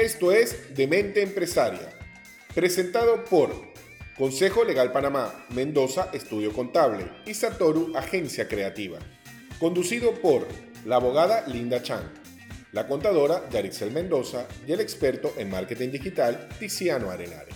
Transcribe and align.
Esto 0.00 0.30
es 0.30 0.76
Demente 0.76 1.22
Empresaria, 1.22 1.90
presentado 2.54 3.24
por 3.24 3.52
Consejo 4.16 4.62
Legal 4.62 4.92
Panamá, 4.92 5.44
Mendoza 5.50 6.10
Estudio 6.12 6.52
Contable 6.52 7.10
y 7.26 7.34
Satoru 7.34 7.96
Agencia 7.96 8.46
Creativa. 8.46 9.00
Conducido 9.58 10.12
por 10.20 10.46
la 10.84 10.96
abogada 10.96 11.44
Linda 11.48 11.82
Chan, 11.82 12.12
la 12.70 12.86
contadora 12.86 13.48
Yarixel 13.50 13.90
Mendoza 13.90 14.46
y 14.68 14.72
el 14.72 14.78
experto 14.78 15.34
en 15.36 15.50
marketing 15.50 15.90
digital 15.90 16.48
Tiziano 16.60 17.10
Arenare. 17.10 17.50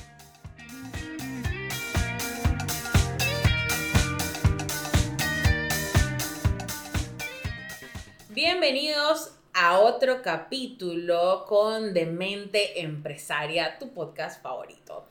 Bienvenidos 8.31 9.31
a 9.55 9.79
otro 9.79 10.23
capítulo 10.23 11.45
con 11.47 11.93
Demente 11.93 12.81
Empresaria, 12.81 13.79
tu 13.79 13.93
podcast 13.93 14.43
favorito. 14.43 15.07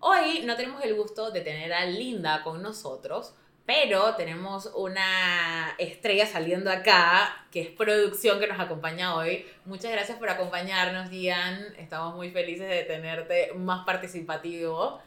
Hoy 0.00 0.42
no 0.44 0.54
tenemos 0.54 0.84
el 0.84 0.94
gusto 0.94 1.30
de 1.30 1.40
tener 1.40 1.72
a 1.72 1.86
Linda 1.86 2.42
con 2.42 2.62
nosotros, 2.62 3.34
pero 3.64 4.14
tenemos 4.14 4.70
una 4.76 5.74
estrella 5.78 6.26
saliendo 6.26 6.70
acá, 6.70 7.46
que 7.50 7.62
es 7.62 7.68
producción 7.70 8.38
que 8.38 8.46
nos 8.46 8.60
acompaña 8.60 9.14
hoy. 9.14 9.46
Muchas 9.64 9.90
gracias 9.92 10.18
por 10.18 10.28
acompañarnos, 10.28 11.10
Ian. 11.10 11.74
Estamos 11.78 12.14
muy 12.14 12.30
felices 12.30 12.68
de 12.68 12.82
tenerte 12.82 13.52
más 13.54 13.86
participativo. 13.86 15.00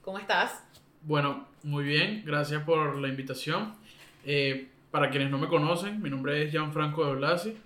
¿Cómo 0.00 0.18
estás? 0.18 0.64
Bueno, 1.02 1.46
muy 1.62 1.84
bien, 1.84 2.22
gracias 2.24 2.62
por 2.64 2.96
la 2.96 3.08
invitación. 3.08 3.74
Eh, 4.24 4.68
para 4.90 5.10
quienes 5.10 5.30
no 5.30 5.36
me 5.36 5.46
conocen, 5.46 6.00
mi 6.00 6.08
nombre 6.08 6.42
es 6.42 6.50
Gianfranco 6.50 7.04
de 7.04 7.14
Blasi 7.16 7.56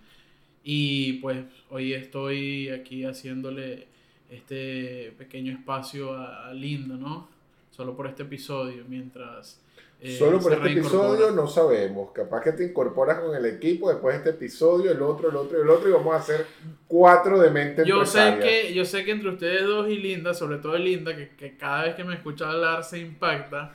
y 0.65 1.15
pues 1.15 1.45
hoy 1.69 1.93
estoy 1.93 2.70
aquí 2.70 3.05
haciéndole 3.05 3.87
este 4.31 5.15
pequeño 5.19 5.53
espacio 5.53 6.17
a, 6.17 6.53
Linda, 6.55 6.97
¿no? 6.97 7.29
Solo 7.71 7.95
por 7.95 8.06
este 8.06 8.23
episodio, 8.23 8.84
mientras... 8.89 9.61
Eh, 10.01 10.17
Solo 10.19 10.41
por 10.41 10.53
este 10.53 10.73
episodio 10.73 11.31
no 11.31 11.47
sabemos. 11.47 12.11
Capaz 12.12 12.43
que 12.43 12.53
te 12.53 12.65
incorporas 12.65 13.21
con 13.21 13.34
el 13.37 13.45
equipo, 13.47 13.91
después 13.91 14.15
de 14.15 14.19
este 14.19 14.31
episodio, 14.31 14.91
el 14.91 15.03
otro, 15.03 15.31
el 15.31 15.37
otro 15.37 15.59
y 15.59 15.62
el 15.62 15.69
otro, 15.69 15.89
y 15.89 15.93
vamos 15.93 16.15
a 16.15 16.19
hacer 16.19 16.47
cuatro 16.89 17.39
de 17.39 17.51
mente 17.51 17.84
yo 17.87 18.05
sé 18.05 18.39
que 18.41 18.73
Yo 18.75 18.84
sé 18.84 19.05
que 19.05 19.12
entre 19.12 19.31
ustedes 19.31 19.65
dos 19.65 19.89
y 19.89 19.97
Linda, 19.97 20.34
sobre 20.34 20.59
todo 20.59 20.77
Linda, 20.78 21.15
que, 21.15 21.31
que 21.37 21.56
cada 21.56 21.84
vez 21.84 21.95
que 21.95 22.05
me 22.05 22.15
escucha 22.15 22.51
hablar 22.51 22.84
se 22.84 22.99
impacta, 22.99 23.75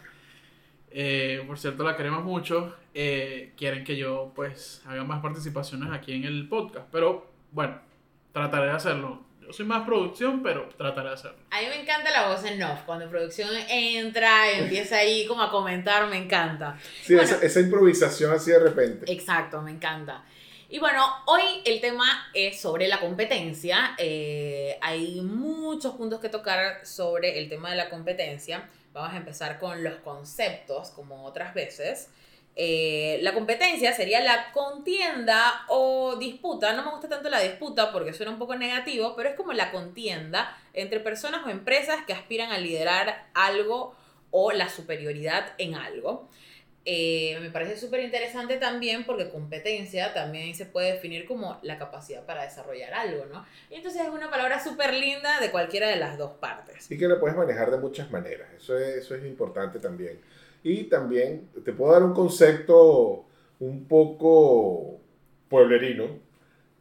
eh, 0.91 1.43
por 1.45 1.57
cierto, 1.57 1.83
la 1.83 1.95
queremos 1.95 2.23
mucho. 2.23 2.73
Eh, 2.93 3.53
quieren 3.55 3.83
que 3.83 3.95
yo 3.95 4.31
pues 4.35 4.81
haga 4.85 5.03
más 5.03 5.21
participaciones 5.21 5.91
aquí 5.91 6.13
en 6.13 6.23
el 6.23 6.47
podcast. 6.47 6.87
Pero 6.91 7.29
bueno, 7.51 7.79
trataré 8.33 8.67
de 8.67 8.71
hacerlo. 8.73 9.23
Yo 9.41 9.53
soy 9.53 9.65
más 9.65 9.85
producción, 9.85 10.43
pero 10.43 10.69
trataré 10.77 11.09
de 11.09 11.15
hacerlo. 11.15 11.37
A 11.51 11.59
mí 11.59 11.67
me 11.67 11.81
encanta 11.81 12.11
la 12.11 12.29
voz 12.29 12.43
en 12.45 12.61
off. 12.61 12.81
Cuando 12.85 13.09
producción 13.09 13.49
entra 13.67 14.51
y 14.51 14.59
empieza 14.59 14.97
ahí 14.97 15.25
como 15.25 15.41
a 15.41 15.49
comentar, 15.49 16.07
me 16.07 16.17
encanta. 16.17 16.77
Sí, 17.03 17.15
esa, 17.15 17.59
improvisación 17.59 18.31
así 18.31 18.51
de 18.51 18.59
repente. 18.59 19.11
Exacto, 19.11 19.61
me 19.61 19.71
encanta. 19.71 20.23
Y 20.71 20.77
bueno, 20.77 21.03
hoy 21.25 21.41
el 21.65 21.81
tema 21.81 22.29
es 22.35 22.61
sobre 22.61 22.87
la 22.87 22.99
competencia. 22.99 23.95
Eh, 23.97 24.77
hay 24.81 25.19
muchos 25.21 25.95
puntos 25.95 26.19
que 26.19 26.29
tocar 26.29 26.85
sobre 26.85 27.39
el 27.39 27.49
tema 27.49 27.71
de 27.71 27.75
la 27.75 27.89
competencia. 27.89 28.69
Vamos 28.93 29.13
a 29.13 29.17
empezar 29.17 29.57
con 29.57 29.83
los 29.83 29.95
conceptos, 29.95 30.91
como 30.91 31.25
otras 31.25 31.55
veces. 31.55 32.09
Eh, 32.55 33.19
la 33.21 33.33
competencia 33.33 33.93
sería 33.93 34.21
la 34.21 34.51
contienda 34.51 35.65
o 35.69 36.17
disputa. 36.17 36.73
No 36.73 36.83
me 36.83 36.91
gusta 36.91 37.07
tanto 37.07 37.29
la 37.29 37.39
disputa 37.39 37.91
porque 37.91 38.13
suena 38.13 38.31
un 38.31 38.39
poco 38.39 38.55
negativo, 38.55 39.15
pero 39.15 39.29
es 39.29 39.35
como 39.35 39.53
la 39.53 39.71
contienda 39.71 40.57
entre 40.73 40.99
personas 40.99 41.45
o 41.45 41.49
empresas 41.49 42.03
que 42.05 42.13
aspiran 42.13 42.51
a 42.51 42.57
liderar 42.57 43.29
algo 43.33 43.95
o 44.31 44.51
la 44.51 44.69
superioridad 44.69 45.53
en 45.57 45.75
algo. 45.75 46.29
Eh, 46.85 47.37
me 47.41 47.51
parece 47.51 47.77
súper 47.77 47.99
interesante 48.01 48.57
también 48.57 49.05
porque 49.05 49.29
competencia 49.29 50.13
también 50.13 50.55
se 50.55 50.65
puede 50.65 50.93
definir 50.93 51.25
como 51.27 51.59
la 51.61 51.77
capacidad 51.77 52.25
para 52.25 52.43
desarrollar 52.43 52.93
algo, 52.93 53.25
¿no? 53.25 53.45
Y 53.69 53.75
entonces 53.75 54.01
es 54.01 54.09
una 54.09 54.29
palabra 54.31 54.63
súper 54.63 54.93
linda 54.93 55.39
de 55.39 55.51
cualquiera 55.51 55.87
de 55.87 55.97
las 55.97 56.17
dos 56.17 56.31
partes. 56.39 56.89
Y 56.89 56.97
que 56.97 57.07
la 57.07 57.19
puedes 57.19 57.37
manejar 57.37 57.69
de 57.69 57.77
muchas 57.77 58.09
maneras, 58.11 58.47
eso 58.57 58.77
es, 58.77 58.95
eso 58.95 59.13
es 59.13 59.25
importante 59.25 59.79
también. 59.79 60.19
Y 60.63 60.83
también 60.85 61.49
te 61.63 61.73
puedo 61.73 61.93
dar 61.93 62.03
un 62.03 62.13
concepto 62.13 63.25
un 63.59 63.85
poco 63.85 64.99
pueblerino, 65.49 66.19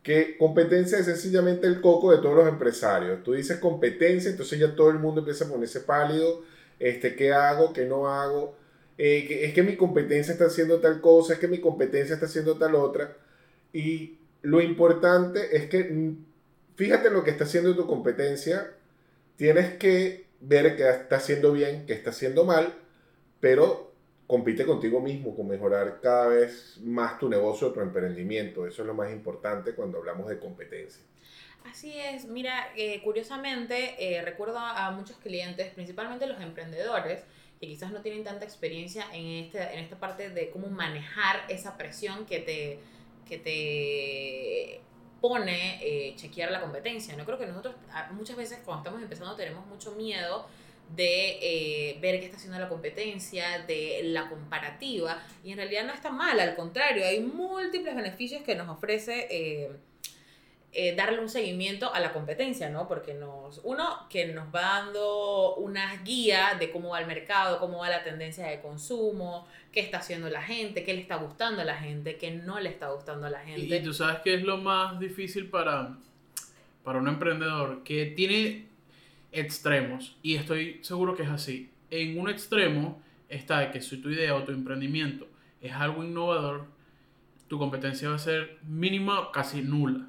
que 0.03 0.37
competencia 0.39 0.99
es 0.99 1.07
sencillamente 1.07 1.67
el 1.67 1.81
coco 1.81 2.13
de 2.13 2.19
todos 2.19 2.37
los 2.37 2.49
empresarios. 2.49 3.23
Tú 3.23 3.33
dices 3.33 3.59
competencia, 3.59 4.31
entonces 4.31 4.59
ya 4.59 4.75
todo 4.75 4.91
el 4.91 4.99
mundo 4.99 5.21
empieza 5.21 5.45
a 5.45 5.49
ponerse 5.49 5.81
pálido, 5.81 6.43
este, 6.79 7.15
¿qué 7.17 7.33
hago? 7.33 7.73
¿Qué 7.73 7.85
no 7.85 8.09
hago? 8.09 8.57
Eh, 8.97 9.45
es 9.45 9.55
que 9.55 9.63
mi 9.63 9.77
competencia 9.77 10.33
está 10.33 10.47
haciendo 10.47 10.81
tal 10.81 11.01
cosa, 11.01 11.35
es 11.35 11.39
que 11.39 11.49
mi 11.49 11.61
competencia 11.61 12.15
está 12.15 12.27
haciendo 12.27 12.57
tal 12.57 12.75
otra. 12.75 13.17
Y 13.73 14.19
lo 14.43 14.61
importante 14.61 15.57
es 15.57 15.69
que 15.69 15.85
mm, 15.85 16.25
fíjate 16.77 17.11
lo 17.11 17.25
que 17.25 17.31
está 17.31 17.45
haciendo 17.45 17.77
tu 17.77 17.87
competencia, 17.87 18.73
tienes 19.37 19.75
que 19.77 20.27
ver 20.41 20.77
qué 20.77 20.89
está 20.89 21.17
haciendo 21.17 21.53
bien, 21.53 21.87
qué 21.87 21.93
está 21.93 22.11
haciendo 22.11 22.45
mal, 22.45 22.75
pero 23.41 23.93
compite 24.27 24.67
contigo 24.67 25.01
mismo 25.01 25.35
con 25.35 25.49
mejorar 25.49 26.01
cada 26.03 26.29
vez 26.29 26.79
más 26.83 27.19
tu 27.19 27.29
negocio, 27.29 27.73
tu 27.73 27.81
emprendimiento. 27.81 28.67
Eso 28.67 28.83
es 28.83 28.87
lo 28.87 28.95
más 28.95 29.11
importante 29.11 29.75
cuando 29.75 29.99
hablamos 29.99 30.29
de 30.29 30.39
competencia. 30.39 31.03
Así 31.65 31.99
es, 31.99 32.27
mira, 32.27 32.69
eh, 32.77 33.03
curiosamente 33.03 33.97
eh, 33.99 34.23
recuerdo 34.23 34.59
a 34.59 34.91
muchos 34.93 35.17
clientes, 35.17 35.73
principalmente 35.75 36.27
los 36.27 36.41
emprendedores, 36.41 37.25
que 37.61 37.67
quizás 37.67 37.91
no 37.91 38.01
tienen 38.01 38.25
tanta 38.25 38.45
experiencia 38.45 39.07
en, 39.13 39.45
este, 39.45 39.61
en 39.61 39.81
esta 39.81 39.99
parte 39.99 40.31
de 40.31 40.51
cómo 40.51 40.69
manejar 40.69 41.45
esa 41.49 41.77
presión 41.77 42.25
que 42.25 42.41
te, 42.41 42.79
que 43.27 43.39
te 43.39 44.81
pone 45.21 45.81
eh, 45.83 46.15
chequear 46.17 46.51
la 46.51 46.61
competencia. 46.61 47.17
No 47.17 47.25
creo 47.25 47.39
que 47.39 47.47
nosotros 47.47 47.75
ah, 47.93 48.11
muchas 48.13 48.37
veces 48.37 48.61
cuando 48.65 48.83
estamos 48.83 49.03
empezando 49.03 49.35
tenemos 49.35 49.67
mucho 49.67 49.93
miedo 49.93 50.47
de 50.95 51.39
eh, 51.43 51.99
ver 52.01 52.19
qué 52.19 52.27
está 52.27 52.37
haciendo 52.37 52.59
la 52.59 52.69
competencia, 52.69 53.61
de 53.67 54.01
la 54.05 54.29
comparativa, 54.29 55.23
y 55.45 55.53
en 55.53 55.59
realidad 55.59 55.85
no 55.85 55.93
está 55.93 56.11
mal, 56.11 56.39
al 56.41 56.55
contrario, 56.57 57.05
hay 57.05 57.21
múltiples 57.21 57.95
beneficios 57.95 58.43
que 58.43 58.55
nos 58.55 58.69
ofrece 58.69 59.27
eh, 59.31 59.71
eh, 60.73 60.95
darle 60.95 61.21
un 61.21 61.31
seguimiento 61.31 61.93
a 61.93 61.99
la 61.99 62.13
competencia, 62.13 62.69
¿no? 62.69 62.87
Porque 62.87 63.15
nos, 63.15 63.63
uno, 63.65 64.07
que 64.11 64.27
nos 64.27 64.55
va 64.55 64.61
dando 64.85 65.55
una 65.57 65.97
guía 66.03 66.57
de 66.59 66.71
cómo 66.71 66.91
va 66.91 67.01
el 67.01 67.07
mercado, 67.07 67.59
cómo 67.59 67.79
va 67.79 67.89
la 67.89 68.05
tendencia 68.05 68.47
de 68.47 68.61
consumo, 68.61 69.49
qué 69.73 69.81
está 69.81 69.99
haciendo 69.99 70.29
la 70.29 70.43
gente, 70.43 70.85
qué 70.85 70.93
le 70.93 71.01
está 71.01 71.17
gustando 71.17 71.63
a 71.63 71.65
la 71.65 71.77
gente, 71.77 72.17
qué 72.17 72.31
no 72.31 72.61
le 72.61 72.69
está 72.69 72.91
gustando 72.91 73.27
a 73.27 73.31
la 73.31 73.41
gente. 73.41 73.77
Y, 73.77 73.83
tú 73.83 73.95
sabes 73.95 74.21
qué 74.23 74.35
es 74.35 74.43
lo 74.43 74.59
más 74.59 75.01
difícil 75.01 75.49
para, 75.49 75.97
para 76.85 76.99
un 76.99 77.09
emprendedor, 77.09 77.83
que 77.83 78.07
tiene 78.07 78.68
extremos, 79.33 80.17
y 80.23 80.35
estoy 80.35 80.79
seguro 80.83 81.15
que 81.15 81.23
es 81.23 81.29
así. 81.29 81.71
En 81.91 82.19
un 82.19 82.29
extremo 82.29 83.01
está 83.29 83.71
que 83.71 83.81
si 83.81 83.99
tu 83.99 84.11
idea 84.11 84.35
o 84.35 84.45
tu 84.45 84.53
emprendimiento 84.53 85.27
es 85.61 85.73
algo 85.73 86.05
innovador, 86.05 86.67
tu 87.49 87.59
competencia 87.59 88.09
va 88.09 88.17
a 88.17 88.19
ser 88.19 88.59
mínima, 88.69 89.31
casi 89.33 89.63
nula 89.63 90.07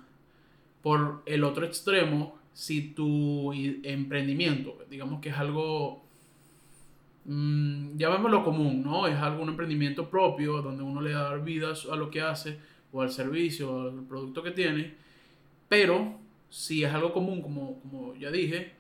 por 0.81 1.23
el 1.25 1.43
otro 1.43 1.65
extremo, 1.65 2.37
si 2.53 2.81
tu 2.81 3.53
emprendimiento, 3.53 4.77
digamos 4.89 5.21
que 5.21 5.29
es 5.29 5.37
algo, 5.37 6.03
mmm, 7.25 7.97
llamémoslo 7.97 8.43
común, 8.43 8.83
¿no? 8.83 9.07
Es 9.07 9.15
algún 9.15 9.49
emprendimiento 9.49 10.09
propio 10.09 10.61
donde 10.61 10.83
uno 10.83 11.01
le 11.01 11.11
da 11.11 11.35
vida 11.35 11.73
a 11.91 11.95
lo 11.95 12.09
que 12.09 12.21
hace 12.21 12.57
o 12.91 13.01
al 13.01 13.11
servicio 13.11 13.71
o 13.71 13.89
al 13.89 14.03
producto 14.03 14.43
que 14.43 14.51
tiene, 14.51 14.93
pero 15.67 16.17
si 16.49 16.83
es 16.83 16.93
algo 16.93 17.13
común, 17.13 17.41
como, 17.41 17.79
como 17.81 18.15
ya 18.15 18.31
dije, 18.31 18.73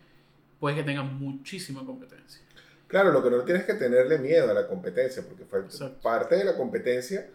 puede 0.59 0.75
que 0.75 0.83
tenga 0.83 1.03
muchísima 1.03 1.85
competencia. 1.85 2.41
Claro, 2.87 3.11
lo 3.11 3.23
que 3.23 3.29
no 3.29 3.43
tienes 3.43 3.65
que 3.65 3.75
tenerle 3.75 4.17
miedo 4.17 4.49
a 4.49 4.53
la 4.53 4.67
competencia, 4.67 5.23
porque 5.23 5.45
parte 6.01 6.35
de 6.35 6.43
la 6.43 6.57
competencia 6.57 7.27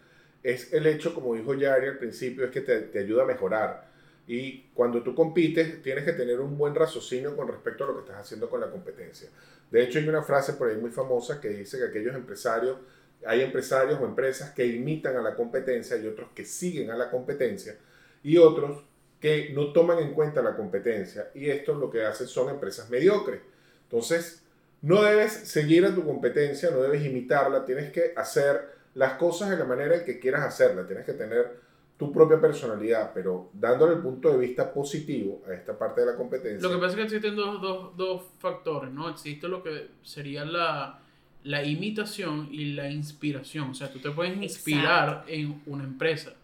es 0.43 0.73
el 0.73 0.87
hecho, 0.87 1.15
como 1.15 1.35
dijo 1.35 1.55
Yari 1.55 1.87
al 1.87 1.99
principio, 1.99 2.45
es 2.45 2.51
que 2.51 2.61
te, 2.61 2.81
te 2.81 2.99
ayuda 2.99 3.23
a 3.23 3.27
mejorar 3.27 3.95
y 4.27 4.71
cuando 4.73 5.03
tú 5.03 5.15
compites, 5.15 5.83
tienes 5.83 6.05
que 6.05 6.13
tener 6.13 6.41
un 6.41 6.57
buen 6.57 6.75
raciocinio 6.75 7.37
con 7.37 7.49
respecto 7.49 7.85
a 7.85 7.89
lo 7.89 7.95
que 7.95 8.01
estás 8.01 8.17
haciendo 8.17 8.49
con 8.49 8.61
la 8.61 8.71
competencia. 8.71 9.29
De 9.71 9.83
hecho, 9.83 9.99
hay 9.99 10.09
una 10.09 10.23
frase 10.23 10.55
por 10.55 10.71
ahí 10.71 10.77
muy 10.77 10.91
famosa 10.91 11.41
que 11.41 11.49
dice 11.49 11.79
que 11.79 11.85
aquellos 11.85 12.15
empresarios, 12.15 12.79
hay 13.27 13.43
empresarios 13.43 14.01
o 14.01 14.05
empresas 14.07 14.51
que 14.53 14.67
imitan 14.67 15.17
a 15.17 15.23
la 15.23 15.35
competencia 15.35 15.97
y 15.97 16.07
otros 16.07 16.31
que 16.35 16.45
siguen 16.45 16.91
a 16.91 16.97
la 16.97 17.11
competencia 17.11 17.77
y 18.23 18.39
otros 18.39 18.85
que 19.25 19.55
no 19.55 19.73
toman 19.73 20.01
en 20.01 20.13
cuenta 20.13 20.43
la 20.43 20.55
competencia. 20.55 21.31
Y 21.35 21.49
esto 21.49 21.73
lo 21.73 21.91
que 21.91 22.05
hacen 22.05 22.27
son 22.27 22.51
empresas 22.51 22.91
mediocres. 22.91 23.41
Entonces, 23.85 24.45
no 24.83 25.03
debes 25.03 25.33
seguir 25.33 25.87
a 25.87 25.95
tu 25.95 26.05
competencia, 26.05 26.71
no 26.71 26.83
debes 26.83 27.07
imitarla, 27.07 27.65
tienes 27.65 27.91
que 27.91 28.13
hacer 28.15 28.75
las 28.93 29.15
cosas 29.15 29.49
de 29.49 29.57
la 29.57 29.65
manera 29.65 29.97
en 29.97 30.05
que 30.05 30.19
quieras 30.19 30.45
hacerla, 30.45 30.87
tienes 30.87 31.07
que 31.07 31.15
tener 31.15 31.59
tu 31.97 32.13
propia 32.13 32.39
personalidad, 32.39 33.13
pero 33.15 33.49
dándole 33.55 33.95
el 33.95 34.03
punto 34.03 34.31
de 34.31 34.37
vista 34.37 34.71
positivo 34.71 35.43
a 35.49 35.55
esta 35.55 35.73
parte 35.79 36.03
de 36.03 36.09
la 36.09 36.17
competencia. 36.17 36.69
Lo 36.69 36.75
que 36.75 36.81
pasa 36.83 36.91
es 36.91 36.97
que 36.97 37.03
existen 37.05 37.35
dos, 37.35 37.63
dos, 37.63 37.97
dos 37.97 38.25
factores, 38.39 38.93
¿no? 38.93 39.09
Existe 39.09 39.49
lo 39.49 39.63
que 39.63 39.89
sería 40.03 40.45
la, 40.45 41.01
la 41.45 41.65
imitación 41.65 42.51
y 42.53 42.75
la 42.75 42.91
inspiración. 42.91 43.71
O 43.71 43.75
sea, 43.75 43.91
tú 43.91 44.01
te 44.01 44.11
puedes 44.11 44.37
inspirar 44.37 45.25
en 45.29 45.63
una 45.65 45.85
empresa. 45.85 46.35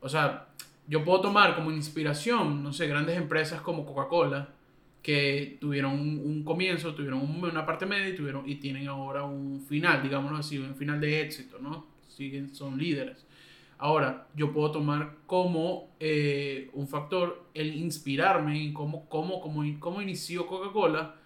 O 0.00 0.08
sea, 0.08 0.46
yo 0.86 1.04
puedo 1.04 1.20
tomar 1.20 1.54
como 1.54 1.70
inspiración, 1.70 2.62
no 2.62 2.72
sé, 2.72 2.86
grandes 2.86 3.16
empresas 3.16 3.60
como 3.60 3.86
Coca-Cola, 3.86 4.50
que 5.02 5.58
tuvieron 5.60 5.92
un, 5.92 6.44
comienzo, 6.44 6.94
tuvieron 6.94 7.20
una 7.20 7.66
parte 7.66 7.84
media 7.84 8.08
y, 8.08 8.16
tuvieron, 8.16 8.48
y 8.48 8.56
tienen 8.56 8.88
ahora 8.88 9.22
un 9.24 9.60
final, 9.60 10.02
digámoslo 10.02 10.38
así, 10.38 10.58
un 10.58 10.74
final 10.74 11.00
de 11.00 11.20
éxito, 11.20 11.58
¿no? 11.58 11.86
Siguen, 12.08 12.54
son 12.54 12.78
líderes. 12.78 13.26
Ahora, 13.76 14.28
yo 14.34 14.52
puedo 14.52 14.70
tomar 14.70 15.16
como 15.26 15.94
eh, 16.00 16.70
un 16.72 16.88
factor 16.88 17.48
el 17.52 17.74
inspirarme 17.74 18.64
en 18.64 18.72
cómo, 18.72 19.06
cómo, 19.08 19.40
cómo, 19.40 19.62
cómo 19.78 20.00
inició 20.00 20.46
Coca-Cola 20.46 21.16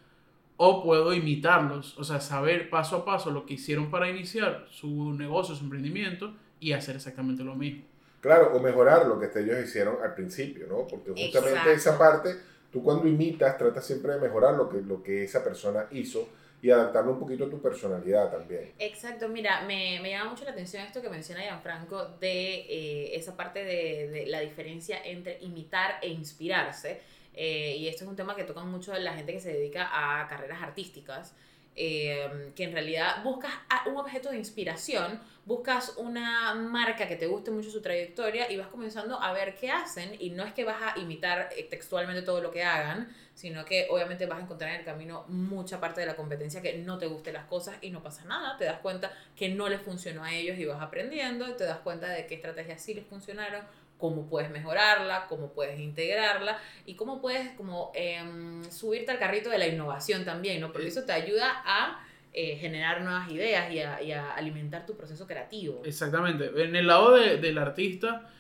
o 0.57 0.83
puedo 0.83 1.15
imitarlos, 1.15 1.97
o 1.99 2.05
sea, 2.05 2.21
saber 2.21 2.69
paso 2.69 2.97
a 2.97 3.05
paso 3.05 3.31
lo 3.31 3.47
que 3.47 3.55
hicieron 3.55 3.91
para 3.91 4.11
iniciar 4.11 4.67
su 4.71 5.13
negocio, 5.15 5.55
su 5.55 5.63
emprendimiento 5.63 6.35
y 6.59 6.73
hacer 6.73 6.97
exactamente 6.97 7.45
lo 7.45 7.55
mismo. 7.55 7.85
Claro, 8.21 8.53
o 8.55 8.61
mejorar 8.61 9.07
lo 9.07 9.19
que 9.19 9.27
ellos 9.39 9.59
hicieron 9.63 9.99
al 10.03 10.15
principio, 10.15 10.67
¿no? 10.67 10.87
Porque 10.87 11.11
justamente 11.11 11.73
esa 11.73 11.97
parte 11.97 12.37
Tú 12.71 12.83
cuando 12.83 13.09
imitas 13.09 13.57
tratas 13.57 13.87
siempre 13.87 14.13
de 14.13 14.21
mejorar 14.21 14.55
lo 14.55 14.69
que, 14.69 14.83
lo 14.83 15.03
que 15.03 15.25
esa 15.25 15.43
persona 15.43 15.87
hizo 15.91 16.29
y 16.61 16.71
adaptarlo 16.71 17.13
un 17.13 17.19
poquito 17.19 17.45
a 17.45 17.51
tu 17.51 17.63
personalidad 17.63 18.31
también. 18.31 18.73
Exacto, 18.79 19.29
mira, 19.29 19.63
me, 19.63 20.01
me 20.03 20.11
llama 20.11 20.31
mucho 20.31 20.45
la 20.45 20.51
atención 20.51 20.83
esto 20.85 21.01
que 21.01 21.09
menciona 21.09 21.41
Gianfranco 21.41 22.05
de 22.21 22.57
eh, 22.69 23.17
esa 23.17 23.37
parte 23.37 23.65
de, 23.65 24.09
de, 24.09 24.27
la 24.27 24.41
diferencia 24.41 25.01
entre 25.03 25.39
imitar 25.41 25.99
e 26.03 26.09
inspirarse. 26.09 27.01
Eh, 27.35 27.77
y 27.77 27.89
esto 27.89 28.05
es 28.05 28.11
un 28.11 28.17
tema 28.17 28.35
que 28.35 28.45
toca 28.45 28.61
mucho 28.65 28.93
la 28.99 29.15
gente 29.15 29.33
que 29.33 29.41
se 29.41 29.53
dedica 29.53 29.89
a 29.93 30.27
carreras 30.29 30.61
artísticas. 30.61 31.35
Eh, 31.81 32.51
que 32.57 32.65
en 32.65 32.73
realidad 32.73 33.23
buscas 33.23 33.53
un 33.87 33.97
objeto 33.99 34.31
de 34.31 34.37
inspiración, 34.37 35.21
buscas 35.45 35.95
una 35.97 36.53
marca 36.53 37.07
que 37.07 37.15
te 37.15 37.29
guste 37.29 37.53
mucho 37.53 37.71
su 37.71 37.81
trayectoria 37.81 38.51
y 38.51 38.57
vas 38.57 38.67
comenzando 38.67 39.23
a 39.23 39.33
ver 39.33 39.55
qué 39.55 39.71
hacen. 39.71 40.17
Y 40.19 40.31
no 40.31 40.43
es 40.43 40.53
que 40.53 40.65
vas 40.65 40.83
a 40.83 40.99
imitar 40.99 41.51
eh, 41.57 41.63
textualmente 41.71 42.23
todo 42.23 42.41
lo 42.41 42.51
que 42.51 42.65
hagan, 42.65 43.15
sino 43.33 43.65
que 43.65 43.87
obviamente 43.91 44.27
vas 44.27 44.41
a 44.41 44.43
encontrar 44.43 44.73
en 44.73 44.81
el 44.81 44.85
camino 44.85 45.25
mucha 45.29 45.79
parte 45.79 46.01
de 46.01 46.09
la 46.09 46.17
competencia 46.17 46.61
que 46.61 46.79
no 46.79 46.99
te 46.99 47.07
guste 47.07 47.33
las 47.33 47.45
cosas 47.45 47.77
y 47.81 47.91
no 47.91 48.03
pasa 48.03 48.25
nada, 48.25 48.57
te 48.57 48.65
das 48.65 48.81
cuenta 48.81 49.13
que 49.37 49.49
no 49.49 49.69
les 49.69 49.81
funcionó 49.81 50.25
a 50.25 50.35
ellos 50.35 50.59
y 50.59 50.65
vas 50.65 50.83
aprendiendo, 50.83 51.55
te 51.55 51.63
das 51.63 51.79
cuenta 51.79 52.09
de 52.09 52.27
qué 52.27 52.35
estrategias 52.35 52.83
sí 52.83 52.95
les 52.95 53.07
funcionaron, 53.07 53.63
cómo 53.99 54.29
puedes 54.29 54.51
mejorarla, 54.51 55.27
cómo 55.29 55.53
puedes 55.53 55.79
integrarla 55.79 56.59
y 56.87 56.95
cómo 56.95 57.21
puedes 57.21 57.51
como 57.51 57.91
em, 57.95 58.65
subirte 58.71 59.11
al 59.11 59.19
carrito 59.19 59.51
de 59.51 59.59
la 59.59 59.67
innovación 59.67 60.25
también, 60.25 60.61
¿no? 60.61 60.73
Porque 60.73 60.89
eso 60.89 61.05
te 61.05 61.13
ayuda 61.13 61.63
a 61.67 62.05
eh, 62.33 62.57
generar 62.57 63.03
nuevas 63.03 63.31
ideas 63.31 63.73
y 63.73 63.81
a, 63.81 64.03
y 64.03 64.13
a, 64.13 64.33
alimentar 64.33 64.87
tu 64.87 64.97
proceso 64.97 65.27
creativo. 65.27 65.83
Exactamente. 65.85 66.51
En 66.63 66.77
el 66.77 66.87
lado 66.87 67.15
de, 67.15 67.39
del 67.39 67.59
artista, 67.59 68.31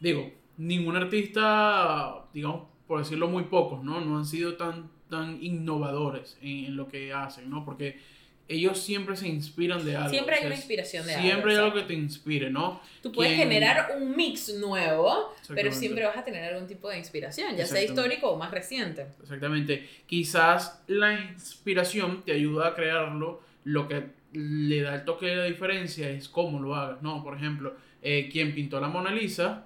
digo, 0.00 0.32
ningún 0.56 0.96
artista, 0.96 2.24
digamos, 2.32 2.68
por 2.86 3.00
decirlo 3.00 3.28
muy 3.28 3.44
pocos, 3.44 3.84
¿no? 3.84 4.00
No 4.00 4.16
han 4.16 4.24
sido 4.24 4.56
tan, 4.56 4.90
tan 5.10 5.42
innovadores 5.42 6.38
en, 6.40 6.66
en 6.66 6.76
lo 6.76 6.88
que 6.88 7.12
hacen, 7.12 7.50
¿no? 7.50 7.64
Porque 7.64 8.00
ellos 8.48 8.78
siempre 8.80 9.16
se 9.16 9.26
inspiran 9.26 9.84
de 9.84 9.96
algo. 9.96 10.10
Siempre 10.10 10.36
hay 10.36 10.46
una 10.46 10.54
inspiración 10.54 11.06
de 11.06 11.14
algo. 11.14 11.26
Siempre 11.26 11.52
hay 11.52 11.58
algo 11.58 11.74
que 11.74 11.82
te 11.82 11.94
inspire, 11.94 12.50
¿no? 12.50 12.80
Tú 13.02 13.12
puedes 13.12 13.36
generar 13.36 13.96
un 13.96 14.16
mix 14.16 14.54
nuevo, 14.54 15.34
pero 15.48 15.72
siempre 15.72 16.04
vas 16.04 16.16
a 16.16 16.24
tener 16.24 16.54
algún 16.54 16.68
tipo 16.68 16.88
de 16.88 16.98
inspiración, 16.98 17.56
ya 17.56 17.66
sea 17.66 17.82
histórico 17.82 18.30
o 18.30 18.38
más 18.38 18.50
reciente. 18.50 19.06
Exactamente. 19.22 19.88
Quizás 20.06 20.82
la 20.86 21.20
inspiración 21.20 22.22
te 22.24 22.32
ayuda 22.32 22.68
a 22.68 22.74
crearlo, 22.74 23.42
lo 23.64 23.88
que 23.88 24.04
le 24.32 24.82
da 24.82 24.94
el 24.94 25.04
toque 25.04 25.26
de 25.26 25.36
la 25.36 25.44
diferencia 25.44 26.08
es 26.08 26.28
cómo 26.28 26.60
lo 26.60 26.74
hagas, 26.74 27.02
¿no? 27.02 27.24
Por 27.24 27.36
ejemplo, 27.36 27.74
eh, 28.02 28.28
quien 28.30 28.54
pintó 28.54 28.80
la 28.80 28.88
Mona 28.88 29.10
Lisa 29.10 29.64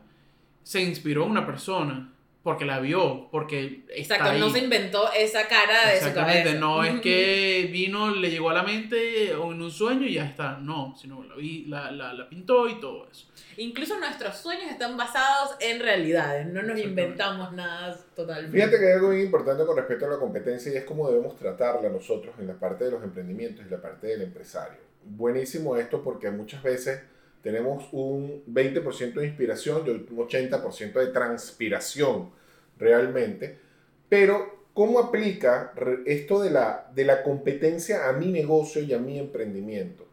se 0.62 0.81
inspiró 0.83 1.25
en 1.25 1.33
una 1.33 1.47
persona 1.47 2.12
porque 2.43 2.65
la 2.65 2.81
vio, 2.81 3.29
porque 3.31 3.85
Exacto, 3.91 4.33
no 4.33 4.49
se 4.49 4.61
inventó 4.61 5.13
esa 5.13 5.47
cara 5.47 5.91
de 5.91 6.01
su 6.01 6.15
cabeza. 6.15 6.55
no 6.55 6.83
es 6.83 7.01
que 7.03 7.69
vino, 7.71 8.15
le 8.15 8.31
llegó 8.31 8.49
a 8.49 8.55
la 8.55 8.63
mente 8.63 9.35
o 9.35 9.53
en 9.53 9.61
un 9.61 9.71
sueño 9.71 10.07
y 10.07 10.15
ya 10.15 10.25
está, 10.25 10.57
no, 10.57 10.95
sino 10.97 11.23
la, 11.67 11.91
la, 11.91 12.15
la, 12.15 12.29
pintó 12.31 12.67
y 12.67 12.81
todo 12.81 13.07
eso. 13.11 13.27
Incluso 13.59 13.99
nuestros 13.99 14.39
sueños 14.39 14.71
están 14.71 14.97
basados 14.97 15.57
en 15.61 15.81
realidades, 15.81 16.47
no 16.47 16.63
nos 16.63 16.81
inventamos 16.81 17.53
nada 17.53 17.95
totalmente. 18.17 18.57
Fíjate 18.57 18.79
que 18.79 18.87
hay 18.87 18.93
algo 18.93 19.09
muy 19.09 19.21
importante 19.21 19.67
con 19.67 19.77
respecto 19.77 20.07
a 20.07 20.09
la 20.09 20.19
competencia 20.19 20.73
y 20.73 20.77
es 20.77 20.85
cómo 20.85 21.11
debemos 21.11 21.37
tratarla 21.37 21.91
nosotros 21.91 22.35
en 22.39 22.47
la 22.47 22.55
parte 22.55 22.87
de 22.87 22.93
los 22.93 23.03
emprendimientos 23.03 23.67
y 23.67 23.71
la 23.71 23.83
parte 23.83 24.07
del 24.07 24.23
empresario. 24.23 24.79
Buenísimo 25.05 25.77
esto 25.77 26.03
porque 26.03 26.31
muchas 26.31 26.63
veces 26.63 27.03
tenemos 27.43 27.89
un 27.93 28.45
20% 28.47 29.15
de 29.15 29.27
inspiración 29.27 29.83
y 29.87 29.91
un 29.91 30.07
80% 30.07 30.93
de 30.93 31.07
transpiración 31.09 32.31
realmente. 32.79 33.59
Pero, 34.09 34.67
¿cómo 34.75 34.99
aplica 34.99 35.73
esto 36.07 36.41
de 36.43 36.51
la, 36.51 36.91
de 36.95 37.05
la 37.05 37.23
competencia 37.23 38.09
a 38.09 38.13
mi 38.13 38.31
negocio 38.33 38.83
y 38.83 38.93
a 38.93 38.99
mi 38.99 39.19
emprendimiento? 39.19 40.07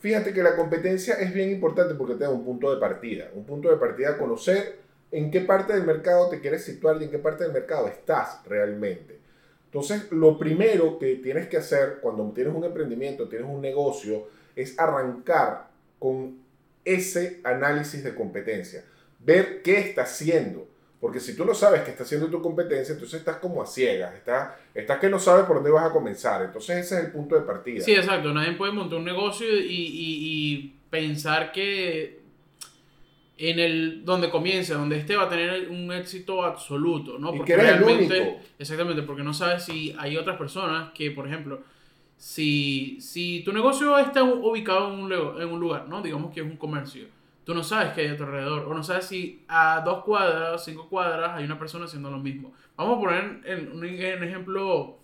Fíjate 0.00 0.32
que 0.32 0.42
la 0.42 0.56
competencia 0.56 1.14
es 1.14 1.32
bien 1.32 1.50
importante 1.50 1.94
porque 1.94 2.14
te 2.14 2.24
da 2.24 2.30
un 2.30 2.44
punto 2.44 2.72
de 2.74 2.80
partida, 2.80 3.30
un 3.34 3.44
punto 3.44 3.70
de 3.70 3.76
partida 3.76 4.10
a 4.10 4.18
conocer 4.18 4.78
en 5.12 5.30
qué 5.30 5.40
parte 5.40 5.74
del 5.74 5.84
mercado 5.84 6.28
te 6.28 6.40
quieres 6.40 6.64
situar 6.64 7.00
y 7.00 7.04
en 7.04 7.10
qué 7.10 7.18
parte 7.18 7.44
del 7.44 7.52
mercado 7.52 7.88
estás 7.88 8.42
realmente. 8.46 9.18
Entonces, 9.66 10.10
lo 10.10 10.38
primero 10.38 10.98
que 10.98 11.16
tienes 11.16 11.48
que 11.48 11.58
hacer 11.58 11.98
cuando 12.00 12.28
tienes 12.32 12.54
un 12.54 12.64
emprendimiento, 12.64 13.28
tienes 13.28 13.48
un 13.48 13.60
negocio, 13.60 14.26
es 14.56 14.78
arrancar 14.78 15.68
con 15.98 16.38
ese 16.84 17.40
análisis 17.44 18.02
de 18.04 18.14
competencia. 18.14 18.84
Ver 19.18 19.62
qué 19.62 19.78
está 19.78 20.02
haciendo. 20.02 20.70
Porque 21.00 21.18
si 21.18 21.34
tú 21.34 21.46
no 21.46 21.54
sabes 21.54 21.80
qué 21.80 21.92
está 21.92 22.02
haciendo 22.02 22.28
tu 22.28 22.42
competencia, 22.42 22.92
entonces 22.92 23.20
estás 23.20 23.36
como 23.36 23.62
a 23.62 23.66
ciegas. 23.66 24.14
Estás, 24.14 24.50
estás 24.74 24.98
que 24.98 25.08
no 25.08 25.18
sabes 25.18 25.46
por 25.46 25.56
dónde 25.56 25.70
vas 25.70 25.88
a 25.88 25.92
comenzar. 25.92 26.42
Entonces 26.42 26.84
ese 26.84 26.98
es 26.98 27.04
el 27.06 27.12
punto 27.12 27.34
de 27.36 27.40
partida. 27.42 27.82
Sí, 27.82 27.94
exacto. 27.94 28.34
Nadie 28.34 28.52
puede 28.52 28.72
montar 28.72 28.98
un 28.98 29.06
negocio 29.06 29.46
y, 29.48 29.64
y, 29.66 30.76
pensar 30.90 31.52
que 31.52 32.20
en 33.38 33.58
el 33.58 34.04
donde 34.04 34.28
comience, 34.28 34.74
donde 34.74 34.98
esté, 34.98 35.16
va 35.16 35.22
a 35.22 35.28
tener 35.28 35.70
un 35.70 35.90
éxito 35.92 36.44
absoluto, 36.44 37.18
¿no? 37.18 37.32
Porque 37.32 37.56
realmente, 37.56 38.38
exactamente, 38.58 39.02
porque 39.02 39.22
no 39.22 39.32
sabes 39.32 39.64
si 39.64 39.94
hay 39.98 40.16
otras 40.16 40.36
personas 40.36 40.92
que, 40.92 41.12
por 41.12 41.26
ejemplo, 41.26 41.62
si, 42.20 42.98
si 43.00 43.42
tu 43.46 43.50
negocio 43.50 43.96
está 43.96 44.22
ubicado 44.22 44.92
en 44.92 45.00
un, 45.00 45.12
en 45.40 45.48
un 45.48 45.58
lugar, 45.58 45.88
¿no? 45.88 46.02
Digamos 46.02 46.34
que 46.34 46.40
es 46.40 46.46
un 46.46 46.58
comercio, 46.58 47.06
tú 47.44 47.54
no 47.54 47.64
sabes 47.64 47.94
qué 47.94 48.02
hay 48.02 48.08
a 48.08 48.16
tu 48.18 48.24
alrededor, 48.24 48.66
o 48.68 48.74
no 48.74 48.82
sabes 48.82 49.06
si 49.06 49.42
a 49.48 49.80
dos 49.82 50.04
cuadras, 50.04 50.62
cinco 50.62 50.86
cuadras, 50.90 51.30
hay 51.34 51.44
una 51.44 51.58
persona 51.58 51.86
haciendo 51.86 52.10
lo 52.10 52.18
mismo. 52.18 52.52
Vamos 52.76 52.98
a 52.98 53.00
poner 53.00 53.40
en, 53.46 53.72
un 53.72 53.84
ejemplo 53.86 54.98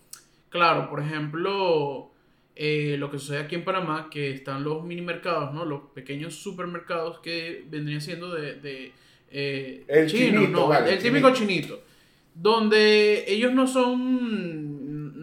claro, 0.50 0.90
por 0.90 1.00
ejemplo, 1.00 2.10
eh, 2.54 2.96
lo 2.98 3.10
que 3.10 3.18
sucede 3.18 3.38
aquí 3.38 3.54
en 3.54 3.64
Panamá, 3.64 4.08
que 4.10 4.32
están 4.32 4.62
los 4.62 4.84
mini 4.84 5.00
mercados, 5.00 5.54
¿no? 5.54 5.64
Los 5.64 5.84
pequeños 5.94 6.34
supermercados 6.34 7.20
que 7.20 7.64
vendrían 7.70 8.02
siendo 8.02 8.34
de, 8.34 8.56
de 8.56 8.92
eh, 9.30 9.86
el 9.88 10.06
chinito, 10.06 10.48
¿no? 10.48 10.74
el 10.74 10.98
típico 10.98 11.32
chinito, 11.32 11.82
donde 12.34 13.24
ellos 13.26 13.54
no 13.54 13.66
son 13.66 14.75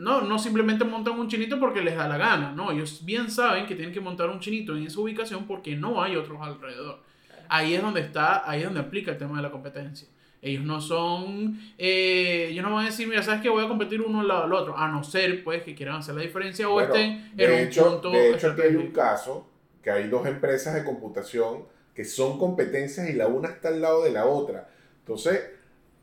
no, 0.03 0.21
no 0.21 0.37
simplemente 0.37 0.83
montan 0.83 1.17
un 1.17 1.29
chinito 1.29 1.57
porque 1.59 1.81
les 1.81 1.95
da 1.95 2.09
la 2.09 2.17
gana, 2.17 2.51
no, 2.51 2.71
ellos 2.71 3.05
bien 3.05 3.31
saben 3.31 3.65
que 3.65 3.73
tienen 3.75 3.93
que 3.93 4.01
montar 4.01 4.29
un 4.29 4.39
chinito 4.39 4.75
en 4.75 4.85
esa 4.85 4.99
ubicación 4.99 5.47
porque 5.47 5.77
no 5.77 6.03
hay 6.03 6.17
otros 6.17 6.39
alrededor. 6.41 6.99
Ahí 7.47 7.73
es 7.73 7.81
donde 7.81 8.01
está, 8.01 8.49
ahí 8.49 8.59
es 8.59 8.65
donde 8.65 8.81
aplica 8.81 9.11
el 9.11 9.17
tema 9.17 9.37
de 9.37 9.43
la 9.43 9.51
competencia. 9.51 10.07
Ellos 10.41 10.65
no 10.65 10.81
son, 10.81 11.57
eh, 11.77 12.49
ellos 12.51 12.65
no 12.65 12.73
van 12.73 12.83
a 12.83 12.89
decir, 12.89 13.07
mira, 13.07 13.23
sabes 13.23 13.41
que 13.41 13.47
voy 13.47 13.63
a 13.63 13.67
competir 13.69 14.01
uno 14.01 14.19
al 14.19 14.27
lado 14.27 14.43
del 14.43 14.53
otro, 14.53 14.77
a 14.77 14.89
no 14.89 15.01
ser 15.01 15.41
pues 15.41 15.63
que 15.63 15.73
quieran 15.73 15.95
hacer 15.95 16.15
la 16.15 16.21
diferencia 16.21 16.67
o 16.67 16.81
estén 16.81 17.31
en 17.37 17.51
un 17.51 17.59
hecho, 17.59 17.89
punto. 17.89 18.11
De 18.11 18.31
hecho, 18.31 18.51
aquí 18.51 18.61
hay 18.61 18.75
un 18.75 18.91
caso 18.91 19.47
que 19.81 19.89
hay 19.89 20.09
dos 20.09 20.27
empresas 20.27 20.73
de 20.73 20.83
computación 20.83 21.63
que 21.95 22.03
son 22.03 22.37
competencias 22.37 23.09
y 23.09 23.13
la 23.13 23.27
una 23.27 23.47
está 23.47 23.69
al 23.69 23.79
lado 23.79 24.03
de 24.03 24.11
la 24.11 24.25
otra. 24.25 24.67
Entonces, 24.99 25.39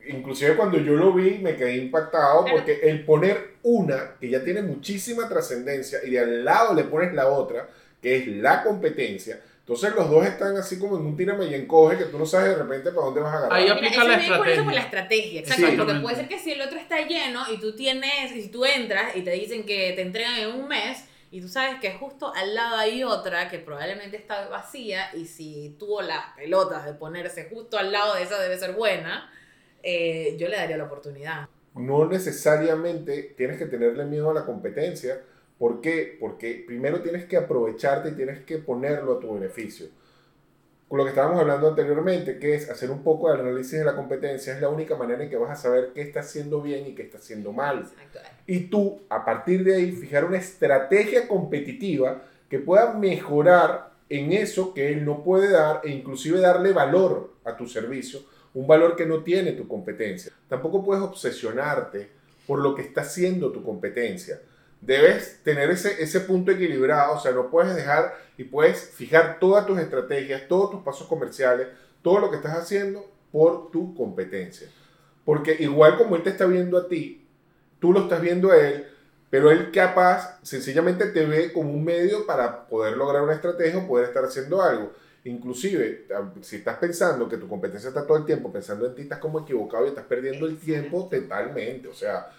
inclusive 0.08 0.56
cuando 0.56 0.78
yo 0.78 0.94
lo 0.94 1.12
vi 1.12 1.38
me 1.38 1.56
quedé 1.56 1.76
impactado 1.76 2.44
porque 2.50 2.80
el 2.82 3.04
poner 3.04 3.56
una 3.62 4.16
que 4.20 4.28
ya 4.28 4.42
tiene 4.42 4.62
muchísima 4.62 5.28
trascendencia 5.28 6.00
y 6.04 6.10
de 6.10 6.20
al 6.20 6.44
lado 6.44 6.74
le 6.74 6.84
pones 6.84 7.12
la 7.14 7.28
otra, 7.28 7.68
que 8.00 8.16
es 8.16 8.26
la 8.26 8.62
competencia, 8.62 9.40
entonces 9.70 9.94
los 9.94 10.10
dos 10.10 10.26
están 10.26 10.56
así 10.56 10.80
como 10.80 10.96
en 10.96 11.06
un 11.06 11.16
tírame 11.16 11.46
y 11.46 11.54
encoge 11.54 11.96
que 11.96 12.06
tú 12.06 12.18
no 12.18 12.26
sabes 12.26 12.56
de 12.56 12.56
repente 12.56 12.90
para 12.90 13.06
dónde 13.06 13.20
vas 13.20 13.34
a 13.34 13.38
agarrar. 13.38 13.56
Ahí 13.56 13.68
aplica 13.68 14.02
la 14.02 14.16
estrategia. 14.16 14.64
Por 14.64 14.74
la 14.74 14.80
estrategia, 14.80 15.40
exacto. 15.40 15.76
porque 15.76 16.00
puede 16.00 16.16
ser 16.16 16.28
que 16.28 16.38
si 16.40 16.50
el 16.50 16.60
otro 16.60 16.76
está 16.76 17.06
lleno 17.06 17.42
y 17.52 17.60
tú 17.60 17.76
tienes, 17.76 18.34
y 18.34 18.48
tú 18.48 18.64
entras 18.64 19.14
y 19.14 19.22
te 19.22 19.30
dicen 19.30 19.64
que 19.64 19.92
te 19.92 20.02
entregan 20.02 20.38
en 20.38 20.48
un 20.60 20.66
mes, 20.66 21.04
y 21.30 21.40
tú 21.40 21.48
sabes 21.48 21.78
que 21.80 21.92
justo 21.92 22.32
al 22.34 22.52
lado 22.56 22.78
hay 22.78 23.04
otra 23.04 23.48
que 23.48 23.60
probablemente 23.60 24.16
está 24.16 24.48
vacía 24.48 25.10
y 25.14 25.26
si 25.26 25.76
tuvo 25.78 26.02
las 26.02 26.34
pelotas 26.34 26.84
de 26.84 26.94
ponerse 26.94 27.48
justo 27.48 27.78
al 27.78 27.92
lado 27.92 28.14
de 28.14 28.24
esa 28.24 28.40
debe 28.40 28.58
ser 28.58 28.72
buena, 28.72 29.30
eh, 29.82 30.36
yo 30.38 30.48
le 30.48 30.56
daría 30.56 30.76
la 30.76 30.84
oportunidad. 30.84 31.48
No 31.74 32.06
necesariamente 32.06 33.34
tienes 33.36 33.58
que 33.58 33.66
tenerle 33.66 34.04
miedo 34.04 34.30
a 34.30 34.34
la 34.34 34.44
competencia. 34.44 35.20
¿Por 35.58 35.80
qué? 35.80 36.16
Porque 36.18 36.64
primero 36.66 37.00
tienes 37.00 37.26
que 37.26 37.36
aprovecharte 37.36 38.10
y 38.10 38.12
tienes 38.12 38.40
que 38.44 38.58
ponerlo 38.58 39.18
a 39.18 39.20
tu 39.20 39.34
beneficio 39.34 39.88
con 40.90 40.98
lo 40.98 41.04
que 41.04 41.10
estábamos 41.10 41.38
hablando 41.38 41.68
anteriormente, 41.68 42.40
que 42.40 42.56
es 42.56 42.68
hacer 42.68 42.90
un 42.90 43.04
poco 43.04 43.28
de 43.28 43.38
análisis 43.38 43.78
de 43.78 43.84
la 43.84 43.94
competencia, 43.94 44.52
es 44.52 44.60
la 44.60 44.68
única 44.68 44.96
manera 44.96 45.22
en 45.22 45.30
que 45.30 45.36
vas 45.36 45.56
a 45.56 45.62
saber 45.62 45.92
qué 45.94 46.00
está 46.00 46.18
haciendo 46.18 46.60
bien 46.60 46.84
y 46.84 46.96
qué 46.96 47.02
está 47.02 47.18
haciendo 47.18 47.52
mal. 47.52 47.88
Y 48.44 48.62
tú, 48.64 49.00
a 49.08 49.24
partir 49.24 49.62
de 49.62 49.76
ahí, 49.76 49.92
fijar 49.92 50.24
una 50.24 50.38
estrategia 50.38 51.28
competitiva 51.28 52.22
que 52.48 52.58
pueda 52.58 52.92
mejorar 52.94 53.92
en 54.08 54.32
eso 54.32 54.74
que 54.74 54.92
él 54.92 55.04
no 55.04 55.22
puede 55.22 55.52
dar 55.52 55.80
e 55.84 55.90
inclusive 55.90 56.40
darle 56.40 56.72
valor 56.72 57.34
a 57.44 57.56
tu 57.56 57.68
servicio, 57.68 58.22
un 58.54 58.66
valor 58.66 58.96
que 58.96 59.06
no 59.06 59.22
tiene 59.22 59.52
tu 59.52 59.68
competencia. 59.68 60.32
Tampoco 60.48 60.84
puedes 60.84 61.02
obsesionarte 61.02 62.10
por 62.46 62.60
lo 62.60 62.74
que 62.74 62.82
está 62.82 63.02
haciendo 63.02 63.52
tu 63.52 63.62
competencia 63.62 64.40
debes 64.80 65.42
tener 65.42 65.70
ese, 65.70 66.02
ese 66.02 66.20
punto 66.20 66.50
equilibrado, 66.50 67.14
o 67.14 67.20
sea, 67.20 67.32
no 67.32 67.50
puedes 67.50 67.74
dejar 67.74 68.14
y 68.36 68.44
puedes 68.44 68.90
fijar 68.90 69.38
todas 69.38 69.66
tus 69.66 69.78
estrategias, 69.78 70.48
todos 70.48 70.70
tus 70.70 70.82
pasos 70.82 71.06
comerciales, 71.06 71.68
todo 72.02 72.18
lo 72.18 72.30
que 72.30 72.36
estás 72.36 72.56
haciendo 72.56 73.04
por 73.30 73.70
tu 73.70 73.94
competencia. 73.94 74.68
Porque 75.24 75.56
igual 75.60 75.98
como 75.98 76.16
él 76.16 76.22
te 76.22 76.30
está 76.30 76.46
viendo 76.46 76.78
a 76.78 76.88
ti, 76.88 77.26
tú 77.78 77.92
lo 77.92 78.02
estás 78.02 78.20
viendo 78.20 78.50
a 78.50 78.56
él, 78.56 78.86
pero 79.28 79.50
él 79.50 79.70
capaz 79.70 80.40
sencillamente 80.42 81.06
te 81.06 81.24
ve 81.26 81.52
como 81.52 81.70
un 81.70 81.84
medio 81.84 82.26
para 82.26 82.66
poder 82.66 82.96
lograr 82.96 83.22
una 83.22 83.34
estrategia 83.34 83.78
o 83.78 83.86
poder 83.86 84.08
estar 84.08 84.24
haciendo 84.24 84.62
algo. 84.62 84.92
Inclusive, 85.24 86.06
si 86.40 86.56
estás 86.56 86.78
pensando 86.78 87.28
que 87.28 87.36
tu 87.36 87.46
competencia 87.46 87.88
está 87.88 88.06
todo 88.06 88.16
el 88.16 88.24
tiempo 88.24 88.50
pensando 88.50 88.86
en 88.86 88.94
ti, 88.94 89.02
estás 89.02 89.18
como 89.18 89.40
equivocado 89.40 89.84
y 89.84 89.88
estás 89.90 90.06
perdiendo 90.06 90.46
el 90.46 90.58
tiempo 90.58 91.10
totalmente. 91.10 91.88
O 91.88 91.94
sea, 91.94 92.30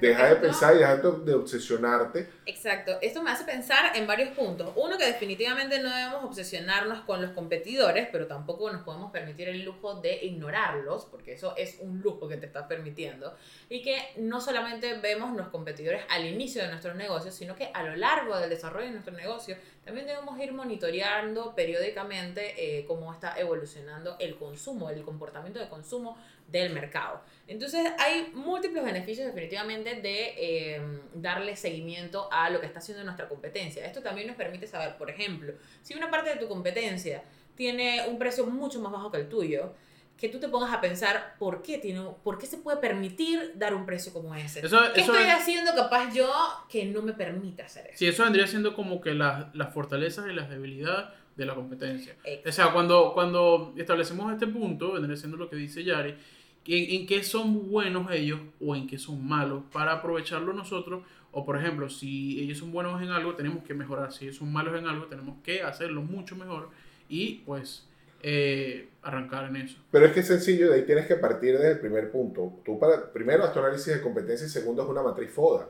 deja 0.00 0.28
de 0.30 0.36
pensar 0.36 0.74
y 0.74 0.78
deja 0.78 0.96
de, 0.96 1.34
obsesionarte. 1.34 2.30
Exacto. 2.46 2.96
Esto 3.02 3.22
me 3.22 3.30
hace 3.30 3.44
pensar 3.44 3.94
en 3.94 4.06
varios 4.06 4.30
puntos. 4.30 4.72
Uno, 4.76 4.96
que 4.96 5.04
definitivamente 5.04 5.82
no 5.82 5.90
debemos 5.94 6.24
obsesionarnos 6.24 7.02
con 7.02 7.20
los 7.20 7.32
competidores, 7.32 8.08
pero 8.10 8.26
tampoco 8.26 8.72
nos 8.72 8.84
podemos 8.84 9.12
permitir 9.12 9.50
el 9.50 9.62
lujo 9.62 10.00
de 10.00 10.24
ignorarlos, 10.24 11.04
porque 11.10 11.34
eso 11.34 11.54
es 11.58 11.76
un 11.80 12.00
lujo 12.00 12.26
que 12.26 12.38
te 12.38 12.46
estás 12.46 12.66
permitiendo. 12.66 13.36
Y 13.68 13.82
que 13.82 13.98
no 14.16 14.40
solamente 14.40 14.98
vemos 14.98 15.36
los 15.36 15.48
competidores 15.48 16.04
al 16.08 16.24
inicio 16.24 16.62
de 16.62 16.68
nuestros 16.68 16.96
negocios, 16.96 17.34
sino 17.34 17.54
que 17.54 17.70
a 17.74 17.82
lo 17.82 17.96
largo 17.96 18.38
del 18.38 18.48
desarrollo 18.48 18.86
de 18.86 18.92
nuestro 18.92 19.14
negocio 19.14 19.56
también 19.84 20.06
debemos 20.06 20.38
ir 20.38 20.52
monitoreando 20.52 21.54
periódicamente 21.54 22.54
eh, 22.56 22.84
cómo 22.86 23.12
está 23.12 23.38
evolucionando 23.38 24.16
el 24.18 24.36
consumo, 24.36 24.90
el 24.90 25.02
comportamiento 25.02 25.58
de 25.58 25.68
consumo 25.68 26.18
del 26.48 26.72
mercado. 26.72 27.22
Entonces 27.46 27.92
hay 27.98 28.30
múltiples 28.34 28.84
beneficios 28.84 29.26
definitivamente 29.26 29.96
de 29.96 30.74
em, 30.76 31.00
darle 31.14 31.56
seguimiento 31.56 32.28
a 32.30 32.50
lo 32.50 32.60
que 32.60 32.66
está 32.66 32.80
haciendo 32.80 33.04
nuestra 33.04 33.28
competencia. 33.28 33.84
Esto 33.86 34.02
también 34.02 34.26
nos 34.26 34.36
permite 34.36 34.66
saber, 34.66 34.96
por 34.96 35.08
ejemplo, 35.08 35.54
si 35.82 35.94
una 35.94 36.10
parte 36.10 36.30
de 36.30 36.36
tu 36.36 36.48
competencia 36.48 37.22
tiene 37.54 38.06
un 38.08 38.18
precio 38.18 38.46
mucho 38.46 38.80
más 38.80 38.92
bajo 38.92 39.10
que 39.10 39.18
el 39.18 39.28
tuyo, 39.28 39.74
que 40.20 40.28
tú 40.28 40.38
te 40.38 40.48
pongas 40.48 40.72
a 40.72 40.80
pensar 40.82 41.34
por 41.38 41.62
qué, 41.62 41.78
tiene, 41.78 42.02
por 42.22 42.38
qué 42.38 42.46
se 42.46 42.58
puede 42.58 42.76
permitir 42.76 43.54
dar 43.56 43.74
un 43.74 43.86
precio 43.86 44.12
como 44.12 44.34
ese. 44.34 44.60
¿Qué 44.60 44.66
estoy 45.00 45.24
haciendo 45.24 45.74
capaz 45.74 46.12
yo 46.12 46.30
que 46.68 46.84
no 46.84 47.00
me 47.00 47.14
permita 47.14 47.64
hacer 47.64 47.86
eso? 47.86 47.98
Sí, 47.98 48.06
eso 48.06 48.24
vendría 48.24 48.46
siendo 48.46 48.74
como 48.74 49.00
que 49.00 49.14
las, 49.14 49.54
las 49.54 49.72
fortalezas 49.72 50.28
y 50.30 50.34
las 50.34 50.50
debilidades 50.50 51.06
de 51.36 51.46
la 51.46 51.54
competencia. 51.54 52.14
O 52.46 52.52
sea, 52.52 52.70
cuando, 52.72 53.12
cuando 53.14 53.72
establecemos 53.78 54.30
este 54.30 54.46
punto, 54.46 54.92
vendría 54.92 55.16
siendo 55.16 55.38
lo 55.38 55.48
que 55.48 55.56
dice 55.56 55.82
Yari, 55.82 56.14
en, 56.66 57.00
en 57.00 57.06
qué 57.06 57.24
son 57.24 57.70
buenos 57.70 58.10
ellos 58.12 58.40
o 58.60 58.76
en 58.76 58.86
qué 58.86 58.98
son 58.98 59.26
malos 59.26 59.62
para 59.72 59.92
aprovecharlo 59.92 60.52
nosotros. 60.52 61.02
O 61.32 61.46
por 61.46 61.56
ejemplo, 61.56 61.88
si 61.88 62.40
ellos 62.40 62.58
son 62.58 62.72
buenos 62.72 63.00
en 63.00 63.08
algo, 63.08 63.36
tenemos 63.36 63.64
que 63.64 63.72
mejorar. 63.72 64.12
Si 64.12 64.26
ellos 64.26 64.36
son 64.36 64.52
malos 64.52 64.78
en 64.78 64.86
algo, 64.86 65.06
tenemos 65.06 65.38
que 65.42 65.62
hacerlo 65.62 66.02
mucho 66.02 66.36
mejor. 66.36 66.68
Y 67.08 67.36
pues 67.46 67.88
eh, 68.22 68.88
arrancar 69.02 69.44
en 69.44 69.56
eso. 69.56 69.78
Pero 69.90 70.06
es 70.06 70.12
que 70.12 70.20
es 70.20 70.26
sencillo, 70.26 70.70
de 70.70 70.76
ahí 70.76 70.82
tienes 70.82 71.06
que 71.06 71.16
partir 71.16 71.56
desde 71.56 71.72
el 71.72 71.80
primer 71.80 72.10
punto. 72.10 72.60
Tú 72.64 72.78
para, 72.78 73.12
primero, 73.12 73.44
haz 73.44 73.52
tu 73.52 73.58
análisis 73.58 73.94
de 73.94 74.00
competencia 74.00 74.46
y 74.46 74.50
segundo, 74.50 74.82
es 74.82 74.88
una 74.88 75.02
matriz 75.02 75.30
FODA. 75.30 75.68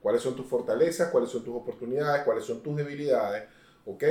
¿Cuáles 0.00 0.22
son 0.22 0.36
tus 0.36 0.46
fortalezas? 0.46 1.10
¿Cuáles 1.10 1.30
son 1.30 1.42
tus 1.42 1.54
oportunidades? 1.54 2.22
¿Cuáles 2.24 2.44
son 2.44 2.62
tus 2.62 2.76
debilidades? 2.76 3.44
¿Ok? 3.86 4.04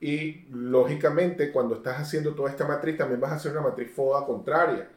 Y 0.00 0.46
lógicamente, 0.50 1.52
cuando 1.52 1.76
estás 1.76 2.00
haciendo 2.00 2.34
toda 2.34 2.50
esta 2.50 2.66
matriz, 2.66 2.98
también 2.98 3.20
vas 3.20 3.32
a 3.32 3.36
hacer 3.36 3.52
una 3.52 3.62
matriz 3.62 3.90
FODA 3.92 4.26
contraria. 4.26 4.88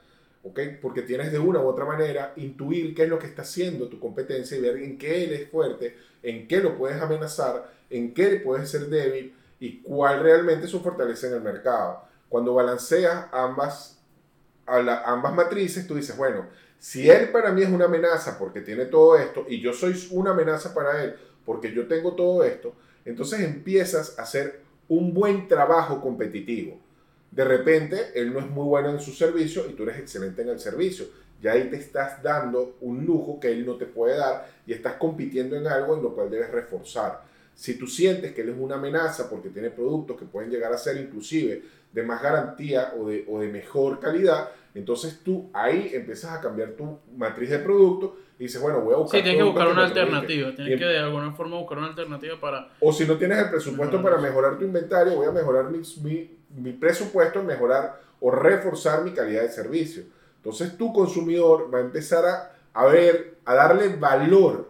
¿ok? 0.44 0.60
Porque 0.82 1.02
tienes 1.02 1.32
de 1.32 1.40
una 1.40 1.60
u 1.60 1.68
otra 1.68 1.86
manera 1.86 2.34
intuir 2.38 2.96
qué 2.96 3.04
es 3.04 3.10
lo 3.10 3.20
que 3.20 3.28
está 3.28 3.42
haciendo 3.42 3.88
tu 3.88 4.00
competencia 4.00 4.58
y 4.58 4.62
ver 4.62 4.78
en 4.78 4.98
qué 4.98 5.26
él 5.26 5.34
es 5.34 5.50
fuerte, 5.50 5.96
en 6.24 6.48
qué 6.48 6.60
lo 6.60 6.78
puedes 6.78 7.02
amenazar, 7.02 7.72
en 7.90 8.14
qué 8.14 8.42
puedes 8.44 8.70
ser 8.70 8.88
débil 8.88 9.34
y 9.60 9.82
cuál 9.82 10.22
realmente 10.22 10.66
es 10.66 10.72
su 10.72 10.80
fortaleza 10.82 11.28
en 11.28 11.34
el 11.34 11.42
mercado. 11.42 12.09
Cuando 12.30 12.54
balanceas 12.54 13.26
ambas, 13.32 14.00
ambas 14.66 15.34
matrices, 15.34 15.88
tú 15.88 15.96
dices, 15.96 16.16
bueno, 16.16 16.48
si 16.78 17.10
él 17.10 17.30
para 17.30 17.52
mí 17.52 17.64
es 17.64 17.70
una 17.70 17.86
amenaza 17.86 18.40
porque 18.40 18.62
tiene 18.62 18.86
todo 18.86 19.18
esto 19.18 19.46
y 19.50 19.60
yo 19.60 19.74
soy 19.74 20.08
una 20.12 20.32
amenaza 20.32 20.74
para 20.74 21.04
él 21.04 21.16
porque 21.46 21.74
yo 21.74 21.88
tengo 21.88 22.14
todo 22.14 22.44
esto, 22.44 22.74
entonces 23.04 23.42
empiezas 23.42 24.18
a 24.18 24.22
hacer 24.22 24.62
un 24.88 25.14
buen 25.14 25.48
trabajo 25.48 26.00
competitivo. 26.02 26.80
De 27.32 27.44
repente, 27.44 28.12
él 28.16 28.34
no 28.34 28.40
es 28.40 28.50
muy 28.50 28.66
bueno 28.66 28.90
en 28.90 29.00
su 29.00 29.12
servicio 29.12 29.70
y 29.70 29.74
tú 29.74 29.84
eres 29.84 30.00
excelente 30.00 30.42
en 30.42 30.50
el 30.50 30.60
servicio. 30.60 31.06
Ya 31.42 31.54
ahí 31.54 31.70
te 31.70 31.78
estás 31.78 32.22
dando 32.24 32.78
un 32.82 33.06
lujo 33.06 33.40
que 33.40 33.52
él 33.52 33.66
no 33.66 33.76
te 33.76 33.86
puede 33.86 34.18
dar 34.18 34.50
y 34.66 34.74
estás 34.74 34.96
compitiendo 34.96 35.56
en 35.56 35.68
algo 35.68 35.96
en 35.96 36.04
lo 36.04 36.14
cual 36.14 36.30
debes 36.30 36.52
reforzar. 36.52 37.24
Si 37.60 37.78
tú 37.78 37.88
sientes 37.88 38.32
que 38.34 38.40
él 38.40 38.52
es 38.52 38.56
una 38.58 38.76
amenaza 38.76 39.30
porque 39.30 39.50
tiene 39.50 39.70
productos 39.70 40.18
que 40.18 40.24
pueden 40.24 40.50
llegar 40.50 40.72
a 40.72 40.78
ser 40.78 40.96
inclusive 40.96 41.62
de 41.92 42.04
más 42.04 42.22
garantía 42.22 42.94
o 42.98 43.10
de, 43.10 43.26
o 43.28 43.38
de 43.38 43.50
mejor 43.50 44.00
calidad, 44.00 44.52
entonces 44.74 45.20
tú 45.26 45.50
ahí 45.52 45.92
empiezas 45.94 46.32
a 46.32 46.40
cambiar 46.40 46.70
tu 46.70 47.00
matriz 47.18 47.50
de 47.50 47.60
producto 47.60 48.16
y 48.40 48.44
dices, 48.44 48.62
bueno, 48.62 48.80
voy 48.80 48.94
a 48.94 48.98
buscar... 49.00 49.20
Sí, 49.20 49.24
tienes 49.24 49.42
que 49.42 49.44
buscar 49.44 49.68
una 49.68 49.84
alternativa, 49.88 50.56
tienes 50.56 50.80
que 50.80 50.86
de 50.86 51.00
alguna 51.00 51.34
forma 51.34 51.58
buscar 51.58 51.80
una 51.80 51.88
alternativa 51.88 52.40
para... 52.40 52.70
O 52.80 52.94
si 52.94 53.06
no 53.06 53.18
tienes 53.18 53.38
el 53.40 53.50
presupuesto 53.50 54.02
para 54.02 54.20
mejorar 54.20 54.58
tu 54.58 54.64
inventario, 54.64 55.16
voy 55.16 55.28
a 55.28 55.32
mejorar 55.32 55.70
mi, 55.70 55.82
mi, 56.02 56.38
mi 56.62 56.72
presupuesto, 56.72 57.44
mejorar 57.44 58.00
o 58.22 58.32
reforzar 58.32 59.04
mi 59.04 59.12
calidad 59.12 59.42
de 59.42 59.50
servicio. 59.50 60.04
Entonces 60.38 60.78
tu 60.78 60.94
consumidor 60.94 61.70
va 61.74 61.80
a 61.80 61.82
empezar 61.82 62.26
a, 62.26 62.54
a 62.72 62.86
ver, 62.86 63.36
a 63.44 63.54
darle 63.54 63.90
valor 63.98 64.70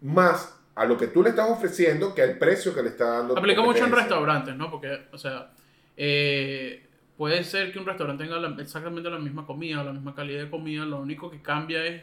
más 0.00 0.59
a 0.80 0.86
lo 0.86 0.96
que 0.96 1.08
tú 1.08 1.22
le 1.22 1.28
estás 1.28 1.50
ofreciendo 1.50 2.14
que 2.14 2.22
al 2.22 2.38
precio 2.38 2.74
que 2.74 2.82
le 2.82 2.88
está 2.88 3.18
dando. 3.18 3.36
Aplica 3.36 3.60
mucho 3.60 3.84
en 3.84 3.92
restaurantes, 3.92 4.56
¿no? 4.56 4.70
Porque, 4.70 5.08
o 5.12 5.18
sea, 5.18 5.50
eh, 5.94 6.86
puede 7.18 7.44
ser 7.44 7.70
que 7.70 7.78
un 7.78 7.84
restaurante 7.84 8.24
tenga 8.24 8.62
exactamente 8.62 9.10
la 9.10 9.18
misma 9.18 9.46
comida, 9.46 9.84
la 9.84 9.92
misma 9.92 10.14
calidad 10.14 10.44
de 10.44 10.48
comida, 10.48 10.86
lo 10.86 11.00
único 11.00 11.30
que 11.30 11.42
cambia 11.42 11.84
es, 11.84 12.00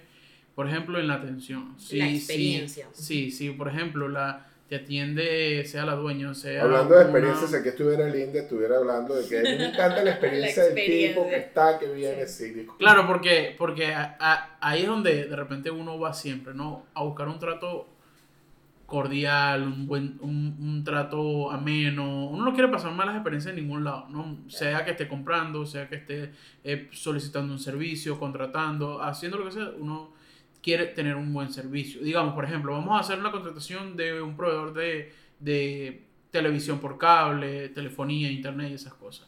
por 0.54 0.68
ejemplo, 0.68 1.00
en 1.00 1.08
la 1.08 1.16
atención. 1.16 1.74
Sí, 1.80 1.98
la 1.98 2.08
experiencia. 2.08 2.88
Sí, 2.92 3.32
sí, 3.32 3.50
por 3.50 3.68
ejemplo, 3.68 4.08
la 4.10 4.46
te 4.70 4.76
atiende, 4.76 5.66
sea 5.66 5.84
la 5.84 5.96
dueña, 5.96 6.36
sea... 6.36 6.62
Hablando 6.62 6.98
de 6.98 7.04
experiencias, 7.04 7.50
si 7.50 7.56
aquí 7.56 7.70
estuviera 7.70 8.08
Linda, 8.08 8.42
estuviera 8.42 8.78
hablando 8.78 9.16
de 9.16 9.28
que 9.28 9.40
a 9.40 9.42
mí 9.42 9.58
me 9.58 9.70
encanta 9.70 10.04
la 10.04 10.12
experiencia, 10.12 10.66
del 10.66 10.76
tipo 10.76 11.28
que 11.28 11.38
está, 11.38 11.80
que 11.80 11.88
viene, 11.88 12.28
sí. 12.28 12.68
Claro, 12.78 13.08
porque, 13.08 13.56
porque 13.58 13.92
ahí 14.60 14.82
es 14.82 14.88
donde 14.88 15.26
de 15.26 15.36
repente 15.36 15.72
uno 15.72 15.98
va 15.98 16.14
siempre, 16.14 16.54
¿no? 16.54 16.86
A 16.94 17.02
buscar 17.02 17.28
un 17.28 17.40
trato 17.40 17.97
cordial, 18.88 19.64
un 19.64 19.86
buen 19.86 20.18
un, 20.22 20.84
trato 20.84 21.52
ameno. 21.52 22.28
Uno 22.30 22.46
no 22.46 22.54
quiere 22.54 22.70
pasar 22.70 22.94
malas 22.94 23.16
experiencias 23.16 23.54
en 23.56 23.62
ningún 23.62 23.84
lado, 23.84 24.08
¿no? 24.10 24.40
Sea 24.48 24.86
que 24.86 24.92
esté 24.92 25.08
comprando, 25.08 25.66
sea 25.66 25.90
que 25.90 25.98
esté 25.98 26.32
eh, 26.64 26.88
solicitando 26.94 27.54
un 27.54 27.60
servicio, 27.60 28.18
contratando, 28.18 29.04
haciendo 29.04 29.38
lo 29.38 29.46
que 29.46 29.52
sea, 29.52 29.72
uno 29.78 30.14
quiere 30.64 30.86
tener 30.88 31.18
un 31.18 31.34
buen 31.34 31.52
servicio. 31.52 32.02
Digamos, 32.02 32.34
por 32.34 32.46
ejemplo, 32.46 32.72
vamos 32.72 32.96
a 32.96 33.00
hacer 33.02 33.20
una 33.20 33.30
contratación 33.32 33.98
de 33.98 34.22
un 34.22 34.38
proveedor 34.38 34.74
de, 34.74 35.14
de 35.40 36.06
televisión 36.32 36.80
por 36.80 36.98
cable, 36.98 37.70
telefonía, 37.70 38.32
internet 38.32 38.72
y 38.72 38.76
esas 38.76 38.94
cosas. 38.94 39.28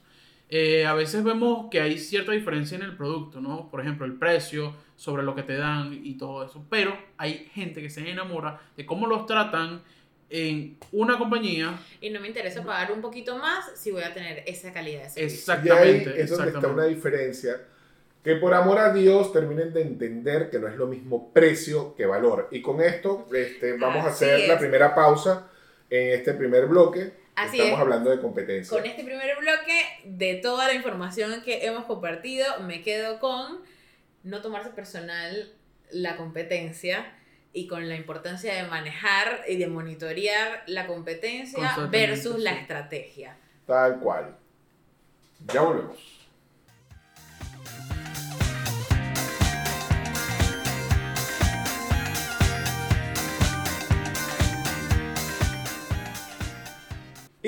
Eh, 0.51 0.85
a 0.85 0.93
veces 0.95 1.23
vemos 1.23 1.67
que 1.69 1.79
hay 1.79 1.97
cierta 1.99 2.31
diferencia 2.31 2.75
en 2.75 2.81
el 2.83 2.97
producto, 2.97 3.39
¿no? 3.39 3.69
Por 3.69 3.81
ejemplo, 3.81 4.05
el 4.05 4.13
precio 4.13 4.73
sobre 4.95 5.21
lo 5.23 5.35
que 5.35 5.43
te 5.43 5.55
dan 5.55 5.99
y 6.03 6.15
todo 6.17 6.43
eso. 6.43 6.65
Pero 6.69 6.97
hay 7.17 7.49
gente 7.53 7.81
que 7.81 7.89
se 7.89 8.09
enamora 8.09 8.59
de 8.75 8.85
cómo 8.85 9.05
los 9.05 9.25
tratan 9.27 9.81
en 10.31 10.77
una 10.91 11.17
compañía. 11.17 11.79
Y 12.01 12.09
no 12.09 12.19
me 12.19 12.27
interesa 12.27 12.63
pagar 12.63 12.91
un 12.91 13.01
poquito 13.01 13.37
más 13.37 13.71
si 13.75 13.91
voy 13.91 14.03
a 14.03 14.13
tener 14.13 14.43
esa 14.47 14.73
calidad 14.73 15.03
de 15.03 15.09
servicio. 15.09 15.37
Exactamente. 15.37 16.09
Y 16.09 16.13
ahí 16.13 16.19
es 16.21 16.29
donde 16.29 16.51
está 16.51 16.67
una 16.67 16.85
diferencia. 16.85 17.61
Que 18.23 18.35
por 18.35 18.53
amor 18.53 18.79
a 18.79 18.91
Dios 18.91 19.31
terminen 19.31 19.71
de 19.71 19.81
entender 19.81 20.49
que 20.49 20.59
no 20.59 20.67
es 20.67 20.75
lo 20.75 20.87
mismo 20.87 21.31
precio 21.31 21.95
que 21.95 22.05
valor. 22.05 22.47
Y 22.51 22.61
con 22.61 22.81
esto 22.81 23.27
este, 23.33 23.77
vamos 23.77 24.03
a 24.03 24.09
Así 24.09 24.25
hacer 24.25 24.47
la 24.47 24.55
es. 24.55 24.59
primera 24.59 24.93
pausa 24.93 25.47
en 25.89 26.13
este 26.19 26.33
primer 26.33 26.65
bloque. 26.65 27.13
Así 27.39 27.57
Estamos 27.57 27.79
es. 27.79 27.83
hablando 27.83 28.09
de 28.09 28.19
competencia. 28.19 28.77
Con 28.77 28.85
este 28.85 29.03
primer 29.03 29.37
bloque, 29.37 29.85
de 30.03 30.35
toda 30.35 30.67
la 30.67 30.73
información 30.73 31.41
que 31.41 31.65
hemos 31.65 31.85
compartido, 31.85 32.45
me 32.61 32.81
quedo 32.81 33.19
con 33.19 33.61
no 34.23 34.41
tomarse 34.41 34.71
personal 34.71 35.53
la 35.91 36.17
competencia 36.17 37.13
y 37.53 37.67
con 37.67 37.87
la 37.87 37.95
importancia 37.95 38.53
de 38.53 38.63
manejar 38.63 39.41
y 39.47 39.55
de 39.55 39.67
monitorear 39.67 40.63
la 40.67 40.85
competencia 40.85 41.75
versus 41.89 42.39
la 42.39 42.51
estrategia. 42.51 43.37
Tal 43.65 43.99
cual. 43.99 44.35
Ya 45.53 45.61
volvemos. 45.61 46.18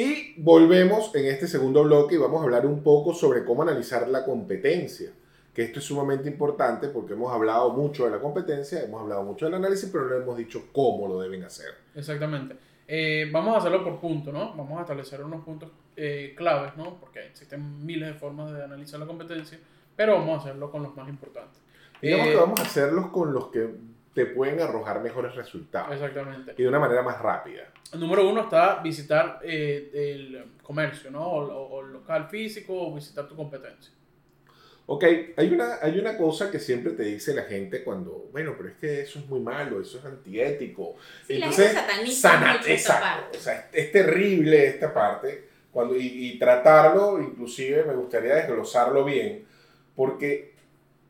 Y 0.02 0.42
volvemos 0.42 1.14
en 1.16 1.26
este 1.26 1.48
segundo 1.48 1.84
bloque 1.84 2.16
y 2.16 2.18
vamos 2.18 2.42
a 2.42 2.44
hablar 2.44 2.66
un 2.66 2.82
poco 2.84 3.14
sobre 3.14 3.44
cómo 3.46 3.62
analizar 3.62 4.08
la 4.08 4.26
competencia. 4.26 5.12
Que 5.54 5.64
esto 5.64 5.80
es 5.80 5.86
sumamente 5.86 6.30
importante 6.30 6.88
porque 6.88 7.14
hemos 7.14 7.32
hablado 7.32 7.72
mucho 7.72 8.06
de 8.06 8.12
la 8.12 8.20
competencia, 8.20 8.82
hemos 8.84 9.02
hablado 9.02 9.24
mucho 9.24 9.46
del 9.46 9.56
análisis, 9.56 9.90
pero 9.92 10.08
no 10.08 10.16
hemos 10.16 10.38
dicho 10.38 10.68
cómo 10.72 11.08
lo 11.08 11.20
deben 11.20 11.44
hacer. 11.44 11.72
Exactamente. 11.94 12.56
Eh, 12.88 13.30
vamos 13.32 13.56
a 13.56 13.60
hacerlo 13.60 13.84
por 13.84 14.00
punto, 14.00 14.32
¿no? 14.32 14.54
Vamos 14.56 14.78
a 14.78 14.82
establecer 14.82 15.22
unos 15.24 15.44
puntos 15.44 15.70
eh, 15.96 16.34
claves, 16.38 16.76
¿no? 16.78 16.96
Porque 17.00 17.26
existen 17.28 17.86
miles 17.86 18.08
de 18.10 18.14
formas 18.16 18.52
de 18.54 18.64
analizar 18.64 19.00
la 19.00 19.06
competencia, 19.06 19.60
pero 19.96 20.14
vamos 20.14 20.40
a 20.40 20.42
hacerlo 20.42 20.72
con 20.72 20.84
los 20.84 20.96
más 20.96 21.08
importantes. 21.10 21.62
Digamos 22.02 22.28
Eh, 22.28 22.32
que 22.32 22.38
vamos 22.38 22.60
a 22.60 22.64
hacerlos 22.64 23.08
con 23.08 23.34
los 23.34 23.48
que 23.48 23.70
te 24.14 24.26
pueden 24.26 24.60
arrojar 24.60 25.02
mejores 25.02 25.36
resultados 25.36 25.94
Exactamente. 25.94 26.54
y 26.58 26.64
de 26.64 26.68
una 26.68 26.80
manera 26.80 27.02
más 27.02 27.20
rápida. 27.22 27.64
Número 27.98 28.28
uno 28.30 28.42
está 28.42 28.82
visitar 28.82 29.40
eh, 29.44 29.90
el 29.94 30.46
comercio, 30.62 31.10
¿no? 31.12 31.24
O, 31.26 31.76
o- 31.78 31.82
local 31.82 32.28
físico 32.30 32.74
o 32.88 32.94
visitar 32.96 33.28
tu 33.28 33.36
competencia. 33.36 33.94
Ok, 34.88 35.06
hay 35.38 35.54
una, 35.54 35.78
hay 35.82 35.98
una 36.00 36.18
cosa 36.18 36.52
que 36.52 36.60
siempre 36.60 36.92
te 36.94 37.04
dice 37.04 37.34
la 37.34 37.44
gente 37.44 37.84
cuando, 37.84 38.28
bueno, 38.34 38.56
pero 38.58 38.70
es 38.70 38.76
que 38.76 39.02
eso 39.02 39.20
es 39.20 39.26
muy 39.28 39.40
malo, 39.40 39.80
eso 39.80 40.00
es 40.00 40.06
antiético. 40.06 40.96
Sí, 41.26 41.38
la 41.38 41.46
Entonces, 41.46 41.68
gente 41.74 41.82
sataniza 41.82 42.30
sana- 42.30 42.54
mucho 42.58 42.68
exacto, 42.70 43.06
parte. 43.22 43.38
O 43.38 43.42
sea, 43.42 43.70
es, 43.72 43.86
es 43.86 43.92
terrible 43.94 44.66
esta 44.68 44.94
parte 44.94 45.48
cuando, 45.72 45.96
y, 45.96 46.32
y 46.34 46.40
tratarlo, 46.40 47.22
inclusive 47.22 47.86
me 47.86 47.94
gustaría 47.94 48.36
desglosarlo 48.36 49.06
bien, 49.06 49.46
porque 49.96 50.51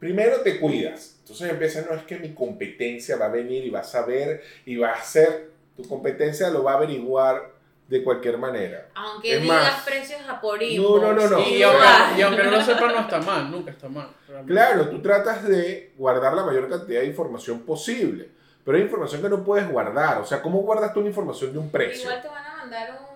primero 0.02 0.42
te 0.42 0.60
cuidas. 0.60 1.18
Entonces 1.20 1.50
empiezas, 1.52 1.86
no 1.90 1.96
es 1.96 2.04
que 2.04 2.18
mi 2.18 2.34
competencia 2.34 3.16
va 3.18 3.28
a 3.28 3.30
venir 3.30 3.64
y 3.64 3.70
va 3.70 3.82
a 3.82 3.84
saber 3.84 4.42
y 4.66 4.76
va 4.76 4.90
a 4.90 4.96
hacer, 4.96 5.52
tu 5.78 5.88
competencia 5.88 6.50
lo 6.50 6.64
va 6.64 6.74
a 6.74 6.78
averiguar 6.78 7.52
de 7.88 8.04
cualquier 8.04 8.38
manera. 8.40 8.88
Aunque 8.96 9.36
Es 9.36 9.42
digas 9.44 9.62
más, 9.62 9.84
precios 9.84 10.22
a 10.28 10.42
por 10.42 10.60
no, 10.60 10.98
no, 10.98 11.14
no, 11.14 11.30
no. 11.30 11.40
y, 11.48 11.62
aunque, 11.62 11.86
y 12.18 12.22
aunque 12.22 12.44
no 12.44 12.52
lo 12.52 12.62
sepan, 12.64 12.94
no 12.96 13.02
está 13.02 13.22
mal, 13.22 13.52
nunca 13.52 13.72
está 13.72 13.88
mal. 13.90 14.10
realmente. 14.28 14.54
Claro, 14.54 14.90
tú 14.90 15.02
tratas 15.04 15.48
de 15.48 15.94
guardar 15.98 16.34
la 16.34 16.46
mayor 16.46 16.68
cantidad 16.68 17.02
de 17.02 17.08
información 17.08 17.60
posible, 17.60 18.30
pero 18.66 18.78
hay 18.78 18.84
información 18.84 19.22
que 19.22 19.30
no 19.30 19.44
puedes 19.44 19.70
guardar. 19.70 20.18
O 20.20 20.26
sea, 20.26 20.42
¿cómo 20.42 20.62
guardas 20.62 20.94
tú 20.94 21.02
una 21.02 21.10
información 21.10 21.54
de 21.54 21.60
un 21.60 21.70
precio? 21.70 22.04
Igual 22.04 22.22
te 22.24 22.28
van 22.28 22.46
a 22.46 22.56
mandar 22.58 22.98
un 23.00 23.11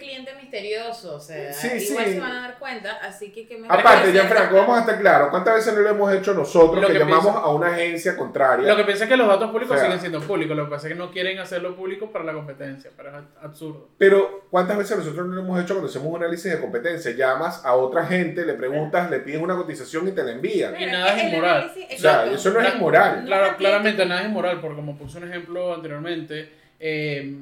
cliente 0.00 0.34
misterioso, 0.34 1.14
o 1.14 1.20
sea, 1.20 1.52
Sí, 1.52 1.68
igual 1.90 2.04
sí. 2.06 2.12
se 2.14 2.20
van 2.20 2.32
a 2.32 2.40
dar 2.40 2.58
cuenta, 2.58 2.98
así 3.02 3.30
que 3.30 3.46
que 3.46 3.58
mejor 3.58 3.78
Aparte, 3.78 4.06
que 4.06 4.12
Gianfranco, 4.12 4.56
vamos 4.56 4.78
a 4.78 4.80
estar 4.80 4.98
claros. 4.98 5.28
¿Cuántas 5.30 5.54
veces 5.54 5.74
no 5.74 5.80
lo 5.80 5.90
hemos 5.90 6.12
hecho 6.12 6.34
nosotros 6.34 6.80
Lo 6.80 6.88
que, 6.88 6.94
que 6.94 6.98
llamamos 6.98 7.36
a 7.36 7.48
una 7.50 7.68
agencia 7.68 8.16
contraria? 8.16 8.66
Lo 8.66 8.76
que 8.76 8.82
piensa 8.84 9.04
es 9.04 9.10
que 9.10 9.16
los 9.16 9.28
datos 9.28 9.50
públicos 9.50 9.76
O 9.76 9.78
sea, 9.78 9.84
siguen 9.84 10.00
siendo 10.00 10.20
públicos, 10.20 10.56
lo 10.56 10.64
que 10.64 10.70
pasa 10.70 10.88
es 10.88 10.94
que 10.94 10.98
no 10.98 11.12
quieren 11.12 11.38
hacerlo 11.38 11.76
público 11.76 12.10
para 12.10 12.24
la 12.24 12.32
competencia, 12.32 12.90
pero 12.96 13.10
es 13.10 13.24
absurdo. 13.40 13.90
Pero, 13.98 14.46
¿cuántas 14.50 14.78
veces 14.78 14.98
nosotros 14.98 15.28
no 15.28 15.34
lo 15.34 15.42
hemos 15.42 15.60
hecho 15.62 15.74
cuando 15.74 15.88
hacemos 15.88 16.08
un 16.08 16.16
análisis 16.16 16.50
de 16.50 16.60
competencia? 16.60 17.12
Llamas 17.12 17.64
a 17.64 17.74
otra 17.74 18.06
gente, 18.06 18.44
le 18.44 18.54
preguntas, 18.54 19.10
le 19.10 19.20
pides 19.20 19.40
una 19.40 19.54
cotización 19.54 20.08
y 20.08 20.12
te 20.12 20.24
la 20.24 20.32
envían. 20.32 20.80
Y 20.80 20.86
nada 20.86 21.16
es 21.16 21.24
inmoral. 21.24 21.72
O 21.94 21.98
sea, 21.98 22.26
eso 22.26 22.50
no 22.50 22.60
es 22.60 22.74
inmoral. 22.74 23.24
Claro, 23.26 23.56
claramente 23.56 24.06
nada 24.06 24.22
es 24.22 24.28
inmoral, 24.28 24.60
porque 24.60 24.76
como 24.76 24.96
puse 24.96 25.18
un 25.18 25.28
ejemplo 25.28 25.74
anteriormente, 25.74 26.50
eh, 26.78 27.34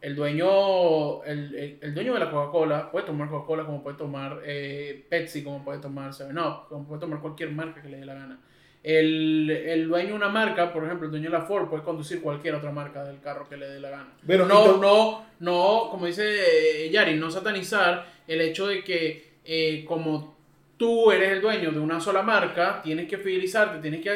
el 0.00 0.16
dueño 0.16 1.22
el, 1.24 1.54
el- 1.54 1.78
el 1.82 1.94
dueño 1.94 2.14
de 2.14 2.20
la 2.20 2.30
Coca-Cola 2.30 2.90
puede 2.90 3.06
tomar 3.06 3.28
Coca-Cola 3.28 3.64
como 3.66 3.82
puede 3.82 3.96
tomar 3.96 4.40
eh, 4.44 5.04
Pepsi, 5.08 5.42
como 5.44 5.62
puede 5.64 5.78
tomar 5.80 6.10
7-Up, 6.12 6.68
como 6.68 6.86
puede 6.86 7.00
tomar 7.00 7.20
cualquier 7.20 7.50
marca 7.52 7.82
que 7.82 7.88
le 7.88 7.98
dé 7.98 8.06
la 8.06 8.14
gana. 8.14 8.38
El, 8.82 9.50
el 9.50 9.88
dueño 9.88 10.08
de 10.08 10.14
una 10.14 10.30
marca, 10.30 10.72
por 10.72 10.84
ejemplo, 10.84 11.04
el 11.04 11.10
dueño 11.10 11.30
de 11.30 11.36
la 11.38 11.44
Ford, 11.44 11.68
puede 11.68 11.82
conducir 11.82 12.22
cualquier 12.22 12.54
otra 12.54 12.70
marca 12.72 13.04
del 13.04 13.20
carro 13.20 13.46
que 13.46 13.58
le 13.58 13.66
dé 13.68 13.78
la 13.78 13.90
gana. 13.90 14.08
Pero 14.26 14.46
no, 14.46 14.78
no, 14.78 15.26
no, 15.40 15.88
como 15.90 16.06
dice 16.06 16.86
eh, 16.86 16.90
Yari, 16.90 17.16
no 17.16 17.30
satanizar 17.30 18.06
el 18.26 18.40
hecho 18.40 18.66
de 18.68 18.82
que 18.82 19.32
eh, 19.44 19.84
como 19.86 20.34
tú 20.78 21.10
eres 21.12 21.30
el 21.32 21.42
dueño 21.42 21.72
de 21.72 21.78
una 21.78 22.00
sola 22.00 22.22
marca, 22.22 22.80
tienes 22.82 23.06
que 23.06 23.18
fidelizarte, 23.18 23.80
tienes 23.80 24.00
que 24.00 24.10
a- 24.10 24.14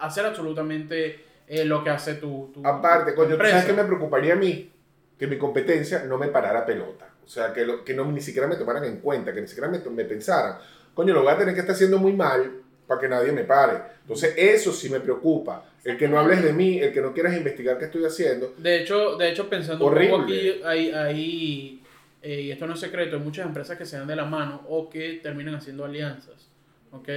a- 0.00 0.06
hacer 0.06 0.24
absolutamente 0.24 1.20
eh, 1.46 1.66
lo 1.66 1.84
que 1.84 1.90
hace 1.90 2.14
tu, 2.14 2.50
tu 2.54 2.66
Aparte, 2.66 3.10
tu 3.12 3.16
coño, 3.16 3.28
¿tú 3.28 3.34
empresa. 3.34 3.60
¿sabes 3.60 3.74
qué 3.74 3.82
me 3.82 3.86
preocuparía 3.86 4.32
a 4.32 4.36
mí? 4.36 4.70
Que 5.18 5.26
mi 5.26 5.38
competencia 5.38 6.04
no 6.04 6.18
me 6.18 6.28
parara 6.28 6.64
pelota. 6.66 7.08
O 7.24 7.28
sea, 7.28 7.52
que, 7.52 7.64
lo- 7.64 7.84
que 7.84 7.94
no, 7.94 8.10
ni 8.12 8.20
siquiera 8.20 8.46
me 8.46 8.56
tomaran 8.56 8.84
en 8.84 8.98
cuenta, 9.00 9.32
que 9.32 9.40
ni 9.40 9.48
siquiera 9.48 9.68
me, 9.68 9.78
me 9.78 10.04
pensaran, 10.04 10.58
coño, 10.94 11.12
lo 11.14 11.22
voy 11.22 11.32
a 11.32 11.38
tener 11.38 11.54
que 11.54 11.60
estar 11.60 11.74
haciendo 11.74 11.98
muy 11.98 12.12
mal 12.12 12.52
para 12.86 13.00
que 13.00 13.08
nadie 13.08 13.32
me 13.32 13.44
pare. 13.44 13.78
Entonces, 14.02 14.34
eso 14.36 14.72
sí 14.72 14.88
me 14.90 15.00
preocupa. 15.00 15.64
El 15.82 15.96
que 15.96 16.06
no 16.08 16.18
hables 16.18 16.42
de 16.42 16.52
mí, 16.52 16.78
el 16.78 16.92
que 16.92 17.00
no 17.00 17.12
quieras 17.12 17.36
investigar 17.36 17.78
qué 17.78 17.86
estoy 17.86 18.04
haciendo. 18.04 18.54
De 18.58 18.80
hecho, 18.82 19.16
de 19.16 19.30
hecho 19.30 19.48
pensando 19.48 19.84
un 19.86 19.92
Horrible. 19.92 20.10
poco 20.10 20.22
aquí, 20.24 20.60
hay, 20.64 20.90
hay 20.90 21.82
eh, 22.22 22.40
y 22.42 22.50
esto 22.50 22.66
no 22.66 22.74
es 22.74 22.80
secreto, 22.80 23.16
hay 23.16 23.22
muchas 23.22 23.46
empresas 23.46 23.76
que 23.78 23.84
se 23.86 23.96
dan 23.96 24.06
de 24.06 24.16
la 24.16 24.24
mano 24.24 24.62
o 24.68 24.88
que 24.90 25.20
terminan 25.22 25.54
haciendo 25.56 25.84
alianzas. 25.84 26.48
¿ok? 26.92 27.08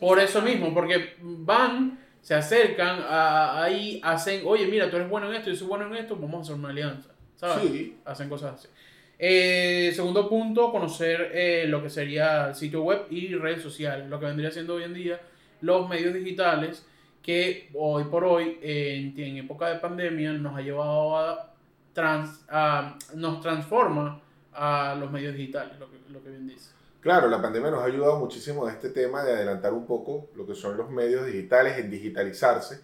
Por 0.00 0.18
eso 0.20 0.42
mismo, 0.42 0.72
porque 0.74 1.14
van, 1.20 1.98
se 2.20 2.34
acercan, 2.34 3.04
ahí 3.08 4.00
hacen, 4.04 4.42
oye, 4.44 4.66
mira, 4.66 4.90
tú 4.90 4.96
eres 4.96 5.08
bueno 5.08 5.28
en 5.28 5.34
esto, 5.36 5.50
yo 5.50 5.56
soy 5.56 5.68
bueno 5.68 5.86
en 5.86 5.94
esto, 5.96 6.16
vamos 6.16 6.40
a 6.40 6.42
hacer 6.42 6.54
una 6.56 6.70
alianza. 6.70 7.08
¿Sabes? 7.42 7.70
Sí. 7.70 7.96
Hacen 8.04 8.28
cosas 8.28 8.54
así. 8.54 8.68
Eh, 9.18 9.92
segundo 9.94 10.28
punto, 10.28 10.72
conocer 10.72 11.30
eh, 11.32 11.66
lo 11.68 11.82
que 11.82 11.90
sería 11.90 12.48
el 12.48 12.54
sitio 12.54 12.82
web 12.82 13.06
y 13.10 13.34
redes 13.34 13.62
sociales, 13.62 14.08
lo 14.08 14.18
que 14.18 14.26
vendría 14.26 14.50
siendo 14.50 14.74
hoy 14.74 14.84
en 14.84 14.94
día 14.94 15.20
los 15.60 15.88
medios 15.88 16.12
digitales 16.14 16.84
que 17.22 17.70
hoy 17.74 18.04
por 18.04 18.24
hoy, 18.24 18.58
en, 18.62 19.14
en 19.16 19.36
época 19.36 19.68
de 19.68 19.78
pandemia, 19.78 20.32
nos 20.32 20.56
ha 20.56 20.60
llevado 20.60 21.16
a, 21.16 21.54
trans, 21.92 22.44
a- 22.48 22.98
nos 23.14 23.40
transforma 23.40 24.20
a 24.52 24.96
los 24.98 25.10
medios 25.12 25.34
digitales, 25.34 25.78
lo 25.78 25.88
que, 25.88 25.98
lo 26.10 26.22
que 26.22 26.30
bien 26.30 26.48
dice. 26.48 26.70
Claro, 27.00 27.28
la 27.28 27.40
pandemia 27.40 27.70
nos 27.70 27.80
ha 27.82 27.86
ayudado 27.86 28.18
muchísimo 28.18 28.66
a 28.66 28.72
este 28.72 28.90
tema 28.90 29.22
de 29.24 29.32
adelantar 29.32 29.72
un 29.72 29.86
poco 29.86 30.30
lo 30.36 30.46
que 30.46 30.54
son 30.56 30.76
los 30.76 30.90
medios 30.90 31.26
digitales, 31.26 31.78
en 31.78 31.90
digitalizarse, 31.90 32.80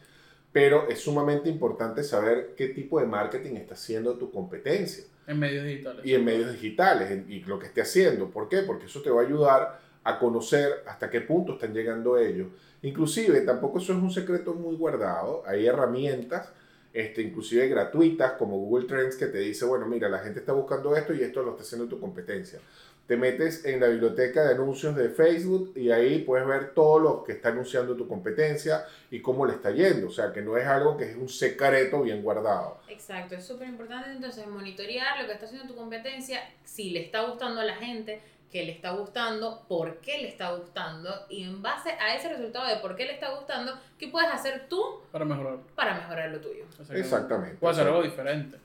pero 0.53 0.89
es 0.89 1.01
sumamente 1.01 1.49
importante 1.49 2.03
saber 2.03 2.55
qué 2.57 2.69
tipo 2.69 3.01
de 3.01 3.07
marketing 3.07 3.57
está 3.57 3.75
haciendo 3.75 4.17
tu 4.17 4.31
competencia 4.31 5.05
En 5.27 5.39
medios 5.39 5.65
digitales. 5.65 6.07
y 6.07 6.15
en 6.15 6.25
medios 6.25 6.53
digitales 6.53 7.25
y 7.29 7.41
lo 7.45 7.59
que 7.59 7.67
esté 7.67 7.83
haciendo. 7.83 8.31
¿Por 8.31 8.49
qué? 8.49 8.59
Porque 8.63 8.87
eso 8.87 9.03
te 9.03 9.11
va 9.11 9.23
a 9.23 9.25
ayudar 9.25 9.81
a 10.05 10.19
conocer 10.19 10.83
hasta 10.87 11.11
qué 11.11 11.21
punto 11.21 11.55
están 11.55 11.75
llegando 11.75 12.17
ellos. 12.17 12.49
Inclusive, 12.83 13.41
tampoco 13.43 13.79
eso 13.79 13.93
es 13.93 13.99
un 13.99 14.11
secreto 14.11 14.55
muy 14.55 14.77
guardado. 14.77 15.43
Hay 15.47 15.67
herramientas, 15.67 16.49
este, 16.95 17.21
inclusive 17.23 17.69
gratuitas, 17.69 18.33
como 18.33 18.57
Google 18.57 18.87
Trends, 18.87 19.17
que 19.17 19.27
te 19.27 19.39
dice, 19.39 19.67
bueno, 19.67 19.87
mira, 19.87 20.09
la 20.09 20.21
gente 20.21 20.39
está 20.41 20.53
buscando 20.53 20.97
esto 20.97 21.13
y 21.13 21.21
esto 21.23 21.43
lo 21.43 21.51
está 21.51 21.63
haciendo 21.63 21.89
tu 21.89 22.01
competencia. 22.01 22.61
Te 23.09 23.16
metes 23.16 23.64
en 23.64 23.81
la 23.81 23.87
biblioteca 23.87 24.44
de 24.44 24.53
anuncios 24.53 24.94
de 24.94 25.09
Facebook 25.09 25.73
y 25.75 25.90
ahí 25.90 26.18
puedes 26.18 26.47
ver 26.47 26.75
todo 26.75 26.99
lo 26.99 27.25
que 27.25 27.33
está 27.33 27.49
anunciando 27.49 27.97
tu 27.97 28.07
competencia 28.07 28.85
y 29.11 29.23
cómo 29.23 29.47
le 29.47 29.55
está 29.55 29.71
yendo. 29.71 30.09
O 30.09 30.11
sea, 30.11 30.31
que 30.31 30.42
no 30.42 30.59
es 30.59 30.66
algo 30.66 30.94
que 30.99 31.11
es 31.11 31.16
un 31.16 31.27
secreto 31.27 32.03
bien 32.03 32.23
guardado. 32.23 32.77
Exacto, 32.87 33.35
es 33.35 33.47
súper 33.47 33.66
importante 33.66 34.11
entonces 34.11 34.47
monitorear 34.47 35.23
lo 35.23 35.27
que 35.27 35.33
está 35.33 35.47
haciendo 35.47 35.66
tu 35.66 35.75
competencia, 35.75 36.40
si 36.64 36.90
le 36.90 37.01
está 37.01 37.23
gustando 37.23 37.62
a 37.62 37.64
la 37.64 37.77
gente, 37.77 38.21
qué 38.53 38.64
le 38.64 38.73
está 38.73 38.90
gustando, 38.90 39.64
por 39.68 40.01
qué 40.03 40.18
le 40.18 40.29
está 40.29 40.55
gustando 40.55 41.09
y 41.31 41.44
en 41.44 41.62
base 41.62 41.92
a 41.92 42.14
ese 42.14 42.29
resultado 42.29 42.68
de 42.68 42.77
por 42.77 42.94
qué 42.94 43.07
le 43.07 43.14
está 43.14 43.35
gustando, 43.35 43.73
¿qué 43.99 44.09
puedes 44.09 44.31
hacer 44.31 44.66
tú 44.68 44.83
Para 45.11 45.25
mejorar. 45.25 45.57
para 45.75 45.94
mejorar 45.94 46.31
lo 46.31 46.40
tuyo? 46.40 46.64
Exactamente. 46.90 47.57
Puede 47.57 47.73
hacer 47.73 47.87
algo 47.87 48.03
diferente. 48.03 48.59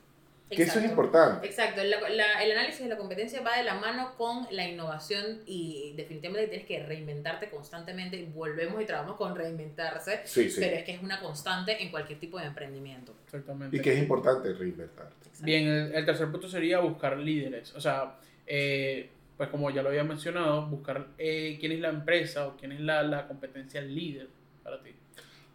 Que 0.50 0.62
eso 0.62 0.78
es 0.78 0.84
importante. 0.84 1.46
Exacto, 1.46 1.82
la- 1.82 2.08
la- 2.10 2.44
el 2.44 2.52
análisis 2.52 2.80
de 2.82 2.88
la 2.88 2.96
competencia 2.96 3.40
va 3.42 3.56
de 3.56 3.64
la 3.64 3.74
mano 3.74 4.14
con 4.16 4.46
la 4.50 4.68
innovación 4.68 5.40
y 5.46 5.94
definitivamente 5.96 6.48
tienes 6.48 6.66
que 6.66 6.82
reinventarte 6.84 7.48
constantemente 7.48 8.24
volvemos 8.32 8.80
y 8.80 8.84
trabajamos 8.84 9.16
con 9.16 9.34
reinventarse, 9.34 10.20
Sí, 10.24 10.50
sí. 10.50 10.60
pero 10.60 10.76
es 10.76 10.84
que 10.84 10.92
es 10.92 11.02
una 11.02 11.18
constante 11.20 11.82
en 11.82 11.90
cualquier 11.90 12.20
tipo 12.20 12.38
de 12.38 12.44
emprendimiento. 12.46 13.14
Exactamente. 13.24 13.76
Y 13.76 13.80
que 13.80 13.94
es 13.94 13.98
importante 13.98 14.52
reinventarte. 14.52 15.14
Exacto. 15.26 15.44
Bien, 15.44 15.66
el, 15.66 15.94
el 15.94 16.04
tercer 16.06 16.30
punto 16.30 16.48
sería 16.48 16.78
buscar 16.80 17.16
líderes. 17.16 17.74
O 17.74 17.80
sea, 17.80 18.16
eh, 18.46 19.10
pues 19.36 19.48
como 19.48 19.70
ya 19.70 19.82
lo 19.82 19.88
había 19.88 20.04
mencionado, 20.04 20.66
buscar 20.66 21.06
eh, 21.18 21.56
quién 21.58 21.72
es 21.72 21.80
la 21.80 21.88
empresa 21.88 22.46
o 22.46 22.56
quién 22.56 22.70
es 22.72 22.80
la, 22.80 23.02
la 23.02 23.26
competencia 23.26 23.80
líder 23.80 24.28
para 24.62 24.80
ti. 24.82 24.94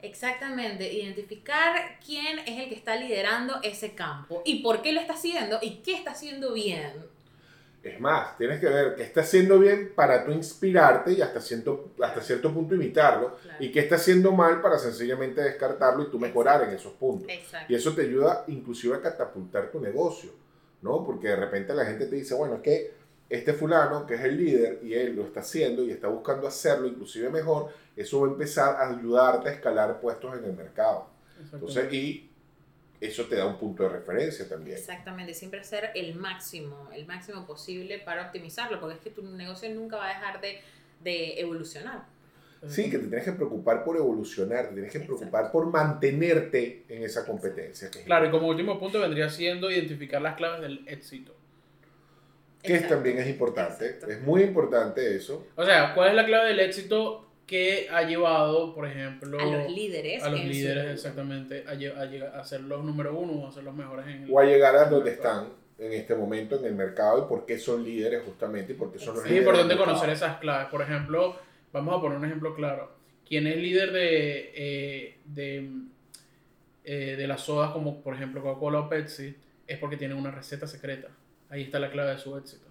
Exactamente, 0.01 0.91
identificar 0.91 1.99
quién 2.05 2.39
es 2.39 2.57
el 2.59 2.69
que 2.69 2.75
está 2.75 2.95
liderando 2.95 3.55
ese 3.63 3.93
campo 3.95 4.41
y 4.45 4.61
por 4.63 4.81
qué 4.81 4.91
lo 4.93 4.99
está 5.01 5.13
haciendo 5.13 5.59
y 5.61 5.77
qué 5.77 5.93
está 5.93 6.11
haciendo 6.11 6.53
bien. 6.53 6.93
Es 7.81 7.97
más, 7.99 8.37
tienes 8.37 8.59
que 8.59 8.67
ver 8.67 8.95
qué 8.95 9.03
está 9.03 9.21
haciendo 9.21 9.57
bien 9.57 9.93
para 9.95 10.25
tú 10.25 10.31
inspirarte 10.31 11.13
y 11.13 11.21
hasta 11.21 11.39
cierto, 11.39 11.91
hasta 12.01 12.21
cierto 12.21 12.53
punto 12.53 12.75
imitarlo 12.75 13.37
Claro. 13.41 13.57
y 13.63 13.71
qué 13.71 13.79
está 13.79 13.95
haciendo 13.95 14.33
mal 14.33 14.61
para 14.61 14.77
sencillamente 14.77 15.41
descartarlo 15.41 16.03
y 16.03 16.11
tú 16.11 16.19
mejorar 16.19 16.63
en 16.63 16.71
esos 16.75 16.91
puntos. 16.93 17.29
Exacto. 17.29 17.71
Y 17.71 17.75
eso 17.75 17.93
te 17.93 18.01
ayuda 18.01 18.43
inclusive 18.47 18.95
a 18.97 19.01
catapultar 19.01 19.71
tu 19.71 19.79
negocio, 19.79 20.31
¿no? 20.81 21.05
Porque 21.05 21.29
de 21.29 21.37
repente 21.37 21.73
la 21.73 21.85
gente 21.85 22.05
te 22.07 22.17
dice, 22.17 22.35
bueno, 22.35 22.55
es 22.55 22.61
que 22.61 22.98
este 23.29 23.53
fulano, 23.53 24.05
que 24.07 24.15
es 24.15 24.21
el 24.21 24.37
líder, 24.37 24.79
y 24.83 24.93
él 24.93 25.15
lo 25.15 25.23
está 25.23 25.41
haciendo 25.41 25.83
y 25.83 25.91
está 25.91 26.07
buscando 26.07 26.47
hacerlo 26.47 26.87
inclusive 26.87 27.29
mejor, 27.29 27.71
eso 27.95 28.21
va 28.21 28.27
a 28.27 28.31
empezar 28.31 28.75
a 28.77 28.89
ayudarte 28.89 29.49
a 29.49 29.53
escalar 29.53 29.99
puestos 30.01 30.37
en 30.37 30.45
el 30.45 30.53
mercado. 30.53 31.07
Entonces, 31.53 31.93
y 31.93 32.29
eso 32.99 33.25
te 33.25 33.35
da 33.35 33.45
un 33.45 33.57
punto 33.57 33.83
de 33.83 33.89
referencia 33.89 34.47
también. 34.49 34.77
Exactamente, 34.77 35.33
siempre 35.33 35.59
hacer 35.59 35.91
el 35.95 36.15
máximo, 36.15 36.89
el 36.93 37.05
máximo 37.05 37.45
posible 37.45 37.99
para 37.99 38.25
optimizarlo, 38.25 38.79
porque 38.79 38.95
es 38.95 39.01
que 39.01 39.09
tu 39.11 39.21
negocio 39.21 39.69
nunca 39.73 39.97
va 39.97 40.05
a 40.05 40.09
dejar 40.09 40.41
de, 40.41 40.59
de 41.03 41.39
evolucionar. 41.39 42.03
Sí, 42.67 42.89
que 42.89 42.97
te 42.97 43.07
tienes 43.07 43.23
que 43.23 43.31
preocupar 43.31 43.85
por 43.85 43.95
evolucionar, 43.95 44.67
te 44.67 44.73
tienes 44.73 44.91
que 44.91 44.97
Exacto. 44.97 45.17
preocupar 45.17 45.49
por 45.49 45.67
mantenerte 45.67 46.83
en 46.89 47.03
esa 47.03 47.25
competencia. 47.25 47.89
Que 47.89 47.99
es, 47.99 48.05
Claro, 48.05 48.27
y 48.27 48.31
como 48.31 48.47
último 48.47 48.77
punto 48.77 48.99
vendría 48.99 49.29
siendo 49.29 49.71
identificar 49.71 50.21
las 50.21 50.35
claves 50.35 50.61
del 50.61 50.83
éxito. 50.87 51.38
Que 52.61 52.73
Exacto. 52.75 52.95
también 52.95 53.17
es 53.19 53.27
importante. 53.27 53.85
Exacto. 53.85 54.07
Es 54.11 54.21
muy 54.21 54.41
importante 54.43 55.15
eso. 55.15 55.47
O 55.55 55.63
sea, 55.65 55.93
¿cuál 55.93 56.09
es 56.09 56.15
la 56.15 56.25
clave 56.25 56.49
del 56.49 56.59
éxito 56.59 57.25
que 57.47 57.87
ha 57.89 58.03
llevado, 58.03 58.75
por 58.75 58.85
ejemplo, 58.87 59.39
A 59.39 59.45
los 59.45 59.71
líderes. 59.71 60.21
a 60.23 60.29
los 60.29 60.41
su- 60.41 60.45
líderes 60.47 60.85
exactamente 60.93 61.63
a, 61.67 61.71
a 61.71 62.05
llegar 62.05 62.35
a 62.35 62.43
ser 62.43 62.61
los 62.61 62.83
número 62.83 63.17
uno 63.17 63.33
o 63.43 63.47
a 63.47 63.51
ser 63.51 63.63
los 63.63 63.73
mejores 63.73 64.05
en 64.07 64.23
el 64.23 64.31
O 64.31 64.39
a 64.39 64.43
llegar 64.45 64.75
a 64.75 64.85
donde 64.85 65.11
están 65.11 65.47
en 65.79 65.93
este 65.93 66.13
momento 66.13 66.57
en 66.59 66.65
el 66.65 66.75
mercado 66.75 67.25
y 67.25 67.29
por 67.29 67.45
qué 67.45 67.57
son 67.57 67.83
líderes 67.83 68.21
justamente 68.25 68.73
y 68.73 68.75
por 68.75 68.91
qué 68.91 68.99
son 68.99 69.15
los 69.15 69.23
Es 69.23 69.29
líderes. 69.31 69.47
importante 69.47 69.69
del 69.69 69.77
mercado. 69.79 69.97
conocer 69.97 70.13
esas 70.13 70.37
claves. 70.39 70.67
Por 70.69 70.81
ejemplo, 70.81 71.37
vamos 71.73 71.97
a 71.97 72.01
poner 72.01 72.17
un 72.19 72.25
ejemplo 72.25 72.53
claro. 72.53 72.91
¿Quién 73.27 73.47
es 73.47 73.55
líder 73.57 73.93
de, 73.93 74.51
eh, 74.55 75.17
de, 75.25 75.69
eh, 76.83 77.15
de 77.17 77.27
las 77.27 77.41
sodas 77.41 77.71
como 77.71 78.01
por 78.01 78.13
ejemplo 78.13 78.41
Coca-Cola 78.43 78.81
o 78.81 78.89
Pepsi? 78.89 79.35
Es 79.65 79.77
porque 79.77 79.97
tienen 79.97 80.17
una 80.17 80.31
receta 80.31 80.67
secreta. 80.67 81.07
Ahí 81.49 81.63
está 81.63 81.79
la 81.79 81.89
clave 81.91 82.11
de 82.11 82.17
su 82.19 82.35
éxito. 82.37 82.65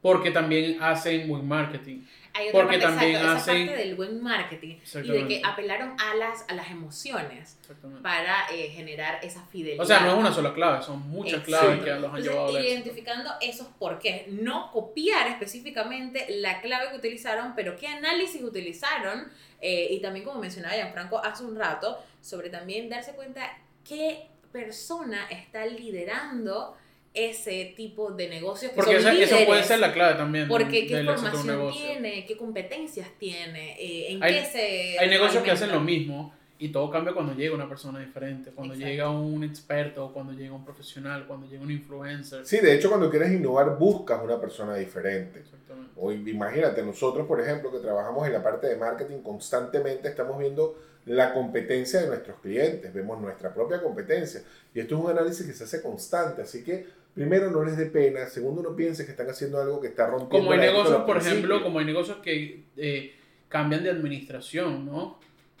Porque 0.00 0.32
también 0.32 0.82
hacen 0.82 1.28
buen 1.28 1.46
marketing. 1.46 2.00
Hay 2.34 2.48
otra 2.48 2.62
Porque 2.62 2.78
parte, 2.78 2.86
también 2.96 3.10
exacto, 3.12 3.36
hacen- 3.36 3.56
esa 3.58 3.66
parte 3.72 3.86
del 3.86 3.94
buen 3.94 4.20
marketing 4.22 4.76
y 5.04 5.08
de 5.08 5.28
que 5.28 5.42
apelaron 5.44 5.94
a 6.00 6.14
las, 6.16 6.44
a 6.48 6.54
las 6.54 6.70
emociones 6.72 7.56
para 8.02 8.46
eh, 8.52 8.68
generar 8.70 9.20
esa 9.22 9.44
fidelidad. 9.46 9.80
O 9.84 9.86
sea, 9.86 10.00
no 10.00 10.08
es 10.12 10.14
una 10.18 10.32
sola 10.32 10.52
clave, 10.54 10.82
son 10.82 11.08
muchas 11.08 11.34
Exacto. 11.46 11.46
claves 11.46 11.84
que 11.84 11.90
los 11.90 11.96
han 11.98 12.04
Entonces, 12.04 12.24
llevado 12.24 12.48
al 12.48 12.56
éxito. 12.56 12.74
identificando 12.74 13.30
esos 13.40 13.66
porqués, 13.78 14.26
no 14.28 14.72
copiar 14.72 15.28
específicamente 15.28 16.26
la 16.40 16.60
clave 16.62 16.90
que 16.90 16.96
utilizaron, 16.96 17.54
pero 17.54 17.76
qué 17.76 17.86
análisis 17.86 18.42
utilizaron, 18.42 19.30
eh, 19.60 19.88
y 19.90 20.00
también 20.00 20.24
como 20.24 20.40
mencionaba 20.40 20.74
Gianfranco 20.74 21.18
hace 21.24 21.44
un 21.44 21.54
rato, 21.54 22.02
sobre 22.20 22.50
también 22.50 22.88
darse 22.88 23.12
cuenta 23.12 23.56
qué 23.86 24.26
persona 24.50 25.28
está 25.30 25.64
liderando 25.66 26.76
ese 27.14 27.74
tipo 27.76 28.10
de 28.12 28.28
negocios 28.28 28.72
que 28.72 28.76
Porque 28.76 29.00
son 29.00 29.16
esa- 29.16 29.36
eso 29.36 29.46
puede 29.46 29.62
ser 29.62 29.80
la 29.80 29.92
clave 29.92 30.14
también. 30.14 30.48
Porque 30.48 30.86
qué 30.86 31.04
formación 31.04 31.72
tiene, 31.72 32.24
qué 32.26 32.36
competencias 32.36 33.08
tiene, 33.18 33.72
eh, 33.78 34.12
en 34.12 34.22
Hay- 34.22 34.34
qué 34.34 34.44
se... 34.46 34.98
Hay 34.98 35.08
negocios 35.10 35.42
que 35.42 35.50
hacen 35.50 35.70
lo 35.70 35.80
mismo 35.80 36.34
y 36.58 36.68
todo 36.68 36.90
cambia 36.90 37.12
cuando 37.12 37.34
llega 37.34 37.54
una 37.54 37.68
persona 37.68 37.98
diferente, 37.98 38.50
cuando 38.52 38.72
Exacto. 38.74 38.90
llega 38.90 39.10
un 39.10 39.44
experto, 39.44 40.10
cuando 40.14 40.32
llega 40.32 40.54
un 40.54 40.64
profesional, 40.64 41.26
cuando 41.26 41.46
llega 41.48 41.62
un 41.62 41.70
influencer. 41.72 42.46
Sí, 42.46 42.58
de 42.58 42.74
hecho, 42.74 42.88
cuando 42.88 43.10
quieres 43.10 43.30
innovar, 43.32 43.76
buscas 43.78 44.22
una 44.22 44.40
persona 44.40 44.74
diferente. 44.76 45.40
Exactamente. 45.40 45.92
O 45.96 46.12
imagínate, 46.12 46.82
nosotros, 46.82 47.26
por 47.26 47.40
ejemplo, 47.40 47.70
que 47.72 47.78
trabajamos 47.78 48.26
en 48.26 48.32
la 48.32 48.42
parte 48.42 48.68
de 48.68 48.76
marketing, 48.76 49.18
constantemente 49.22 50.08
estamos 50.08 50.38
viendo 50.38 50.78
la 51.06 51.34
competencia 51.34 52.00
de 52.00 52.06
nuestros 52.06 52.38
clientes, 52.40 52.94
vemos 52.94 53.20
nuestra 53.20 53.52
propia 53.52 53.82
competencia. 53.82 54.40
Y 54.72 54.78
esto 54.80 54.96
es 54.96 55.04
un 55.04 55.10
análisis 55.10 55.44
que 55.44 55.52
se 55.52 55.64
hace 55.64 55.82
constante, 55.82 56.42
así 56.42 56.62
que 56.62 56.86
primero 57.14 57.50
no 57.50 57.64
les 57.64 57.76
dé 57.76 57.86
pena, 57.86 58.26
segundo 58.26 58.62
no 58.62 58.74
piensen 58.74 59.06
que 59.06 59.12
están 59.12 59.28
haciendo 59.28 59.60
algo 59.60 59.80
que 59.80 59.88
está 59.88 60.06
rompiendo. 60.06 60.30
Como 60.38 60.52
hay 60.52 60.58
la 60.58 60.66
negocios, 60.72 61.02
por 61.02 61.16
ejemplo, 61.18 61.62
como 61.62 61.78
hay 61.78 61.84
negocios 61.84 62.18
que 62.18 62.64
eh, 62.76 63.14
cambian 63.48 63.82
de 63.84 63.90
administración, 63.90 64.86
¿no? 64.86 65.18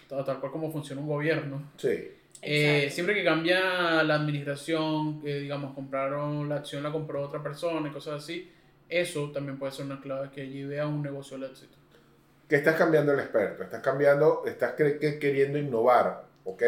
Tal, 0.08 0.24
tal 0.24 0.40
cual 0.40 0.52
como 0.52 0.70
funciona 0.72 1.00
un 1.00 1.08
gobierno. 1.08 1.72
Sí, 1.76 1.88
Eh, 2.44 2.76
Exacto. 2.78 2.94
siempre 2.94 3.14
que 3.14 3.24
cambia 3.24 4.02
la 4.02 4.14
administración, 4.16 5.20
que 5.20 5.40
digamos, 5.40 5.74
compraron 5.74 6.48
la 6.48 6.56
acción, 6.56 6.82
la 6.82 6.90
compró 6.90 7.22
otra 7.22 7.42
persona 7.42 7.88
y 7.88 7.92
cosas 7.92 8.22
así, 8.22 8.50
eso 8.88 9.30
también 9.30 9.58
puede 9.58 9.72
ser 9.72 9.84
una 9.86 10.00
clave 10.00 10.30
que 10.34 10.48
lleve 10.48 10.80
a 10.80 10.86
un 10.86 11.02
negocio 11.02 11.36
al 11.36 11.44
éxito. 11.44 11.76
que 12.48 12.56
estás 12.56 12.76
cambiando 12.76 13.12
el 13.14 13.20
experto, 13.20 13.62
estás 13.62 13.80
cambiando, 13.80 14.42
estás 14.44 14.72
queriendo 14.74 15.56
innovar, 15.58 16.24
¿ok? 16.44 16.62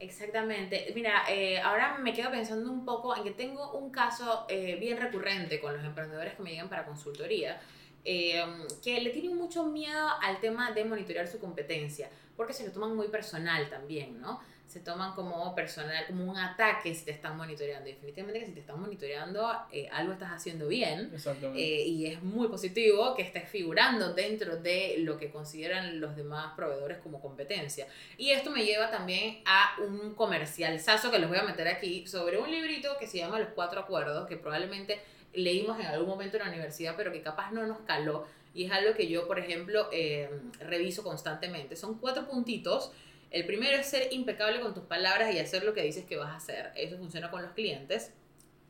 Exactamente. 0.00 0.92
Mira, 0.94 1.24
eh, 1.28 1.58
ahora 1.58 1.98
me 1.98 2.12
quedo 2.12 2.30
pensando 2.30 2.70
un 2.70 2.84
poco 2.84 3.16
en 3.16 3.24
que 3.24 3.32
tengo 3.32 3.72
un 3.72 3.90
caso 3.90 4.46
eh, 4.48 4.76
bien 4.78 4.96
recurrente 4.96 5.60
con 5.60 5.72
los 5.74 5.84
emprendedores 5.84 6.34
que 6.34 6.42
me 6.42 6.50
llegan 6.50 6.68
para 6.68 6.84
consultoría, 6.84 7.60
eh, 8.04 8.40
que 8.82 9.00
le 9.00 9.10
tienen 9.10 9.36
mucho 9.36 9.64
miedo 9.64 10.08
al 10.22 10.40
tema 10.40 10.70
de 10.70 10.84
monitorear 10.84 11.26
su 11.26 11.40
competencia, 11.40 12.08
porque 12.36 12.52
se 12.52 12.64
lo 12.64 12.72
toman 12.72 12.94
muy 12.94 13.08
personal 13.08 13.68
también, 13.68 14.20
¿no? 14.20 14.40
Se 14.68 14.80
toman 14.80 15.14
como 15.14 15.54
personal, 15.54 16.06
como 16.06 16.30
un 16.30 16.36
ataque 16.36 16.94
si 16.94 17.06
te 17.06 17.10
están 17.10 17.36
monitoreando. 17.36 17.88
Y 17.88 17.92
definitivamente 17.92 18.40
que 18.40 18.46
si 18.46 18.52
te 18.52 18.60
están 18.60 18.78
monitoreando, 18.78 19.50
eh, 19.72 19.88
algo 19.90 20.12
estás 20.12 20.30
haciendo 20.30 20.68
bien. 20.68 21.10
Exactamente. 21.12 21.60
Eh, 21.60 21.86
y 21.86 22.06
es 22.06 22.22
muy 22.22 22.48
positivo 22.48 23.14
que 23.14 23.22
estés 23.22 23.48
figurando 23.48 24.12
dentro 24.12 24.58
de 24.58 24.96
lo 24.98 25.16
que 25.16 25.30
consideran 25.30 26.00
los 26.00 26.14
demás 26.16 26.52
proveedores 26.54 26.98
como 26.98 27.20
competencia. 27.20 27.86
Y 28.18 28.30
esto 28.30 28.50
me 28.50 28.64
lleva 28.64 28.90
también 28.90 29.40
a 29.46 29.76
un 29.80 30.14
comercial 30.14 30.78
sazo 30.80 31.10
que 31.10 31.18
les 31.18 31.28
voy 31.28 31.38
a 31.38 31.44
meter 31.44 31.66
aquí 31.66 32.06
sobre 32.06 32.38
un 32.38 32.50
librito 32.50 32.96
que 32.98 33.06
se 33.06 33.18
llama 33.18 33.38
Los 33.38 33.48
Cuatro 33.54 33.80
Acuerdos, 33.80 34.28
que 34.28 34.36
probablemente 34.36 35.00
leímos 35.32 35.80
en 35.80 35.86
algún 35.86 36.08
momento 36.08 36.36
en 36.36 36.44
la 36.44 36.48
universidad, 36.50 36.94
pero 36.96 37.10
que 37.10 37.22
capaz 37.22 37.52
no 37.52 37.66
nos 37.66 37.78
caló. 37.80 38.26
Y 38.54 38.64
es 38.64 38.72
algo 38.72 38.94
que 38.94 39.08
yo, 39.08 39.26
por 39.26 39.38
ejemplo, 39.38 39.88
eh, 39.92 40.28
reviso 40.60 41.02
constantemente. 41.02 41.76
Son 41.76 41.98
cuatro 41.98 42.26
puntitos. 42.26 42.92
El 43.30 43.46
primero 43.46 43.76
es 43.76 43.86
ser 43.86 44.12
impecable 44.12 44.60
con 44.60 44.74
tus 44.74 44.84
palabras 44.84 45.34
y 45.34 45.38
hacer 45.38 45.64
lo 45.64 45.74
que 45.74 45.82
dices 45.82 46.04
que 46.04 46.16
vas 46.16 46.30
a 46.30 46.36
hacer. 46.36 46.72
Eso 46.74 46.96
funciona 46.96 47.30
con 47.30 47.42
los 47.42 47.52
clientes. 47.52 48.12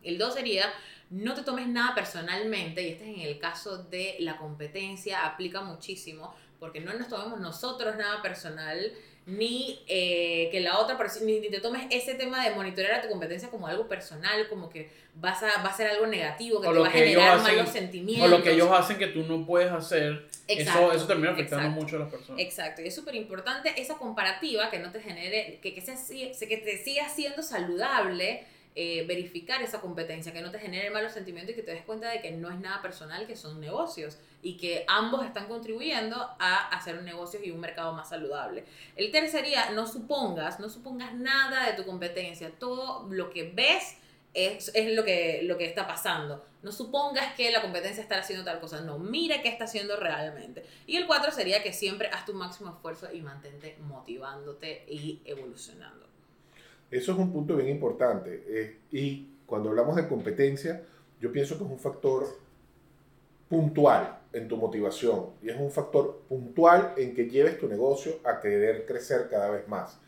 El 0.02 0.18
dos 0.18 0.34
sería 0.34 0.72
no 1.10 1.34
te 1.34 1.42
tomes 1.42 1.68
nada 1.68 1.94
personalmente, 1.94 2.82
y 2.82 2.92
este 2.92 3.10
es 3.10 3.16
en 3.16 3.22
el 3.22 3.38
caso 3.38 3.84
de 3.84 4.16
la 4.20 4.36
competencia, 4.36 5.24
aplica 5.24 5.62
muchísimo, 5.62 6.34
porque 6.60 6.80
no 6.80 6.92
nos 6.94 7.08
tomemos 7.08 7.40
nosotros 7.40 7.96
nada 7.96 8.20
personal, 8.20 8.92
ni 9.28 9.78
eh, 9.88 10.48
que 10.50 10.60
la 10.60 10.78
otra 10.78 10.96
persona, 10.96 11.26
ni, 11.26 11.38
te 11.50 11.60
tomes 11.60 11.86
ese 11.90 12.14
tema 12.14 12.42
de 12.42 12.54
monitorear 12.54 12.94
a 12.94 13.02
tu 13.02 13.08
competencia 13.08 13.50
como 13.50 13.66
algo 13.66 13.86
personal, 13.86 14.48
como 14.48 14.70
que 14.70 14.88
vas 15.16 15.42
a, 15.42 15.62
va 15.62 15.68
a 15.68 15.76
ser 15.76 15.88
algo 15.88 16.06
negativo, 16.06 16.62
que 16.62 16.68
O 16.68 16.72
te 16.72 16.78
va 16.78 16.88
a 16.88 16.90
generar 16.90 17.36
hacen- 17.38 17.56
malos 17.56 17.68
sentimientos. 17.68 18.26
O 18.26 18.30
lo 18.38 18.42
que 18.42 18.52
ellos 18.52 18.70
hacen 18.72 18.96
que 18.96 19.08
tú 19.08 19.24
no 19.24 19.44
puedes 19.44 19.70
hacer, 19.70 20.26
eso, 20.46 20.60
Exacto, 20.62 20.92
eso 20.92 21.06
termina 21.06 21.32
afectando 21.32 21.66
exacto. 21.66 21.82
mucho 21.82 21.96
a 21.96 21.98
las 22.00 22.08
personas. 22.08 22.40
Exacto, 22.40 22.80
y 22.80 22.86
es 22.88 22.94
súper 22.94 23.16
importante 23.16 23.74
esa 23.76 23.98
comparativa 23.98 24.70
que 24.70 24.78
no 24.78 24.90
te 24.92 25.00
genere, 25.00 25.58
que, 25.60 25.74
que, 25.74 25.82
sea, 25.82 25.94
que 25.94 26.56
te 26.56 26.78
siga 26.78 27.06
siendo 27.10 27.42
saludable 27.42 28.44
eh, 28.74 29.04
verificar 29.06 29.60
esa 29.60 29.82
competencia, 29.82 30.32
que 30.32 30.40
no 30.40 30.50
te 30.50 30.58
genere 30.58 30.88
malos 30.88 31.12
sentimientos 31.12 31.52
y 31.52 31.56
que 31.56 31.62
te 31.62 31.72
des 31.72 31.82
cuenta 31.82 32.08
de 32.10 32.22
que 32.22 32.30
no 32.30 32.50
es 32.50 32.58
nada 32.60 32.80
personal, 32.80 33.26
que 33.26 33.36
son 33.36 33.60
negocios 33.60 34.16
y 34.42 34.56
que 34.56 34.84
ambos 34.86 35.24
están 35.24 35.48
contribuyendo 35.48 36.16
a 36.38 36.68
hacer 36.68 36.96
un 36.96 37.04
negocio 37.04 37.40
y 37.42 37.50
un 37.50 37.60
mercado 37.60 37.92
más 37.92 38.08
saludable. 38.08 38.64
El 38.96 39.10
tercer 39.10 39.42
sería, 39.42 39.70
no 39.70 39.86
supongas, 39.86 40.60
no 40.60 40.68
supongas 40.68 41.14
nada 41.14 41.66
de 41.66 41.72
tu 41.72 41.84
competencia, 41.84 42.50
todo 42.58 43.08
lo 43.10 43.30
que 43.30 43.50
ves 43.50 43.96
es, 44.34 44.70
es 44.74 44.94
lo, 44.94 45.04
que, 45.04 45.40
lo 45.42 45.58
que 45.58 45.64
está 45.64 45.86
pasando. 45.86 46.44
No 46.62 46.70
supongas 46.70 47.34
que 47.34 47.50
la 47.50 47.62
competencia 47.62 48.02
está 48.02 48.18
haciendo 48.18 48.44
tal 48.44 48.60
cosa, 48.60 48.80
no, 48.80 48.98
mira 48.98 49.42
qué 49.42 49.48
está 49.48 49.64
haciendo 49.64 49.96
realmente. 49.96 50.64
Y 50.86 50.96
el 50.96 51.06
cuatro 51.06 51.32
sería 51.32 51.62
que 51.62 51.72
siempre 51.72 52.08
haz 52.12 52.24
tu 52.24 52.34
máximo 52.34 52.70
esfuerzo 52.70 53.08
y 53.12 53.20
mantente 53.20 53.76
motivándote 53.80 54.84
y 54.88 55.20
evolucionando. 55.24 56.06
Eso 56.90 57.12
es 57.12 57.18
un 57.18 57.32
punto 57.32 57.56
bien 57.56 57.68
importante. 57.68 58.44
eh, 58.48 58.78
y 58.92 59.28
cuando 59.46 59.70
hablamos 59.70 59.96
de 59.96 60.06
competencia, 60.06 60.82
yo 61.20 61.32
pienso 61.32 61.58
que 61.58 61.64
es 61.64 61.70
un 61.70 61.78
factor 61.78 62.38
puntual 63.48 64.18
en 64.32 64.46
tu 64.48 64.56
motivación 64.56 65.30
y 65.42 65.48
es 65.48 65.58
un 65.58 65.70
factor 65.70 66.22
puntual 66.28 66.92
en 66.96 67.14
que 67.14 67.28
lleves 67.28 67.58
tu 67.58 67.68
negocio 67.68 68.20
a 68.24 68.40
querer 68.40 68.84
crecer 68.86 69.28
cada 69.30 69.50
vez 69.50 69.66
más. 69.68 70.00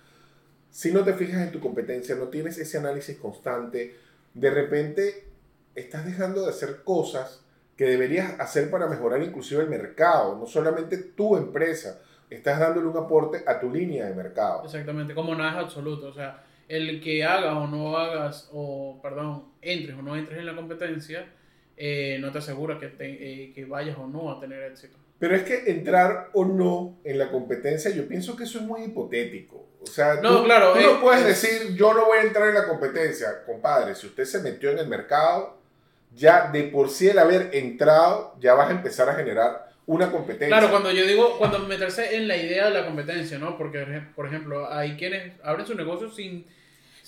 Si 0.71 0.93
no 0.93 1.05
te 1.05 1.15
fijas 1.15 1.43
en 1.43 1.53
tu 1.53 1.61
competencia, 1.61 2.15
no 2.15 2.29
tienes 2.29 2.59
ese 2.59 2.79
análisis 2.79 3.17
constante, 3.19 3.97
de 4.35 4.51
repente 4.51 5.25
estás 5.75 6.05
dejando 6.05 6.43
de 6.43 6.51
hacer 6.51 6.83
cosas 6.85 7.45
que 7.77 7.87
deberías 7.87 8.39
hacer 8.39 8.71
para 8.71 8.87
mejorar 8.87 9.23
inclusive 9.23 9.63
el 9.63 9.71
mercado, 9.71 10.37
no 10.37 10.47
solamente 10.47 10.99
tu 10.99 11.37
empresa, 11.37 12.01
estás 12.29 12.61
dándole 12.61 12.87
un 12.87 12.97
aporte 12.97 13.43
a 13.47 13.59
tu 13.59 13.71
línea 13.71 14.07
de 14.07 14.15
mercado. 14.15 14.65
Exactamente, 14.65 15.15
como 15.15 15.35
nada 15.35 15.53
es 15.53 15.65
absoluto, 15.65 16.09
o 16.09 16.13
sea, 16.13 16.45
el 16.69 17.01
que 17.01 17.25
hagas 17.25 17.57
o 17.57 17.67
no 17.67 17.97
hagas, 17.97 18.49
o 18.53 19.01
perdón, 19.03 19.47
entres 19.61 19.99
o 19.99 20.03
no 20.03 20.15
entres 20.15 20.39
en 20.39 20.47
la 20.47 20.55
competencia, 20.55 21.27
eh, 21.83 22.19
no 22.21 22.31
te 22.31 22.39
asegura 22.39 22.79
que, 22.79 22.89
te, 22.89 23.07
eh, 23.07 23.53
que 23.55 23.65
vayas 23.65 23.97
o 23.99 24.07
no 24.07 24.31
a 24.31 24.39
tener 24.39 24.63
éxito. 24.65 24.99
Pero 25.19 25.35
es 25.35 25.43
que 25.45 25.71
entrar 25.71 26.29
o 26.35 26.45
no 26.45 26.99
en 27.05 27.19
la 27.19 27.31
competencia, 27.31 27.91
yo 27.91 28.07
pienso 28.07 28.37
que 28.37 28.45
eso 28.45 28.59
es 28.59 28.65
muy 28.65 28.83
hipotético. 28.85 29.67
O 29.83 29.87
sea, 29.87 30.17
No, 30.23 30.39
tú, 30.39 30.45
claro, 30.45 30.73
tú 30.75 30.79
es- 30.79 30.87
no 30.87 31.01
puedes 31.01 31.23
es- 31.23 31.43
decir, 31.43 31.75
yo 31.77 31.95
no 31.95 32.05
voy 32.07 32.19
a 32.19 32.23
entrar 32.23 32.49
en 32.49 32.55
la 32.55 32.67
competencia. 32.69 33.45
Compadre, 33.47 33.95
si 33.95 34.07
usted 34.07 34.25
se 34.25 34.41
metió 34.41 34.71
en 34.71 34.79
el 34.79 34.89
mercado, 34.89 35.59
ya 36.15 36.51
de 36.51 36.65
por 36.65 36.91
sí 36.91 37.09
el 37.09 37.19
haber 37.19 37.51
entrado, 37.55 38.35
ya 38.41 38.55
vas 38.55 38.69
a 38.69 38.73
empezar 38.73 39.09
a 39.09 39.15
generar 39.15 39.71
una 39.87 40.11
competencia. 40.13 40.49
Claro, 40.49 40.71
cuando 40.71 40.91
yo 40.93 41.07
digo, 41.07 41.37
cuando 41.39 41.59
meterse 41.61 42.17
en 42.17 42.29
la 42.29 42.37
idea 42.37 42.67
de 42.67 42.73
la 42.79 42.87
competencia, 42.87 43.39
¿no? 43.39 43.57
Porque, 43.57 44.03
por 44.15 44.27
ejemplo, 44.27 44.71
hay 44.71 44.97
quienes 44.97 45.33
abren 45.43 45.67
su 45.67 45.75
negocio 45.75 46.11
sin, 46.11 46.47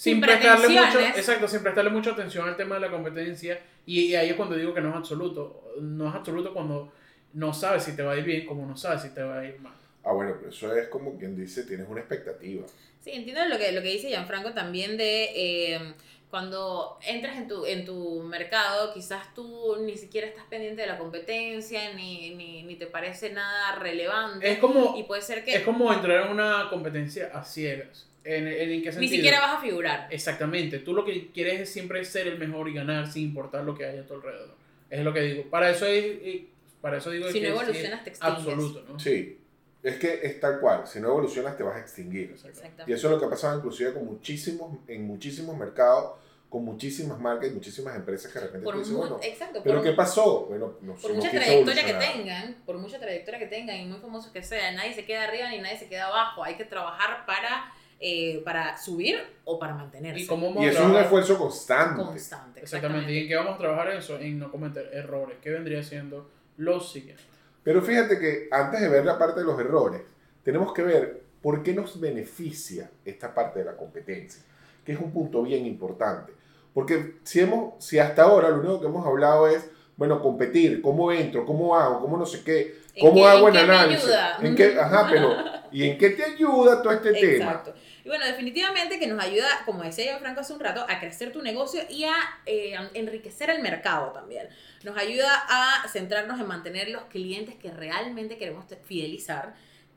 sin, 0.03 0.15
Sin 0.15 0.21
prestarle 0.21 0.69
mucho, 0.69 0.99
exacto, 0.99 1.47
sin 1.47 1.63
prestarle 1.63 1.91
mucha 1.93 2.11
atención 2.11 2.49
al 2.49 2.57
tema 2.57 2.75
de 2.75 2.81
la 2.81 2.91
competencia. 2.91 3.61
Y, 3.87 4.07
y 4.07 4.17
ahí 4.17 4.31
es 4.31 4.35
cuando 4.35 4.57
digo 4.57 4.75
que 4.75 4.81
no 4.81 4.91
es 4.91 4.97
absoluto. 4.97 5.75
No 5.81 6.09
es 6.09 6.15
absoluto 6.17 6.53
cuando 6.53 6.93
no 7.35 7.55
sabes 7.55 7.85
si 7.85 7.95
te 7.95 8.03
va 8.03 8.15
a 8.15 8.17
ir 8.17 8.25
bien, 8.25 8.45
como 8.45 8.67
no 8.67 8.77
sabes 8.77 9.03
si 9.03 9.11
te 9.11 9.23
va 9.23 9.39
a 9.39 9.45
ir 9.45 9.61
mal. 9.61 9.73
Ah, 10.03 10.13
bueno, 10.13 10.35
pero 10.37 10.51
eso 10.51 10.75
es 10.75 10.89
como 10.89 11.17
quien 11.17 11.37
dice, 11.37 11.63
tienes 11.63 11.89
una 11.89 12.01
expectativa. 12.01 12.67
Sí, 12.99 13.13
entiendo 13.13 13.45
lo 13.45 13.57
que, 13.57 13.71
lo 13.71 13.81
que 13.81 13.93
dice 13.93 14.09
Gianfranco 14.09 14.53
también 14.53 14.97
de 14.97 15.31
eh, 15.37 15.95
cuando 16.31 16.99
entras 17.07 17.37
en 17.37 17.47
tu, 17.47 17.65
en 17.65 17.85
tu 17.85 18.25
mercado, 18.25 18.93
quizás 18.93 19.33
tú 19.37 19.77
ni 19.83 19.97
siquiera 19.97 20.27
estás 20.27 20.47
pendiente 20.47 20.83
de 20.83 20.89
la 20.89 20.99
competencia, 20.99 21.95
ni, 21.95 22.35
ni, 22.35 22.65
ni 22.65 22.75
te 22.75 22.89
parece 22.89 23.31
nada 23.31 23.77
relevante. 23.77 24.51
Es 24.51 24.59
como, 24.59 24.97
y 24.99 25.05
puede 25.05 25.23
ser 25.23 25.45
que 25.45 25.55
es 25.55 25.63
como 25.63 25.93
entrar 25.93 26.27
en 26.27 26.33
una 26.33 26.67
competencia 26.71 27.31
a 27.33 27.45
ciegas. 27.45 28.09
¿En, 28.25 28.47
en, 28.47 28.55
en 28.55 28.69
qué 28.83 28.89
ni 28.89 28.93
sentido? 28.93 29.11
siquiera 29.17 29.41
vas 29.41 29.59
a 29.59 29.61
figurar. 29.61 30.07
Exactamente. 30.11 30.79
Tú 30.79 30.95
lo 30.95 31.05
que 31.05 31.31
quieres 31.33 31.61
es 31.61 31.73
siempre 31.73 32.05
ser 32.05 32.27
el 32.29 32.39
mejor 32.39 32.69
y 32.69 32.75
ganar 32.75 33.11
sin 33.11 33.25
importar 33.25 33.65
lo 33.65 33.75
que 33.77 33.85
haya 33.85 34.03
a 34.03 34.07
tu 34.07 34.15
alrededor. 34.15 34.55
Es 34.91 35.03
lo 35.05 35.13
que 35.13 35.21
digo. 35.23 35.43
Para 35.51 35.71
eso 35.71 35.87
es, 35.87 36.05
eh, 36.05 36.47
para 36.81 36.99
eso 36.99 37.11
digo 37.11 37.27
Si 37.29 37.41
que 37.41 37.49
no 37.49 37.55
es 37.57 37.63
evolucionas, 37.63 38.05
te 38.05 38.11
extingues. 38.11 38.39
absoluto, 38.39 38.85
¿no? 38.89 38.99
Sí, 39.01 39.39
es 39.83 39.97
que 39.97 40.21
es 40.23 40.39
tal 40.39 40.61
cual. 40.61 40.87
Si 40.87 41.01
no 41.01 41.09
evolucionas, 41.09 41.57
te 41.57 41.63
vas 41.65 41.77
a 41.77 41.81
extinguir. 41.81 42.31
Exacto. 42.31 42.47
Y 42.49 42.51
Exactamente. 42.51 42.93
eso 42.95 43.07
es 43.09 43.13
lo 43.13 43.19
que 43.19 43.27
ha 43.27 43.31
pasado 43.31 43.57
inclusive 43.59 43.93
con 43.95 44.05
muchísimos, 44.05 44.79
en 44.87 45.07
muchísimos 45.07 45.57
mercados, 45.57 46.19
con 46.49 46.65
muchísimas 46.67 47.19
marcas 47.19 47.49
y 47.51 47.55
muchísimas 47.55 47.97
empresas 47.97 48.31
que 48.31 48.39
de 48.39 48.45
repente 48.45 48.65
Por 48.67 48.75
tú 48.75 48.81
dices, 48.81 48.93
mu- 48.93 49.01
bueno, 49.01 49.19
exacto, 49.23 49.63
¿pero 49.65 49.77
por, 49.77 49.85
qué 49.85 49.93
pasó? 49.95 50.45
Bueno, 50.51 50.75
no, 50.83 50.95
por 50.97 51.15
mucha 51.15 51.31
trayectoria 51.31 51.85
que 51.87 51.95
tengan, 51.95 52.57
por 52.67 52.77
mucha 52.77 52.99
trayectoria 53.01 53.41
que 53.41 53.47
tengan 53.47 53.81
y 53.81 53.87
muy 53.87 53.99
famosos 53.99 54.31
que 54.31 54.43
sean, 54.43 54.77
nadie 54.77 54.93
se 54.93 55.07
queda 55.07 55.25
arriba 55.25 55.49
ni 55.49 55.59
nadie 55.59 55.79
se 55.79 55.89
queda 55.89 56.09
abajo. 56.09 56.45
Hay 56.45 56.57
que 56.57 56.67
trabajar 56.67 57.25
para, 57.25 57.73
eh, 58.05 58.43
para 58.45 58.77
subir 58.77 59.17
o 59.45 59.59
para 59.61 59.75
mantenerse. 59.75 60.23
¿Y 60.23 60.27
cómo 60.27 60.53
Y 60.61 60.67
eso 60.67 60.81
es 60.83 60.87
un 60.89 60.97
esfuerzo 60.97 61.39
constante. 61.39 62.03
Constante. 62.03 62.61
Exactamente. 62.61 63.13
¿Y 63.13 63.19
en 63.23 63.29
qué 63.29 63.37
vamos 63.37 63.55
a 63.55 63.59
trabajar 63.59 63.91
en 63.93 63.99
eso? 63.99 64.19
En 64.19 64.39
no 64.41 64.51
cometer 64.51 64.91
errores. 64.93 65.39
¿Qué 65.41 65.51
vendría 65.51 65.83
siendo 65.83 66.29
lo 66.57 66.81
siguiente? 66.81 67.23
Pero 67.63 67.81
fíjate 67.81 68.19
que 68.19 68.49
antes 68.51 68.81
de 68.81 68.89
ver 68.89 69.05
la 69.05 69.17
parte 69.19 69.39
de 69.41 69.47
los 69.47 69.59
errores, 69.61 70.03
tenemos 70.43 70.73
que 70.73 70.83
ver 70.83 71.23
por 71.41 71.63
qué 71.63 71.73
nos 71.75 72.01
beneficia 72.01 72.91
esta 73.05 73.33
parte 73.33 73.61
de 73.61 73.65
la 73.67 73.77
competencia, 73.77 74.43
que 74.85 74.93
es 74.93 74.99
un 74.99 75.13
punto 75.13 75.43
bien 75.43 75.65
importante. 75.65 76.33
Porque 76.75 77.17
si, 77.23 77.39
hemos, 77.41 77.75
si 77.85 77.99
hasta 78.01 78.23
ahora 78.23 78.49
lo 78.49 78.57
único 78.61 78.81
que 78.81 78.87
hemos 78.87 79.07
hablado 79.07 79.47
es, 79.47 79.71
bueno, 79.97 80.21
competir, 80.21 80.83
cómo 80.83 81.13
entro, 81.13 81.45
cómo 81.47 81.77
hago, 81.77 82.01
cómo 82.01 82.17
no 82.17 82.27
sé 82.27 82.43
qué, 82.43 82.79
¿En 82.95 83.07
cómo 83.09 83.23
qué- 83.23 83.29
hago 83.29 83.49
en 83.49 83.57
análisis. 83.59 84.05
ayuda? 84.05 84.39
¿En 84.43 84.55
qué, 84.57 84.77
ajá, 84.79 85.07
pero 85.11 85.35
¿y 85.73 85.89
en 85.89 85.99
qué 85.99 86.11
te 86.11 86.25
ayuda 86.25 86.83
todo 86.83 86.93
este 86.93 87.13
tema? 87.13 87.45
Exacto. 87.45 87.75
Y 88.05 88.09
bueno, 88.09 88.27
definitivamente 88.27 88.99
que 88.99 89.07
nos 89.07 89.23
ayuda, 89.23 89.49
como 89.65 89.83
decía 89.83 90.19
Franco 90.19 90.41
hace 90.41 90.53
un 90.53 90.61
rato, 90.61 90.85
a 90.89 90.99
crecer 90.99 91.33
tu 91.33 91.41
negocio 91.41 91.83
y 91.89 92.05
a 92.05 92.15
eh, 92.47 92.77
a 92.77 92.91
enriquecer 92.95 93.51
el 93.51 93.63
mercado 93.63 94.13
también. 94.13 94.49
Nos 94.83 94.97
ayuda 94.97 95.31
a 95.49 95.89
centrarnos 95.89 96.41
en 96.41 96.47
mantener 96.47 96.89
los 96.91 97.05
clientes 97.05 97.55
que 97.55 97.71
realmente 97.71 98.39
queremos 98.39 98.65
fidelizar. 98.85 99.55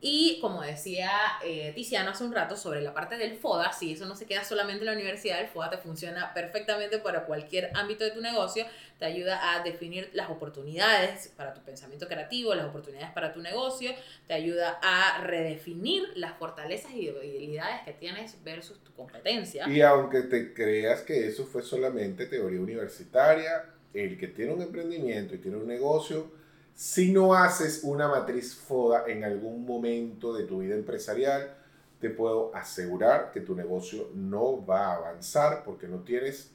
Y 0.08 0.38
como 0.40 0.62
decía 0.62 1.10
eh, 1.44 1.72
Tiziano 1.74 2.10
hace 2.10 2.22
un 2.22 2.32
rato 2.32 2.54
sobre 2.54 2.80
la 2.80 2.94
parte 2.94 3.18
del 3.18 3.34
FODA, 3.34 3.72
si 3.72 3.90
eso 3.90 4.06
no 4.06 4.14
se 4.14 4.24
queda 4.24 4.44
solamente 4.44 4.82
en 4.82 4.86
la 4.86 4.92
universidad, 4.92 5.40
el 5.40 5.48
FODA 5.48 5.70
te 5.70 5.78
funciona 5.78 6.32
perfectamente 6.32 6.98
para 6.98 7.26
cualquier 7.26 7.72
ámbito 7.74 8.04
de 8.04 8.12
tu 8.12 8.20
negocio, 8.20 8.64
te 9.00 9.04
ayuda 9.04 9.52
a 9.52 9.64
definir 9.64 10.08
las 10.12 10.30
oportunidades 10.30 11.32
para 11.36 11.52
tu 11.54 11.60
pensamiento 11.62 12.06
creativo, 12.06 12.54
las 12.54 12.66
oportunidades 12.66 13.10
para 13.10 13.32
tu 13.32 13.40
negocio, 13.40 13.90
te 14.28 14.34
ayuda 14.34 14.78
a 14.80 15.24
redefinir 15.24 16.04
las 16.14 16.38
fortalezas 16.38 16.92
y 16.92 17.06
debilidades 17.06 17.80
que 17.84 17.92
tienes 17.92 18.36
versus 18.44 18.78
tu 18.84 18.92
competencia. 18.92 19.68
Y 19.68 19.80
aunque 19.80 20.22
te 20.22 20.54
creas 20.54 21.02
que 21.02 21.26
eso 21.26 21.46
fue 21.46 21.64
solamente 21.64 22.26
teoría 22.26 22.60
universitaria, 22.60 23.64
el 23.92 24.16
que 24.16 24.28
tiene 24.28 24.52
un 24.52 24.62
emprendimiento 24.62 25.34
y 25.34 25.38
tiene 25.38 25.56
un 25.56 25.66
negocio, 25.66 26.30
si 26.76 27.10
no 27.10 27.32
haces 27.34 27.80
una 27.84 28.06
matriz 28.06 28.54
FODA 28.54 29.04
en 29.08 29.24
algún 29.24 29.64
momento 29.64 30.34
de 30.34 30.44
tu 30.44 30.58
vida 30.58 30.74
empresarial, 30.74 31.56
te 32.00 32.10
puedo 32.10 32.54
asegurar 32.54 33.32
que 33.32 33.40
tu 33.40 33.54
negocio 33.56 34.10
no 34.14 34.64
va 34.64 34.88
a 34.88 34.96
avanzar 34.96 35.64
porque 35.64 35.88
no 35.88 36.00
tienes 36.00 36.52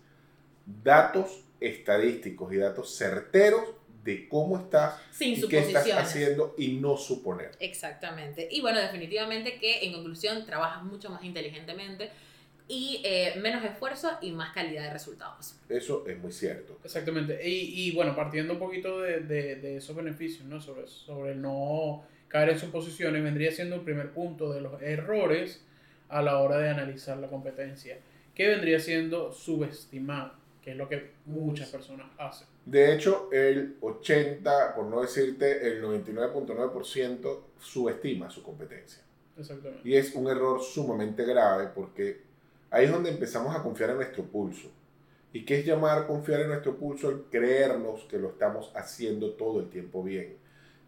datos 0.84 1.44
estadísticos 1.60 2.54
y 2.54 2.58
datos 2.58 2.96
certeros 2.96 3.64
de 4.04 4.30
cómo 4.30 4.60
estás 4.60 5.00
sin 5.12 5.34
y 5.34 5.48
qué 5.48 5.58
estás 5.58 5.90
haciendo 5.92 6.54
y 6.56 6.74
no 6.74 6.98
suponer. 6.98 7.52
Exactamente. 7.60 8.48
Y 8.52 8.62
bueno, 8.62 8.80
definitivamente 8.80 9.58
que 9.58 9.84
en 9.86 9.94
conclusión 9.94 10.46
trabajas 10.46 10.84
mucho 10.84 11.10
más 11.10 11.24
inteligentemente 11.24 12.12
y 12.72 13.02
eh, 13.04 13.34
menos 13.42 13.64
esfuerzo 13.66 14.10
y 14.22 14.32
más 14.32 14.54
calidad 14.54 14.84
de 14.84 14.94
resultados. 14.94 15.56
Eso 15.68 16.06
es 16.08 16.18
muy 16.18 16.32
cierto. 16.32 16.80
Exactamente. 16.86 17.46
Y, 17.48 17.90
y 17.90 17.94
bueno, 17.94 18.16
partiendo 18.16 18.54
un 18.54 18.60
poquito 18.60 19.02
de, 19.02 19.20
de, 19.20 19.58
de 19.58 19.78
esos 19.78 19.94
beneficios, 19.96 20.46
¿no? 20.46 20.62
Sobre, 20.62 20.88
sobre 20.88 21.34
el 21.34 21.42
no 21.42 22.04
caer 22.30 22.52
en 22.52 22.60
suposiciones, 22.60 23.22
vendría 23.22 23.52
siendo 23.52 23.76
el 23.76 23.82
primer 23.82 24.12
punto 24.14 24.54
de 24.54 24.62
los 24.62 24.82
errores 24.82 25.66
a 26.08 26.22
la 26.22 26.40
hora 26.40 26.58
de 26.60 26.70
analizar 26.70 27.18
la 27.18 27.28
competencia. 27.28 27.98
que 28.34 28.48
vendría 28.48 28.80
siendo 28.80 29.34
subestimar? 29.34 30.40
Que 30.62 30.72
es 30.72 30.78
lo 30.78 30.88
que 30.88 31.12
muchas 31.26 31.70
personas 31.70 32.08
hacen. 32.20 32.48
De 32.66 32.94
hecho, 32.94 33.30
el 33.34 33.76
80, 33.82 34.76
por 34.76 34.86
no 34.86 35.02
decirte 35.02 35.68
el 35.68 35.82
99.9%, 35.84 37.40
subestima 37.60 38.30
su 38.30 38.44
competencia. 38.44 39.02
Exactamente. 39.38 39.88
Y 39.90 39.96
es 39.96 40.14
un 40.16 40.28
error 40.28 40.62
sumamente 40.62 41.26
grave 41.26 41.70
porque 41.74 42.31
ahí 42.72 42.86
es 42.86 42.92
donde 42.92 43.12
empezamos 43.12 43.56
a 43.56 43.62
confiar 43.62 43.92
en 43.92 43.98
nuestro 43.98 44.24
pulso. 44.24 44.72
¿Y 45.34 45.46
qué 45.46 45.60
es 45.60 45.66
llamar 45.66 46.08
confiar 46.08 46.42
en 46.42 46.50
nuestro 46.50 46.76
pulso? 46.76 47.10
El 47.10 47.24
creernos 47.30 48.02
que 48.06 48.18
lo 48.18 48.30
estamos 48.30 48.72
haciendo 48.76 49.32
todo 49.34 49.60
el 49.60 49.70
tiempo 49.70 50.04
bien. 50.04 50.38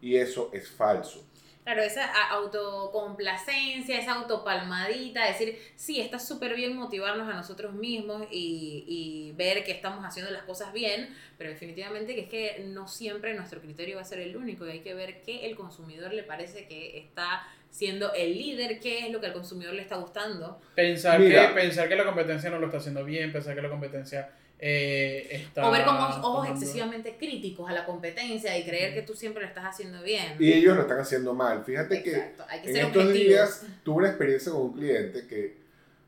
Y 0.00 0.16
eso 0.16 0.50
es 0.52 0.68
falso. 0.68 1.24
Claro, 1.64 1.82
esa 1.82 2.12
autocomplacencia, 2.28 3.98
esa 3.98 4.16
autopalmadita, 4.16 5.24
decir, 5.24 5.58
sí, 5.76 5.98
está 5.98 6.18
súper 6.18 6.54
bien 6.54 6.76
motivarnos 6.76 7.26
a 7.26 7.32
nosotros 7.32 7.72
mismos 7.72 8.26
y, 8.30 8.84
y 8.86 9.32
ver 9.32 9.64
que 9.64 9.72
estamos 9.72 10.04
haciendo 10.04 10.30
las 10.30 10.42
cosas 10.42 10.74
bien, 10.74 11.08
pero 11.38 11.48
definitivamente 11.48 12.14
que 12.14 12.20
es 12.20 12.28
que 12.28 12.64
no 12.66 12.86
siempre 12.86 13.32
nuestro 13.32 13.62
criterio 13.62 13.96
va 13.96 14.02
a 14.02 14.04
ser 14.04 14.20
el 14.20 14.36
único 14.36 14.66
y 14.66 14.72
hay 14.72 14.80
que 14.80 14.92
ver 14.92 15.22
qué 15.22 15.46
el 15.46 15.56
consumidor 15.56 16.12
le 16.12 16.22
parece 16.22 16.68
que 16.68 16.98
está 16.98 17.46
siendo 17.74 18.12
el 18.14 18.38
líder, 18.38 18.78
qué 18.78 19.06
es 19.06 19.12
lo 19.12 19.20
que 19.20 19.26
al 19.26 19.32
consumidor 19.32 19.74
le 19.74 19.82
está 19.82 19.96
gustando. 19.96 20.60
Pensar 20.76 21.18
Mira. 21.18 21.48
que, 21.48 21.54
pensar 21.54 21.88
que 21.88 21.96
la 21.96 22.04
competencia 22.04 22.48
no 22.48 22.60
lo 22.60 22.66
está 22.66 22.78
haciendo 22.78 23.04
bien, 23.04 23.32
pensar 23.32 23.56
que 23.56 23.62
la 23.62 23.68
competencia 23.68 24.30
eh, 24.60 25.26
está. 25.32 25.66
O 25.68 25.72
ver 25.72 25.84
con 25.84 25.96
ojos, 25.96 26.20
tomando- 26.22 26.52
excesivamente 26.52 27.16
críticos 27.18 27.68
a 27.68 27.72
la 27.72 27.84
competencia 27.84 28.56
y 28.56 28.64
creer 28.64 28.94
que 28.94 29.02
tú 29.02 29.14
siempre 29.14 29.42
lo 29.42 29.48
estás 29.48 29.64
haciendo 29.64 30.00
bien. 30.04 30.36
Y 30.38 30.52
ellos 30.52 30.76
lo 30.76 30.82
están 30.82 31.00
haciendo 31.00 31.34
mal. 31.34 31.64
Fíjate 31.64 32.00
que 32.04 32.10
Exacto, 32.10 32.44
hay 32.48 32.60
que 32.62 32.68
en 32.68 32.74
ser 32.76 32.84
estos 32.86 33.02
objetivos. 33.06 33.28
días 33.28 33.66
tuve 33.82 33.96
una 33.96 34.08
experiencia 34.08 34.52
con 34.52 34.60
un 34.62 34.72
cliente 34.74 35.26
que 35.26 35.56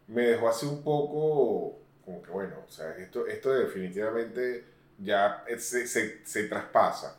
me 0.07 0.23
dejó 0.23 0.49
así 0.49 0.67
un 0.67 0.85
poco 0.85 1.81
como 2.05 2.23
que 2.23 2.31
bueno, 2.31 2.55
o 2.65 2.71
sea, 2.71 2.97
esto, 2.97 3.27
esto 3.27 3.53
definitivamente 3.53 4.63
ya 5.01 5.43
se, 5.59 5.89
se, 5.89 6.25
se 6.25 6.45
traspasa. 6.45 7.19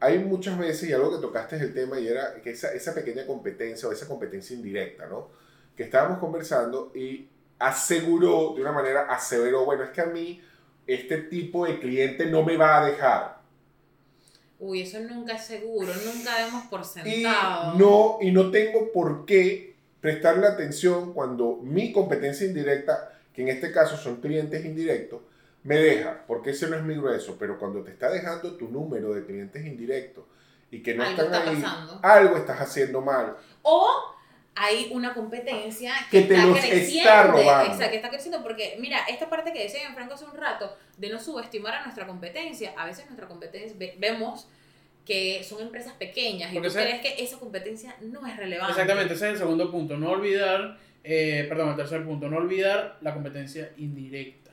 Hay 0.00 0.18
muchas 0.18 0.58
veces, 0.58 0.88
y 0.88 0.92
algo 0.92 1.10
que 1.14 1.22
tocaste 1.22 1.56
es 1.56 1.62
el 1.62 1.72
tema, 1.74 1.98
y 1.98 2.08
era 2.08 2.34
que 2.42 2.50
esa, 2.50 2.72
esa 2.74 2.94
pequeña 2.94 3.26
competencia 3.26 3.88
o 3.88 3.92
esa 3.92 4.06
competencia 4.06 4.54
indirecta, 4.54 5.06
¿no? 5.06 5.30
Que 5.76 5.84
estábamos 5.84 6.18
conversando 6.18 6.92
y 6.94 7.28
aseguró, 7.58 8.52
de 8.54 8.60
una 8.62 8.72
manera, 8.72 9.02
aseveró, 9.08 9.64
bueno, 9.64 9.84
es 9.84 9.90
que 9.90 10.00
a 10.02 10.06
mí 10.06 10.40
este 10.86 11.18
tipo 11.18 11.66
de 11.66 11.78
cliente 11.80 12.26
no 12.26 12.42
me 12.42 12.56
va 12.56 12.82
a 12.82 12.86
dejar. 12.86 13.38
Uy, 14.58 14.82
eso 14.82 15.00
nunca 15.00 15.34
es 15.34 15.44
seguro, 15.44 15.92
nunca 16.04 16.38
demos 16.44 16.66
por 16.66 16.80
Y 16.80 16.84
sentado. 16.84 17.74
no, 17.74 18.18
y 18.20 18.30
no 18.30 18.50
tengo 18.50 18.92
por 18.92 19.24
qué 19.26 19.74
prestarle 20.00 20.46
atención 20.46 21.12
cuando 21.14 21.56
mi 21.62 21.92
competencia 21.92 22.46
indirecta, 22.46 23.12
que 23.32 23.42
en 23.42 23.48
este 23.48 23.72
caso 23.72 23.96
son 23.96 24.20
clientes 24.20 24.64
indirectos, 24.64 25.22
me 25.64 25.76
deja, 25.76 26.24
porque 26.26 26.50
ese 26.50 26.68
no 26.68 26.76
es 26.76 26.82
mi 26.82 26.94
grueso, 26.94 27.36
pero 27.38 27.58
cuando 27.58 27.82
te 27.82 27.90
está 27.90 28.10
dejando 28.10 28.52
tu 28.56 28.68
número 28.68 29.12
de 29.14 29.24
clientes 29.24 29.64
indirectos 29.66 30.24
y 30.70 30.82
que 30.82 30.94
no 30.94 31.02
Algo 31.04 31.22
están 31.22 31.34
está 31.40 31.50
ahí, 31.50 31.56
pasando. 31.62 32.00
algo 32.02 32.36
estás 32.36 32.60
haciendo 32.60 33.00
mal. 33.00 33.36
O 33.62 33.90
hay 34.56 34.88
una 34.92 35.14
competencia 35.14 35.94
Que 36.10 36.22
que, 36.22 36.26
te 36.28 36.34
está 36.34 36.46
los 36.46 36.58
creciendo. 36.58 37.10
está 37.10 37.22
robando. 37.24 37.64
Exacto, 37.72 37.90
que 37.90 37.96
está 37.96 38.10
creciendo. 38.10 38.42
Porque, 38.42 38.76
mira, 38.78 38.98
esta 39.08 39.28
parte 39.28 39.52
que 39.52 39.62
decía 39.64 39.80
Franco 39.94 40.14
hace 40.14 40.24
un 40.26 40.34
rato, 40.36 40.76
de 40.96 41.08
no 41.08 41.18
subestimar 41.18 41.74
a 41.74 41.82
nuestra 41.84 42.06
competencia. 42.06 42.72
A 42.76 42.86
veces 42.86 43.06
nuestra 43.06 43.26
competencia, 43.26 43.74
ve- 43.76 43.96
vemos 43.98 44.46
que 45.04 45.42
son 45.44 45.60
empresas 45.60 45.92
pequeñas 45.94 46.50
y 46.50 46.54
Porque 46.54 46.68
tú 46.68 46.74
crees 46.74 47.00
que 47.00 47.22
esa 47.22 47.38
competencia 47.38 47.96
no 48.00 48.26
es 48.26 48.36
relevante. 48.36 48.72
Exactamente, 48.72 49.14
ese 49.14 49.26
es 49.26 49.32
el 49.32 49.38
segundo 49.38 49.70
punto. 49.70 49.96
No 49.96 50.10
olvidar, 50.12 50.78
eh, 51.02 51.46
perdón, 51.48 51.70
el 51.70 51.76
tercer 51.76 52.04
punto, 52.04 52.28
no 52.28 52.36
olvidar 52.38 52.98
la 53.00 53.12
competencia 53.12 53.70
indirecta. 53.76 54.43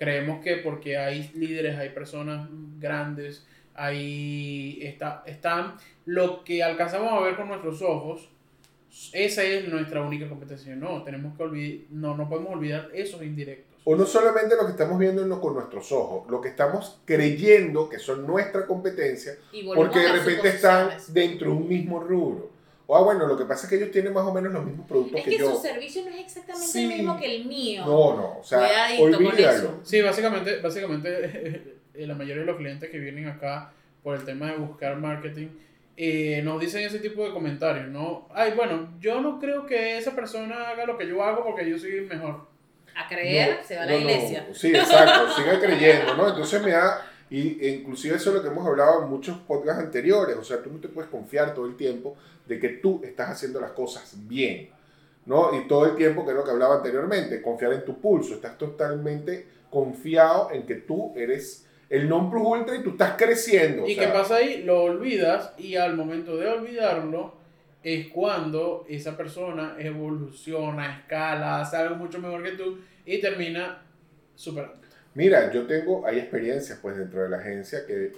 Creemos 0.00 0.42
que 0.42 0.56
porque 0.56 0.96
hay 0.96 1.30
líderes, 1.34 1.76
hay 1.76 1.90
personas 1.90 2.48
grandes, 2.78 3.46
ahí 3.74 4.78
está, 4.80 5.22
están 5.26 5.74
lo 6.06 6.42
que 6.42 6.62
alcanzamos 6.62 7.12
a 7.12 7.20
ver 7.20 7.36
con 7.36 7.48
nuestros 7.48 7.82
ojos. 7.82 8.30
Esa 9.12 9.44
es 9.44 9.68
nuestra 9.68 10.00
única 10.00 10.26
competencia. 10.26 10.74
No, 10.74 11.02
tenemos 11.02 11.36
que 11.36 11.42
olvidar, 11.42 11.86
no, 11.90 12.16
no 12.16 12.30
podemos 12.30 12.54
olvidar 12.54 12.88
esos 12.94 13.22
indirectos. 13.22 13.78
O 13.84 13.94
no 13.94 14.06
solamente 14.06 14.56
lo 14.56 14.64
que 14.64 14.72
estamos 14.72 14.98
viendo 14.98 15.38
con 15.38 15.52
nuestros 15.52 15.92
ojos, 15.92 16.30
lo 16.30 16.40
que 16.40 16.48
estamos 16.48 16.98
creyendo 17.04 17.90
que 17.90 17.98
son 17.98 18.26
nuestra 18.26 18.66
competencia, 18.66 19.34
porque 19.74 19.98
de 19.98 20.12
repente 20.12 20.48
están 20.48 20.92
dentro 21.08 21.50
de 21.50 21.56
un 21.56 21.68
mismo 21.68 22.00
rubro. 22.00 22.49
O 22.92 22.96
ah, 22.96 23.02
bueno, 23.02 23.24
lo 23.26 23.38
que 23.38 23.44
pasa 23.44 23.66
es 23.66 23.70
que 23.70 23.76
ellos 23.76 23.92
tienen 23.92 24.12
más 24.12 24.24
o 24.26 24.34
menos 24.34 24.52
los 24.52 24.64
mismos 24.64 24.84
productos 24.88 25.18
Es 25.20 25.24
que, 25.24 25.30
que 25.30 25.38
yo. 25.38 25.54
su 25.54 25.62
servicio 25.62 26.02
no 26.02 26.08
es 26.10 26.20
exactamente 26.22 26.66
Sí. 26.66 26.82
el 26.82 26.88
mismo 26.98 27.16
que 27.20 27.36
el 27.36 27.44
mío. 27.44 27.82
No, 27.86 28.16
no, 28.16 28.38
o 28.40 28.42
sea, 28.42 28.68
olvídalo. 28.98 29.80
Sí, 29.84 30.00
básicamente, 30.00 30.60
básicamente 30.60 31.08
eh, 31.94 32.06
la 32.06 32.14
mayoría 32.16 32.40
de 32.40 32.46
los 32.46 32.56
clientes 32.56 32.90
que 32.90 32.98
vienen 32.98 33.28
acá 33.28 33.72
por 34.02 34.16
el 34.16 34.24
tema 34.24 34.50
de 34.50 34.56
buscar 34.56 34.96
marketing 34.96 35.48
eh, 35.96 36.40
nos 36.42 36.60
dicen 36.60 36.82
ese 36.82 36.98
tipo 36.98 37.22
de 37.24 37.30
comentarios, 37.30 37.86
¿no? 37.88 38.26
Ay, 38.34 38.54
bueno, 38.56 38.88
yo 39.00 39.20
no 39.20 39.38
creo 39.38 39.66
que 39.66 39.98
esa 39.98 40.16
persona 40.16 40.70
haga 40.70 40.86
lo 40.86 40.96
que 40.98 41.06
yo 41.06 41.22
hago 41.22 41.44
porque 41.44 41.68
yo 41.68 41.78
soy 41.78 42.00
mejor. 42.00 42.48
A 42.96 43.06
creer, 43.06 43.58
No, 43.60 43.66
se 43.68 43.76
va 43.76 43.82
a 43.82 43.86
la 43.86 43.92
no, 43.92 43.98
no. 43.98 44.04
iglesia. 44.10 44.48
Sí, 44.52 44.74
exacto, 44.74 45.30
sigue 45.36 45.58
creyendo, 45.64 46.16
¿no? 46.16 46.28
Entonces 46.30 46.60
me 46.62 46.70
da, 46.72 47.06
y 47.30 47.64
e 47.64 47.68
inclusive 47.68 48.16
eso 48.16 48.30
es 48.30 48.36
lo 48.36 48.42
que 48.42 48.48
hemos 48.48 48.66
hablado 48.66 49.04
en 49.04 49.08
muchos 49.08 49.38
podcasts 49.38 49.82
anteriores, 49.82 50.36
o 50.36 50.44
sea, 50.44 50.60
tú 50.60 50.70
no 50.70 50.80
te 50.80 50.88
puedes 50.88 51.10
confiar 51.10 51.54
todo 51.54 51.66
el 51.66 51.76
tiempo 51.76 52.16
de 52.46 52.58
que 52.58 52.68
tú 52.70 53.00
estás 53.04 53.30
haciendo 53.30 53.60
las 53.60 53.70
cosas 53.70 54.12
bien, 54.26 54.70
¿no? 55.26 55.56
Y 55.56 55.68
todo 55.68 55.86
el 55.86 55.96
tiempo, 55.96 56.24
que 56.24 56.32
es 56.32 56.36
lo 56.36 56.44
que 56.44 56.50
hablaba 56.50 56.76
anteriormente, 56.76 57.40
confiar 57.40 57.72
en 57.72 57.84
tu 57.84 58.00
pulso, 58.00 58.34
estás 58.34 58.58
totalmente 58.58 59.46
confiado 59.70 60.50
en 60.50 60.66
que 60.66 60.74
tú 60.74 61.12
eres 61.16 61.66
el 61.88 62.08
non 62.08 62.30
plus 62.30 62.42
ultra 62.42 62.74
y 62.76 62.82
tú 62.82 62.90
estás 62.90 63.14
creciendo. 63.16 63.84
o 63.84 63.86
¿Y 63.86 63.94
sea, 63.94 64.06
qué 64.06 64.12
pasa 64.12 64.36
ahí? 64.36 64.62
Lo 64.64 64.82
olvidas 64.82 65.52
y 65.56 65.76
al 65.76 65.96
momento 65.96 66.36
de 66.36 66.48
olvidarlo 66.48 67.34
es 67.82 68.08
cuando 68.08 68.84
esa 68.88 69.16
persona 69.16 69.76
evoluciona, 69.78 70.98
escala, 70.98 71.60
hace 71.60 71.76
algo 71.76 71.96
mucho 71.96 72.18
mejor 72.18 72.42
que 72.42 72.52
tú 72.52 72.78
y 73.06 73.20
termina 73.20 73.82
superando. 74.34 74.79
Mira, 75.14 75.50
yo 75.52 75.66
tengo, 75.66 76.06
hay 76.06 76.18
experiencias 76.18 76.78
pues 76.80 76.96
dentro 76.96 77.22
de 77.22 77.28
la 77.28 77.38
agencia 77.38 77.84
que 77.86 78.12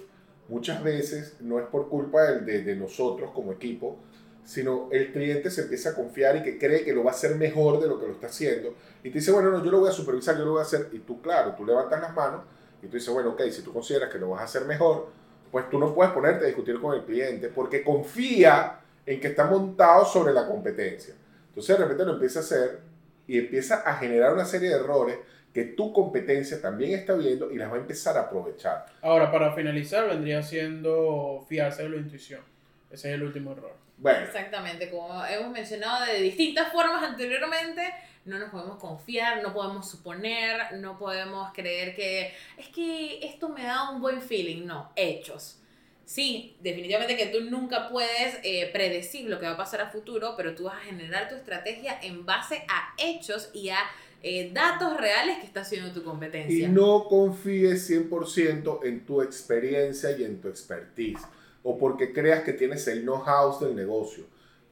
muchas 0.47 0.83
veces 0.83 1.35
no 1.39 1.59
es 1.59 1.65
por 1.67 1.89
culpa 1.89 2.23
del- 2.23 2.45
de, 2.45 2.61
de 2.63 2.75
nosotros 2.75 3.31
como 3.33 3.51
equipo, 3.51 3.97
sino 4.43 4.89
el 4.91 5.11
cliente 5.11 5.49
se 5.49 5.61
empieza 5.61 5.91
a 5.91 5.95
confiar 5.95 6.35
y 6.37 6.43
que 6.43 6.59
cree 6.59 6.83
que 6.83 6.93
lo 6.93 7.03
va 7.03 7.11
a 7.11 7.13
hacer 7.15 7.35
mejor 7.35 7.79
de 7.79 7.87
lo 7.87 7.99
que 7.99 8.07
lo 8.07 8.13
está 8.13 8.27
haciendo 8.27 8.75
y 9.03 9.09
te 9.09 9.19
dice, 9.19 9.31
bueno, 9.31 9.49
no, 9.51 9.63
yo 9.63 9.71
lo 9.71 9.79
voy 9.79 9.89
a 9.89 9.93
supervisar, 9.93 10.37
yo 10.37 10.45
lo 10.45 10.51
voy 10.51 10.59
a 10.59 10.63
hacer 10.63 10.89
y 10.91 10.99
tú, 10.99 11.21
claro, 11.21 11.53
tú 11.55 11.65
levantas 11.65 12.01
las 12.01 12.13
manos 12.13 12.41
y 12.81 12.87
tú 12.87 12.97
dices, 12.97 13.11
bueno, 13.13 13.31
ok, 13.31 13.41
si 13.49 13.61
tú 13.61 13.71
consideras 13.73 14.11
que 14.11 14.19
lo 14.19 14.29
vas 14.31 14.41
a 14.41 14.43
hacer 14.45 14.65
mejor, 14.65 15.07
pues 15.51 15.69
tú 15.69 15.79
no 15.79 15.95
puedes 15.95 16.13
ponerte 16.13 16.43
a 16.43 16.47
discutir 16.47 16.79
con 16.79 16.93
el 16.95 17.03
cliente 17.05 17.47
porque 17.47 17.83
confía 17.83 18.79
en 19.05 19.19
que 19.19 19.27
está 19.27 19.45
montado 19.45 20.05
sobre 20.05 20.33
la 20.33 20.45
competencia. 20.47 21.15
Entonces 21.49 21.77
de 21.77 21.83
repente 21.83 22.05
lo 22.05 22.13
empieza 22.13 22.39
a 22.39 22.41
hacer 22.43 22.79
y 23.27 23.39
empieza 23.39 23.75
a 23.77 23.95
generar 23.95 24.33
una 24.33 24.45
serie 24.45 24.69
de 24.69 24.75
errores 24.75 25.17
que 25.53 25.63
tu 25.65 25.93
competencia 25.93 26.59
también 26.61 26.99
está 26.99 27.13
viendo 27.13 27.51
y 27.51 27.57
las 27.57 27.71
va 27.71 27.75
a 27.75 27.79
empezar 27.79 28.17
a 28.17 28.21
aprovechar. 28.21 28.87
Ahora, 29.01 29.31
para 29.31 29.53
finalizar, 29.53 30.07
vendría 30.07 30.41
siendo 30.41 31.45
fiarse 31.47 31.83
de 31.83 31.89
la 31.89 31.97
intuición. 31.97 32.41
Ese 32.89 33.09
es 33.09 33.15
el 33.15 33.23
último 33.23 33.51
error. 33.51 33.75
Bueno, 33.97 34.25
Exactamente, 34.25 34.89
como 34.89 35.23
hemos 35.25 35.51
mencionado 35.51 36.05
de 36.05 36.19
distintas 36.19 36.71
formas 36.73 37.03
anteriormente, 37.03 37.93
no 38.25 38.39
nos 38.39 38.49
podemos 38.49 38.77
confiar, 38.79 39.43
no 39.43 39.53
podemos 39.53 39.89
suponer, 39.89 40.73
no 40.79 40.97
podemos 40.97 41.53
creer 41.53 41.95
que 41.95 42.33
es 42.57 42.67
que 42.69 43.25
esto 43.25 43.49
me 43.49 43.63
da 43.63 43.91
un 43.91 44.01
buen 44.01 44.21
feeling, 44.21 44.65
no, 44.65 44.91
hechos. 44.95 45.59
Sí, 46.05 46.57
definitivamente 46.59 47.15
que 47.15 47.27
tú 47.27 47.41
nunca 47.41 47.87
puedes 47.89 48.39
eh, 48.43 48.69
predecir 48.73 49.29
lo 49.29 49.39
que 49.39 49.45
va 49.45 49.53
a 49.53 49.57
pasar 49.57 49.81
a 49.81 49.89
futuro, 49.89 50.33
pero 50.35 50.53
tú 50.53 50.65
vas 50.65 50.75
a 50.75 50.85
generar 50.85 51.29
tu 51.29 51.35
estrategia 51.35 51.97
en 52.01 52.25
base 52.25 52.65
a 52.67 52.93
hechos 52.97 53.49
y 53.53 53.69
a 53.69 53.77
eh, 54.23 54.51
datos 54.53 54.97
reales 54.97 55.37
que 55.39 55.45
está 55.45 55.61
haciendo 55.61 55.91
tu 55.91 56.03
competencia. 56.03 56.67
y 56.67 56.71
no 56.71 57.07
confíes 57.09 57.89
100% 57.89 58.85
en 58.85 59.05
tu 59.05 59.21
experiencia 59.21 60.17
y 60.17 60.23
en 60.23 60.39
tu 60.39 60.47
expertise 60.47 61.21
o 61.63 61.77
porque 61.77 62.13
creas 62.13 62.43
que 62.43 62.53
tienes 62.53 62.87
el 62.87 63.03
know-how 63.03 63.59
del 63.59 63.75
negocio. 63.75 64.25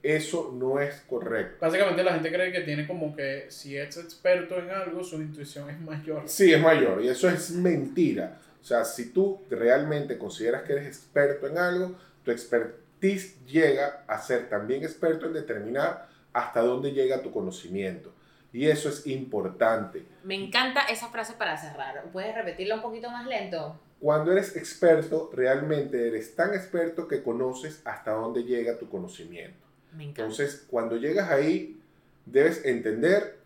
Eso 0.04 0.52
no 0.54 0.80
es 0.80 1.02
correcto. 1.02 1.58
Básicamente 1.62 2.04
la 2.04 2.14
gente 2.14 2.32
cree 2.32 2.52
que 2.52 2.62
tiene 2.62 2.88
como 2.88 3.16
que 3.16 3.46
si 3.50 3.78
es 3.78 3.98
experto 3.98 4.58
en 4.58 4.72
algo, 4.72 5.04
su 5.04 5.22
intuición 5.22 5.70
es 5.70 5.80
mayor. 5.80 6.24
Sí, 6.26 6.52
es 6.52 6.62
mayor 6.62 7.04
y 7.04 7.10
eso 7.10 7.30
es 7.30 7.52
mentira. 7.52 8.40
O 8.62 8.64
sea, 8.64 8.84
si 8.84 9.12
tú 9.12 9.42
realmente 9.50 10.18
consideras 10.18 10.64
que 10.64 10.74
eres 10.74 10.88
experto 10.88 11.48
en 11.48 11.58
algo, 11.58 11.96
tu 12.24 12.32
expertise 12.32 13.44
llega 13.46 14.04
a 14.08 14.20
ser 14.22 14.50
también 14.50 14.84
experto 14.84 15.28
en 15.28 15.34
determinar 15.34 16.08
hasta 16.34 16.62
dónde 16.62 16.92
llega 16.92 17.22
tu 17.22 17.32
conocimiento. 17.32 18.14
Y 18.54 18.68
eso 18.68 18.90
es 18.90 19.08
importante. 19.08 20.06
Me 20.24 20.36
encanta 20.36 20.82
esa 20.82 21.08
frase 21.10 21.34
para 21.34 21.58
cerrar. 21.58 22.04
¿Puedes 22.12 22.36
repetirla 22.36 22.76
un 22.76 22.82
poquito 22.82 23.10
más 23.10 23.26
lento? 23.26 23.80
Cuando 24.00 24.32
eres 24.32 24.56
experto, 24.56 25.30
realmente 25.34 26.08
eres 26.08 26.36
tan 26.36 26.54
experto 26.54 27.08
que 27.08 27.24
conoces 27.24 27.82
hasta 27.86 28.12
dónde 28.12 28.44
llega 28.44 28.78
tu 28.78 28.90
conocimiento. 28.90 29.66
Me 29.94 30.04
encanta. 30.04 30.24
Entonces, 30.24 30.66
cuando 30.70 30.98
llegas 30.98 31.30
ahí, 31.30 31.82
debes 32.26 32.66
entender 32.66 33.40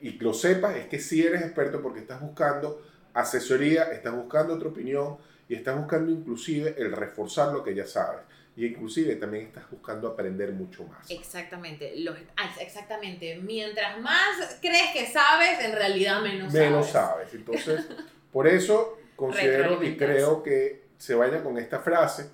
y 0.00 0.18
lo 0.18 0.34
sepas, 0.34 0.76
es 0.76 0.86
que 0.86 0.98
sí 0.98 1.24
eres 1.24 1.42
experto 1.42 1.80
porque 1.80 2.00
estás 2.00 2.20
buscando 2.20 2.82
asesoría, 3.14 3.84
estás 3.92 4.14
buscando 4.14 4.54
otra 4.54 4.68
opinión 4.68 5.18
y 5.48 5.54
estás 5.54 5.78
buscando 5.78 6.10
inclusive 6.10 6.74
el 6.78 6.92
reforzar 6.92 7.52
lo 7.52 7.62
que 7.62 7.74
ya 7.74 7.86
sabes. 7.86 8.22
Y 8.54 8.66
inclusive 8.66 9.16
también 9.16 9.46
estás 9.46 9.70
buscando 9.70 10.08
aprender 10.08 10.52
mucho 10.52 10.84
más. 10.84 11.10
Exactamente, 11.10 11.94
los- 11.96 12.18
ah, 12.36 12.54
exactamente. 12.60 13.36
Mientras 13.42 13.98
más 14.00 14.58
crees 14.60 14.92
que 14.92 15.06
sabes, 15.06 15.58
en 15.64 15.72
realidad 15.72 16.20
menos, 16.20 16.52
Menos 16.52 16.88
sabes. 16.90 17.30
sabes. 17.30 17.34
Entonces, 17.34 17.86
por 18.32 18.46
eso 18.46 18.98
considero 19.16 19.82
y 19.82 19.96
creo 19.96 20.42
que 20.42 20.82
se 20.98 21.14
vaya 21.14 21.42
con 21.42 21.56
esta 21.56 21.80
frase. 21.80 22.30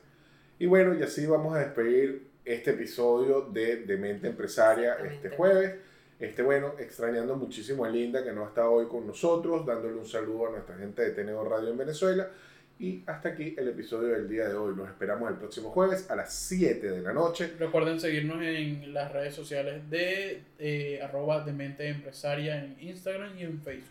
Y 0.59 0.66
bueno, 0.66 0.92
y 0.94 1.02
así 1.04 1.24
vamos 1.26 1.54
a 1.54 1.61
despedir 1.61 2.26
este 2.44 2.70
episodio 2.70 3.42
de, 3.42 3.76
de 3.85 3.96
Mente 3.96 4.26
Empresaria 4.26 4.96
este 5.04 5.31
jueves. 5.31 5.76
Este, 6.18 6.42
bueno, 6.42 6.74
extrañando 6.81 7.37
muchísimo 7.37 7.85
a 7.85 7.88
Linda 7.90 8.24
que 8.24 8.33
no 8.33 8.44
ha 8.44 8.48
estado 8.48 8.72
hoy 8.72 8.88
con 8.88 9.07
nosotros, 9.07 9.64
dándole 9.64 9.94
un 9.94 10.07
saludo 10.09 10.48
a 10.48 10.50
nuestra 10.50 10.76
gente 10.76 11.02
de 11.02 11.11
TNO 11.12 11.44
Radio 11.44 11.68
en 11.68 11.78
Venezuela. 11.78 12.28
Y 12.80 13.02
hasta 13.06 13.30
aquí 13.30 13.56
el 13.58 13.68
episodio 13.68 14.10
del 14.10 14.28
día 14.28 14.48
de 14.48 14.54
hoy. 14.54 14.74
Los 14.76 14.88
esperamos 14.88 15.28
el 15.30 15.36
próximo 15.36 15.70
jueves 15.70 16.08
a 16.10 16.14
las 16.14 16.32
7 16.32 16.90
de 16.90 17.02
la 17.02 17.12
noche. 17.12 17.52
Recuerden 17.58 17.98
seguirnos 17.98 18.40
en 18.40 18.94
las 18.94 19.12
redes 19.12 19.34
sociales 19.34 19.90
de 19.90 20.42
eh, 20.58 21.00
arroba 21.02 21.44
de 21.44 21.52
mente 21.52 21.88
empresaria 21.88 22.64
en 22.64 22.76
Instagram 22.80 23.36
y 23.36 23.42
en 23.42 23.60
Facebook. 23.60 23.88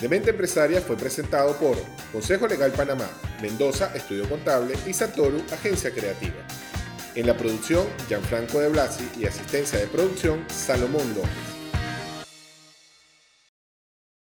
Demente 0.00 0.30
Empresaria 0.30 0.80
fue 0.80 0.96
presentado 0.96 1.56
por 1.56 1.76
Consejo 2.12 2.46
Legal 2.48 2.72
Panamá, 2.72 3.08
Mendoza 3.40 3.94
Estudio 3.94 4.28
Contable 4.28 4.74
y 4.86 4.92
Satoru 4.92 5.38
Agencia 5.52 5.90
Creativa. 5.92 6.34
En 7.14 7.26
la 7.26 7.36
producción, 7.36 7.86
Gianfranco 8.08 8.60
de 8.60 8.70
Blasi 8.70 9.08
y 9.18 9.26
asistencia 9.26 9.78
de 9.78 9.86
producción, 9.86 10.44
Salomón 10.48 11.08
López. 11.14 11.53